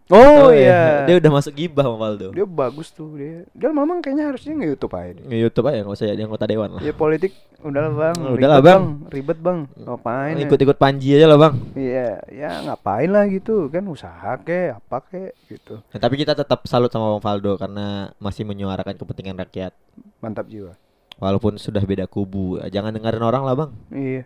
Oh, 0.05 0.53
iya. 0.53 0.61
iya. 0.61 0.81
Dia 1.09 1.15
udah 1.17 1.31
masuk 1.33 1.53
gibah 1.57 1.81
sama 1.81 1.97
Valdo. 1.97 2.29
Dia 2.29 2.45
bagus 2.45 2.93
tuh 2.93 3.17
dia. 3.17 3.41
Dia 3.57 3.73
memang 3.73 4.05
kayaknya 4.05 4.29
harusnya 4.29 4.53
nge-YouTube 4.53 4.93
aja. 4.93 5.21
Nge-YouTube 5.25 5.65
aja 5.65 5.77
nggak 5.81 5.95
usah 5.97 6.07
jadi 6.13 6.21
anggota 6.23 6.45
dewan 6.45 6.69
lah. 6.77 6.81
Ya 6.85 6.93
politik 6.93 7.33
udahlah 7.65 7.93
bang, 7.97 8.15
Hmm, 8.21 8.37
udahlah, 8.37 8.59
Bang. 8.61 8.83
ribet 9.09 9.39
bang, 9.41 9.65
ngapain? 9.73 10.37
ya? 10.37 10.45
Ikut-ikut 10.45 10.77
Panji 10.77 11.17
aja 11.17 11.25
lah 11.25 11.41
bang. 11.41 11.53
Iya, 11.73 12.09
ya 12.29 12.49
ngapain 12.61 13.09
lah 13.09 13.25
gitu 13.25 13.65
kan 13.73 13.81
usaha 13.89 14.37
ke 14.37 14.69
apa 14.69 14.97
ke 15.01 15.33
gitu. 15.49 15.81
Nah, 15.81 15.97
tapi 15.97 16.21
kita 16.21 16.37
tetap 16.37 16.61
salut 16.69 16.93
sama 16.93 17.17
Bang 17.17 17.25
Valdo 17.25 17.57
karena 17.57 18.13
masih 18.21 18.45
menyuarakan 18.45 18.93
kepentingan 18.93 19.41
rakyat. 19.41 19.73
Mantap 20.21 20.45
jiwa. 20.45 20.77
Walaupun 21.17 21.57
sudah 21.57 21.81
beda 21.81 22.05
kubu, 22.05 22.61
jangan 22.69 22.93
dengerin 22.93 23.25
orang 23.25 23.41
lah 23.41 23.57
bang. 23.57 23.71
Iya, 23.89 24.21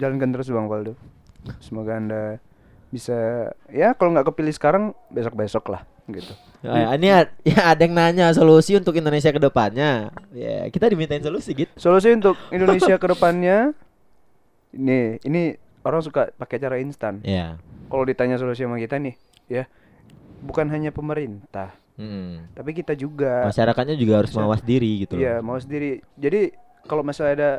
jalankan 0.00 0.32
terus 0.32 0.48
bang 0.48 0.64
Waldo. 0.64 0.96
Semoga 1.60 2.00
anda 2.00 2.40
bisa 2.88 3.48
ya 3.68 3.92
kalau 3.92 4.16
nggak 4.16 4.32
kepilih 4.32 4.54
sekarang 4.56 4.96
besok 5.12 5.36
besok 5.36 5.64
lah 5.68 5.84
gitu. 6.08 6.32
Ya, 6.64 6.96
ini 6.96 7.06
ya 7.12 7.28
ada 7.68 7.82
yang 7.84 7.92
nanya 7.94 8.32
solusi 8.32 8.74
untuk 8.74 8.96
Indonesia 8.96 9.28
ke 9.28 9.38
depannya. 9.38 10.08
Ya, 10.32 10.64
kita 10.72 10.88
dimintain 10.88 11.20
solusi 11.20 11.52
gitu. 11.52 11.70
Solusi 11.76 12.16
untuk 12.16 12.34
Indonesia 12.48 12.96
ke 12.96 13.06
depannya 13.06 13.76
ini 14.72 15.20
ini 15.22 15.54
orang 15.84 16.00
suka 16.00 16.32
pakai 16.34 16.56
cara 16.58 16.80
instan. 16.80 17.20
Ya. 17.22 17.60
Kalau 17.88 18.04
ditanya 18.04 18.36
solusi 18.36 18.64
sama 18.64 18.76
kita 18.76 18.96
nih, 19.00 19.14
ya 19.48 19.64
bukan 20.44 20.68
hanya 20.68 20.92
pemerintah, 20.92 21.72
Hmm. 21.96 22.48
tapi 22.52 22.72
kita 22.72 22.92
juga. 22.92 23.48
Masyarakatnya 23.48 23.96
juga 23.96 24.20
harus 24.24 24.32
mawas 24.32 24.60
diri 24.60 25.04
gitu. 25.04 25.16
loh. 25.16 25.24
Iya, 25.24 25.40
mau 25.40 25.56
sendiri. 25.56 26.04
Jadi 26.16 26.52
kalau 26.84 27.00
misalnya 27.00 27.32
ada 27.34 27.50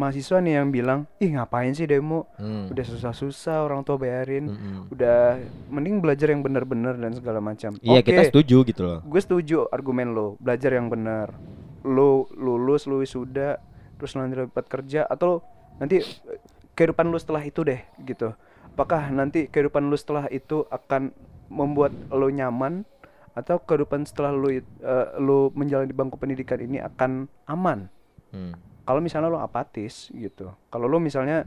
mahasiswa 0.00 0.40
nih 0.40 0.56
yang 0.56 0.72
bilang, 0.72 1.04
"Ih, 1.20 1.36
ngapain 1.36 1.76
sih 1.76 1.84
demo? 1.84 2.24
Hmm. 2.40 2.72
Udah 2.72 2.84
susah-susah 2.88 3.68
orang 3.68 3.84
tua 3.84 4.00
bayarin. 4.00 4.48
Mm-mm. 4.48 4.88
Udah 4.88 5.36
mending 5.68 6.00
belajar 6.00 6.32
yang 6.32 6.40
benar-benar 6.40 6.96
dan 6.96 7.12
segala 7.12 7.44
macam." 7.44 7.76
Iya 7.84 8.00
Oke, 8.00 8.08
kita 8.08 8.22
setuju 8.32 8.56
gitu 8.64 8.80
loh. 8.80 8.98
Gue 9.04 9.20
setuju 9.20 9.68
argumen 9.68 10.16
lo, 10.16 10.40
belajar 10.40 10.72
yang 10.72 10.88
benar. 10.88 11.36
Lo 11.84 12.24
lulus, 12.32 12.88
lu 12.88 13.04
wisuda, 13.04 13.60
terus 14.00 14.16
nanti 14.16 14.40
dapat 14.40 14.64
kerja 14.64 15.04
atau 15.04 15.44
nanti 15.76 16.00
eh, 16.00 16.40
kehidupan 16.72 17.12
lu 17.12 17.20
setelah 17.20 17.44
itu 17.44 17.60
deh 17.60 17.84
gitu. 18.00 18.32
Apakah 18.72 19.12
nanti 19.12 19.44
kehidupan 19.44 19.92
lu 19.92 19.96
setelah 20.00 20.24
itu 20.32 20.64
akan 20.72 21.12
membuat 21.52 21.92
lo 22.08 22.32
nyaman 22.32 22.88
atau 23.36 23.60
kehidupan 23.60 24.08
setelah 24.08 24.32
lu 24.32 24.48
it- 24.56 24.78
eh, 24.80 25.08
lu 25.20 25.52
menjalani 25.52 25.92
bangku 25.92 26.16
pendidikan 26.16 26.58
ini 26.58 26.80
akan 26.80 27.28
aman? 27.44 27.92
Hmm. 28.30 28.54
Kalau 28.90 28.98
misalnya 28.98 29.30
lo 29.30 29.38
apatis 29.38 30.10
gitu 30.10 30.50
kalau 30.66 30.90
lo 30.90 30.98
misalnya 30.98 31.46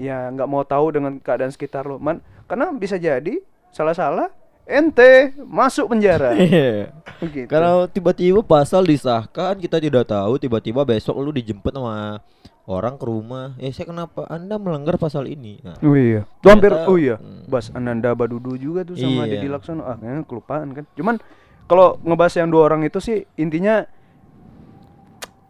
ya 0.00 0.32
nggak 0.32 0.48
mau 0.48 0.64
tahu 0.64 0.96
dengan 0.96 1.20
keadaan 1.20 1.52
sekitar 1.52 1.84
lo 1.84 2.00
man 2.00 2.24
karena 2.48 2.72
bisa 2.72 2.96
jadi 2.96 3.44
salah-salah 3.68 4.32
ente 4.64 5.36
masuk 5.44 5.92
penjara 5.92 6.32
gitu. 6.40 7.44
Kalau 7.44 7.84
tiba-tiba 7.84 8.40
pasal 8.40 8.84
disahkan 8.84 9.56
kita 9.56 9.76
tidak 9.76 10.08
tahu 10.08 10.40
tiba-tiba 10.40 10.84
besok 10.84 11.16
lu 11.20 11.28
dijemput 11.28 11.72
sama 11.72 12.20
orang 12.68 13.00
ke 13.00 13.04
rumah. 13.08 13.56
Eh 13.56 13.72
saya 13.72 13.88
kenapa 13.88 14.28
Anda 14.28 14.60
melanggar 14.60 15.00
pasal 15.00 15.24
ini? 15.24 15.56
Nah, 15.64 15.80
Oh 15.80 15.96
iya. 15.96 16.28
Tuh 16.44 16.52
hampir 16.52 16.68
oh 16.72 17.00
iya. 17.00 17.16
Hmm. 17.16 17.48
Bas 17.48 17.72
Ananda 17.72 18.12
Badudu 18.12 18.60
juga 18.60 18.84
tuh 18.84 18.92
sama 19.00 19.24
Iya. 19.24 19.40
Deddy 19.40 19.48
Laksono. 19.48 19.88
Ah, 19.88 19.96
kayaknya 19.96 20.28
kelupaan 20.28 20.68
kan. 20.76 20.84
Cuman 20.92 21.16
kalau 21.64 21.96
ngebahas 22.04 22.34
yang 22.36 22.48
dua 22.52 22.62
orang 22.68 22.84
itu 22.84 23.00
sih 23.00 23.24
intinya 23.40 23.88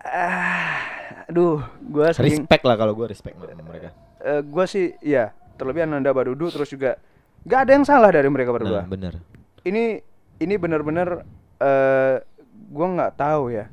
ah 0.06 0.97
aduh, 1.28 1.60
gua 1.84 2.08
sering 2.10 2.40
respect 2.40 2.64
lah 2.64 2.74
kalau 2.74 2.92
gue 2.92 3.06
respect 3.06 3.36
sama 3.36 3.62
mereka. 3.62 3.92
eh, 4.18 4.40
gua 4.42 4.64
sih 4.64 4.96
ya, 4.98 5.28
terlebih 5.54 5.84
Ananda 5.84 6.10
Badudu 6.10 6.48
terus 6.48 6.66
juga 6.66 6.96
nggak 7.40 7.60
ada 7.60 7.72
yang 7.72 7.84
salah 7.84 8.08
dari 8.08 8.26
mereka 8.26 8.50
berdua. 8.50 8.82
Nah, 8.82 8.86
bener. 8.86 9.14
ini 9.60 10.00
ini 10.38 10.54
benar-benar 10.56 11.22
eh 11.56 12.16
gua 12.68 12.86
nggak 12.90 13.12
tahu 13.14 13.50
ya 13.50 13.66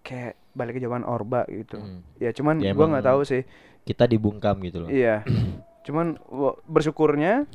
kayak 0.00 0.34
balik 0.52 0.76
ke 0.76 0.80
zaman 0.80 1.02
Orba 1.02 1.44
gitu 1.46 1.76
Hmm. 1.76 2.00
ya 2.16 2.30
cuman 2.30 2.56
Ya, 2.58 2.70
gua 2.70 2.86
emang- 2.86 2.90
nggak 2.94 3.06
tahu 3.06 3.20
sih 3.22 3.42
Kita 3.82 4.04
dibungkam 4.04 4.56
gitu 4.60 4.82
loh. 4.82 4.88
iya 4.88 5.20
cuman 5.82 6.18
bersyukurnya 6.64 7.46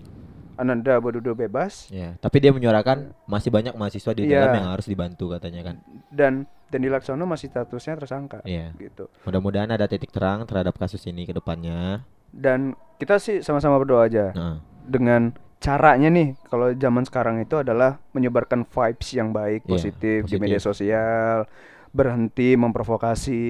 Ananda 0.61 0.95
Badudu 0.97 1.33
bebas 1.33 1.89
Ya, 1.89 2.13
tapi 2.17 2.37
dia 2.37 2.49
menyuarakan 2.49 3.17
masih 3.25 3.49
banyak 3.49 3.73
mahasiswa 3.73 4.13
di 4.13 4.23
Iya. 4.23 4.37
dalam 4.39 4.53
yang 4.55 4.67
harus 4.69 4.85
dibantu 4.85 5.33
katanya 5.33 5.61
kan. 5.63 5.75
dan 6.07 6.33
dan 6.69 6.79
di 6.79 6.87
Laksono 6.87 7.25
masih 7.25 7.49
statusnya 7.49 7.97
tersangka 7.97 8.39
Iya. 8.43 8.71
gitu 8.77 9.09
Mudah-mudahan 9.23 9.67
ada 9.67 9.85
titik 9.85 10.09
terang 10.09 10.45
terhadap 10.45 10.77
kasus 10.77 11.01
ini 11.03 11.25
ke 11.25 11.33
depannya. 11.33 12.05
dan 12.29 12.71
kita 12.95 13.17
sih 13.17 13.41
sama-sama 13.41 13.75
berdoa 13.75 14.05
aja 14.05 14.31
Nah, 14.31 14.61
dengan 14.81 15.33
caranya 15.57 16.07
nih 16.07 16.33
kalau 16.43 16.71
zaman 16.71 17.03
sekarang 17.03 17.37
itu 17.37 17.53
adalah 17.55 17.99
menyebarkan 18.11 18.63
vibes 18.63 19.09
yang 19.11 19.29
baik 19.29 19.61
Iya, 19.61 19.71
positif, 19.71 20.19
di 20.21 20.25
positif. 20.29 20.39
media 20.39 20.59
sosial 20.59 21.43
berhenti 21.91 22.55
memprovokasi 22.55 23.43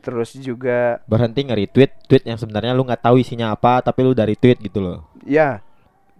terus 0.00 0.34
juga 0.34 0.98
berhenti 1.06 1.40
nge-retweet 1.40 1.92
tweet 2.04 2.24
yang 2.24 2.34
sebenarnya 2.34 2.72
lu 2.72 2.82
nggak 2.82 2.98
tahu 3.00 3.16
isinya 3.16 3.52
apa 3.52 3.78
tapi 3.78 4.02
lu 4.02 4.12
dari 4.12 4.34
tweet 4.34 4.58
gitu 4.58 4.80
loh. 4.80 5.06
Ya, 5.22 5.62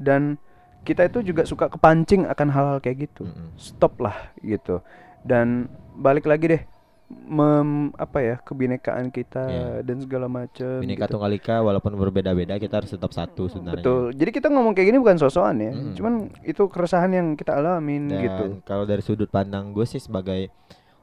dan 0.01 0.41
kita 0.81 1.05
itu 1.05 1.21
juga 1.23 1.45
suka 1.45 1.69
kepancing 1.69 2.25
akan 2.25 2.49
hal-hal 2.49 2.79
kayak 2.81 3.07
gitu. 3.07 3.29
Mm-mm. 3.29 3.53
Stop 3.55 4.01
lah 4.01 4.17
gitu. 4.41 4.81
Dan 5.21 5.69
balik 5.95 6.25
lagi 6.25 6.49
deh, 6.49 6.63
mem 7.11 7.93
apa 7.95 8.19
ya 8.19 8.37
kebinekaan 8.41 9.13
kita 9.13 9.45
Iya. 9.45 9.69
dan 9.85 10.01
segala 10.01 10.25
macam. 10.25 10.81
Bineka 10.81 11.05
gitu. 11.05 11.13
Tunggal 11.13 11.37
Ika 11.37 11.61
walaupun 11.61 11.93
berbeda-beda 11.95 12.57
kita 12.57 12.81
harus 12.81 12.89
tetap 12.89 13.13
satu 13.13 13.53
sebenarnya. 13.53 13.85
Betul. 13.85 14.17
Jadi 14.17 14.31
kita 14.33 14.49
ngomong 14.49 14.73
kayak 14.73 14.89
gini 14.89 14.99
bukan 14.99 15.19
sosokan 15.19 15.61
ya, 15.61 15.73
Mm. 15.75 15.93
cuman 15.95 16.13
itu 16.43 16.63
keresahan 16.65 17.13
yang 17.13 17.27
kita 17.35 17.53
alamin 17.53 18.09
Dan 18.09 18.21
gitu. 18.25 18.45
kalau 18.65 18.89
dari 18.89 19.05
sudut 19.05 19.29
pandang 19.29 19.77
gue 19.77 19.85
sih 19.85 20.01
sebagai 20.01 20.49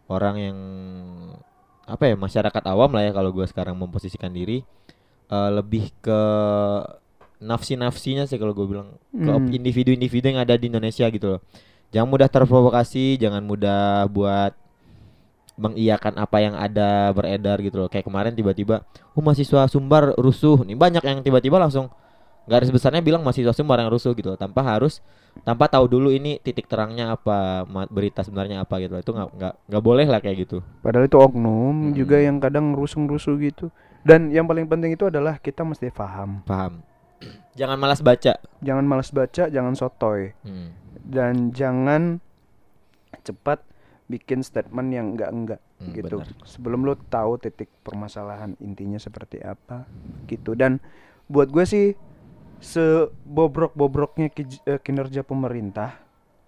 orang 0.07 0.35
yang 0.39 0.57
apa 1.83 2.03
ya 2.03 2.15
masyarakat 2.15 2.63
awam 2.65 2.91
lah 2.91 3.03
ya 3.03 3.11
kalau 3.11 3.29
gue 3.29 3.45
sekarang 3.45 3.77
memposisikan 3.77 4.31
diri 4.31 4.65
eh, 5.27 5.51
lebih 5.53 5.91
ke 6.01 6.21
nafsi-nafsinya 7.37 8.25
sih 8.25 8.37
kalau 8.37 8.51
gue 8.51 8.65
bilang 8.65 8.97
ke 9.11 9.29
Hmm. 9.29 9.49
individu-individu 9.49 10.33
yang 10.33 10.41
ada 10.41 10.57
di 10.57 10.67
Indonesia 10.67 11.05
gitu 11.07 11.37
loh. 11.37 11.41
Jangan 11.89 12.09
mudah 12.09 12.27
terprovokasi, 12.27 13.15
jangan 13.15 13.41
mudah 13.41 14.05
buat 14.09 14.51
mengiyakan 15.57 16.21
apa 16.21 16.37
yang 16.37 16.53
ada 16.53 17.09
beredar 17.11 17.57
gitu 17.65 17.81
loh. 17.81 17.89
Kayak 17.89 18.05
kemarin 18.05 18.33
tiba-tiba, 18.33 18.85
oh 19.17 19.21
mahasiswa 19.21 19.65
Sumbar 19.65 20.13
rusuh. 20.15 20.61
Nih 20.61 20.77
banyak 20.77 21.01
yang 21.01 21.19
tiba-tiba 21.25 21.57
langsung 21.57 21.89
garis 22.45 22.69
besarnya 22.69 23.01
bilang 23.01 23.25
mahasiswa 23.25 23.51
Sumbar 23.57 23.81
yang 23.81 23.89
rusuh 23.89 24.13
gitu 24.13 24.33
loh. 24.33 24.39
Tanpa 24.39 24.61
harus 24.61 25.01
tanpa 25.41 25.65
tahu 25.65 25.89
dulu 25.89 26.09
ini 26.09 26.37
titik 26.37 26.69
terangnya 26.69 27.13
apa, 27.13 27.65
berita 27.89 28.21
sebenarnya 28.21 28.61
apa 28.61 28.77
gitu 28.77 28.93
loh. 28.93 29.01
Itu 29.01 29.11
nggak 29.17 29.29
nggak 29.33 29.53
nggak 29.65 29.83
boleh 29.83 30.05
lah 30.05 30.19
kayak 30.21 30.37
gitu. 30.45 30.57
Padahal 30.85 31.09
itu 31.09 31.17
oknum 31.17 31.89
Mm. 31.89 31.93
juga 31.97 32.17
yang 32.21 32.37
kadang 32.37 32.77
rusuh-rusuh 32.77 33.37
gitu. 33.41 33.73
Dan 34.05 34.29
yang 34.29 34.45
paling 34.45 34.69
penting 34.69 34.93
itu 34.93 35.09
adalah 35.09 35.41
kita 35.41 35.65
mesti 35.65 35.89
paham. 35.89 36.45
Paham? 36.45 36.85
Jangan 37.53 37.77
malas 37.77 37.99
baca. 37.99 38.37
Jangan 38.61 38.85
malas 38.85 39.09
baca, 39.09 39.49
jangan 39.49 39.73
sotoy. 39.73 40.33
Hmm. 40.41 40.73
dan 41.07 41.55
jangan 41.55 42.19
cepat 43.23 43.63
bikin 44.05 44.43
statement 44.43 44.91
yang 44.91 45.15
enggak-enggak 45.15 45.63
Hmm, 45.77 45.93
gitu. 45.93 46.19
benar. 46.19 46.33
Sebelum 46.43 46.79
lo 46.83 46.97
tahu 46.97 47.37
titik 47.37 47.69
permasalahan 47.79 48.57
intinya 48.59 48.97
seperti 48.97 49.39
apa 49.39 49.87
gitu. 50.25 50.51
Dan 50.51 50.83
buat 51.27 51.47
gue 51.47 51.63
sih 51.63 51.85
sebobrok-bobroknya 52.59 54.27
eh, 54.65 54.79
kinerja 54.79 55.21
pemerintah, 55.21 56.01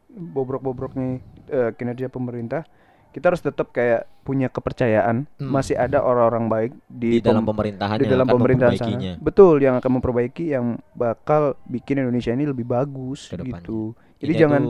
bobrok-bobroknya 0.09 1.22
eh, 1.47 1.72
kinerja 1.72 2.09
pemerintah, 2.09 2.65
kita 3.10 3.26
harus 3.28 3.39
tetap 3.39 3.70
kayak 3.70 4.05
punya 4.22 4.47
kepercayaan 4.47 5.26
Hmm. 5.36 5.49
masih 5.49 5.74
ada 5.74 5.99
orang-orang 5.99 6.45
baik 6.45 6.72
Di, 6.86 7.10
di, 7.12 7.20
dalam 7.20 7.41
pem- 7.41 7.51
pemerintahan 7.51 7.97
di 7.97 8.03
yang 8.03 8.12
dalam 8.12 8.26
akan 8.26 8.34
pemerintahan 8.36 8.76
sana. 8.76 9.18
Betul, 9.18 9.55
yang 9.60 9.76
akan 9.76 9.91
memperbaiki 9.93 10.45
yang 10.47 10.66
bakal 10.93 11.41
bikin 11.66 11.99
Indonesia 11.99 12.30
ini 12.30 12.45
lebih 12.45 12.64
bagus 12.64 13.26
Ke 13.26 13.36
depannya. 13.36 13.60
gitu. 13.60 13.82
Jadi 14.18 14.32
Ini 14.32 14.39
jangan 14.39 14.64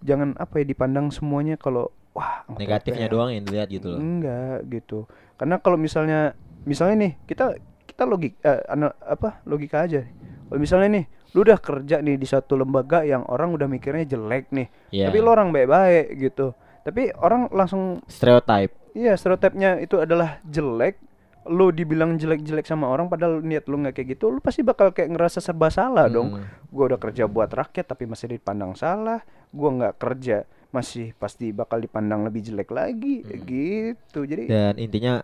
jangan 0.00 0.28
apa 0.36 0.54
ya 0.56 0.64
dipandang 0.64 1.06
semuanya 1.08 1.54
kalau 1.56 1.90
wah 2.12 2.46
negatifnya 2.50 3.06
DPR. 3.06 3.12
doang 3.12 3.30
yang 3.30 3.42
dilihat 3.42 3.68
gitu 3.68 3.86
loh. 3.88 3.98
Enggak 3.98 4.58
gitu. 4.68 4.98
Karena 5.34 5.58
kalau 5.58 5.74
misalnya 5.74 6.34
misalnya 6.62 6.96
nih 7.00 7.12
kita 7.24 7.58
kita 7.84 8.02
logik 8.04 8.38
eh, 8.40 8.62
ana- 8.68 8.94
apa 9.00 9.42
logika 9.42 9.82
aja. 9.82 10.06
Kalau 10.46 10.60
misalnya 10.60 10.88
nih 10.92 11.04
lu 11.32 11.42
udah 11.42 11.56
kerja 11.56 11.98
nih 11.98 12.14
di 12.14 12.26
satu 12.26 12.54
lembaga 12.54 13.02
yang 13.02 13.24
orang 13.24 13.50
udah 13.50 13.64
mikirnya 13.64 14.06
jelek 14.06 14.50
nih. 14.50 14.68
Iya. 14.90 15.08
Tapi 15.08 15.16
lu 15.18 15.28
orang 15.28 15.48
baik-baik 15.48 16.06
gitu. 16.20 16.52
Tapi 16.82 17.14
orang 17.14 17.46
langsung 17.48 18.02
Stereotype. 18.06 18.74
iya 18.92 19.14
stereotipnya 19.14 19.78
itu 19.78 19.96
adalah 19.96 20.42
jelek. 20.44 20.98
Lu 21.42 21.68
dibilang 21.68 22.14
jelek-jelek 22.14 22.62
sama 22.62 22.86
orang 22.86 23.06
padahal 23.06 23.42
niat 23.42 23.66
lu 23.66 23.74
nggak 23.76 23.94
kayak 23.94 24.14
gitu, 24.14 24.30
lu 24.30 24.38
pasti 24.38 24.62
bakal 24.62 24.90
kayak 24.90 25.10
ngerasa 25.10 25.38
serba 25.38 25.68
salah 25.68 26.06
dong 26.06 26.38
Hmm. 26.38 26.46
gua 26.68 26.86
udah 26.86 27.00
kerja 27.00 27.26
buat 27.26 27.50
rakyat 27.50 27.82
tapi 27.84 28.06
masih 28.06 28.30
dipandang 28.30 28.74
salah 28.74 29.18
gua 29.50 29.70
nggak 29.72 29.94
kerja 29.96 30.46
masih 30.70 31.10
pasti 31.12 31.50
bakal 31.50 31.78
dipandang 31.78 32.22
lebih 32.22 32.40
jelek 32.42 32.70
lagi 32.70 33.20
Hmm. 33.20 33.42
gitu 33.42 34.22
jadi 34.22 34.42
Dan 34.46 34.74
intinya 34.78 35.18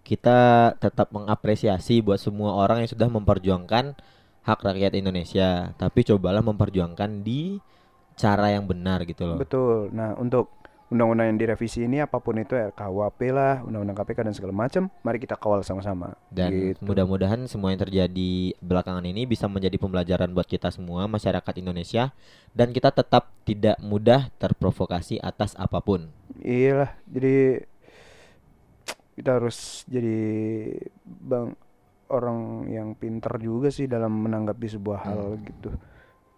kita 0.00 0.38
tetap 0.76 1.10
mengapresiasi 1.10 2.00
buat 2.00 2.16
semua 2.16 2.56
orang 2.56 2.82
yang 2.82 2.90
sudah 2.90 3.08
memperjuangkan 3.08 3.98
hak 4.40 4.60
rakyat 4.60 4.94
Indonesia, 4.94 5.74
tapi 5.74 6.00
cobalah 6.02 6.40
memperjuangkan 6.40 7.20
di 7.20 7.60
cara 8.14 8.52
yang 8.52 8.64
benar 8.64 9.02
gitu 9.02 9.26
loh. 9.26 9.36
Betul. 9.36 9.92
Nah, 9.92 10.14
untuk 10.14 10.59
undang-undang 10.90 11.30
yang 11.30 11.38
direvisi 11.38 11.86
ini 11.86 12.02
apa 12.02 12.18
pun 12.18 12.34
itu 12.42 12.58
ya 12.58 12.74
KUHP 12.74 13.30
lah, 13.30 13.62
undang-undang 13.62 13.94
KPK 13.94 14.26
dan 14.26 14.34
segala 14.34 14.50
macam, 14.66 14.90
mari 15.06 15.22
kita 15.22 15.38
kawal 15.38 15.62
sama-sama. 15.62 16.18
Dan 16.34 16.74
Gitu. 16.74 16.82
mudah-mudahan 16.82 17.46
semua 17.46 17.70
yang 17.70 17.78
terjadi 17.78 18.58
belakangan 18.58 19.06
ini 19.06 19.22
bisa 19.22 19.46
menjadi 19.46 19.78
pembelajaran 19.78 20.34
buat 20.34 20.50
kita 20.50 20.74
semua 20.74 21.06
masyarakat 21.06 21.54
Indonesia 21.62 22.10
dan 22.50 22.74
kita 22.74 22.90
tetap 22.90 23.30
tidak 23.46 23.78
mudah 23.78 24.34
terprovokasi 24.42 25.22
atas 25.22 25.54
apa 25.54 25.78
pun. 25.78 26.10
Iyalah, 26.42 26.90
jadi 27.06 27.62
kita 29.14 29.30
harus 29.38 29.86
jadi 29.86 30.18
bang 31.06 31.54
orang 32.10 32.66
yang 32.66 32.98
pintar 32.98 33.38
juga 33.38 33.70
sih 33.70 33.86
dalam 33.86 34.10
menanggapi 34.26 34.66
sebuah 34.66 35.06
hal 35.06 35.38
gitu. 35.46 35.70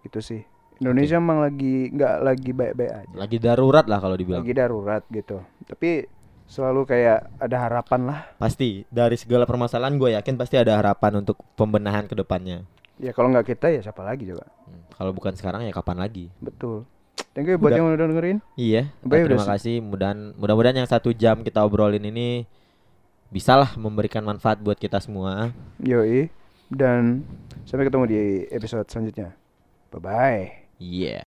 Gitu 0.04 0.20
sih. 0.20 0.51
Indonesia 0.82 1.16
emang 1.22 1.38
lagi 1.38 1.94
nggak 1.94 2.14
lagi 2.26 2.50
baik-baik 2.50 2.92
aja. 2.92 3.14
Lagi 3.14 3.36
darurat 3.38 3.86
lah 3.86 3.98
kalau 4.02 4.18
dibilang. 4.18 4.42
Lagi 4.42 4.54
darurat 4.58 5.02
gitu. 5.14 5.38
Tapi 5.62 6.10
selalu 6.50 6.82
kayak 6.84 7.38
ada 7.38 7.56
harapan 7.70 8.00
lah. 8.10 8.20
Pasti 8.36 8.82
dari 8.90 9.14
segala 9.14 9.46
permasalahan 9.46 9.94
gue 9.94 10.18
yakin 10.18 10.34
pasti 10.34 10.58
ada 10.58 10.74
harapan 10.82 11.22
untuk 11.22 11.38
pembenahan 11.54 12.10
ke 12.10 12.18
depannya. 12.18 12.66
Ya 12.98 13.14
kalau 13.14 13.30
nggak 13.30 13.54
kita 13.54 13.70
ya 13.70 13.80
siapa 13.80 14.02
lagi 14.02 14.26
coba. 14.26 14.50
Hmm, 14.66 14.82
Kalau 14.90 15.14
bukan 15.14 15.32
sekarang 15.38 15.62
ya 15.62 15.70
kapan 15.70 16.02
lagi? 16.02 16.26
Betul. 16.42 16.82
Thank 17.32 17.48
you 17.48 17.56
buat 17.56 17.72
Udah. 17.72 17.78
yang 17.80 17.86
udah 17.88 18.08
dengerin. 18.10 18.38
Iya. 18.58 18.92
Baik, 19.00 19.30
terima 19.30 19.40
udah 19.40 19.48
kasih. 19.56 19.76
Mudah 19.80 20.10
mudah-mudahan 20.36 20.76
yang 20.84 20.90
satu 20.90 21.14
jam 21.16 21.40
kita 21.40 21.64
obrolin 21.64 22.04
ini 22.04 22.44
bisalah 23.32 23.72
memberikan 23.80 24.20
manfaat 24.20 24.60
buat 24.60 24.76
kita 24.76 25.00
semua. 25.00 25.54
Yoi. 25.80 26.28
Dan 26.68 27.24
sampai 27.64 27.88
ketemu 27.88 28.04
di 28.10 28.20
episode 28.52 28.84
selanjutnya. 28.90 29.32
Bye 29.88 30.00
bye. 30.00 30.61
Iya. 30.80 31.20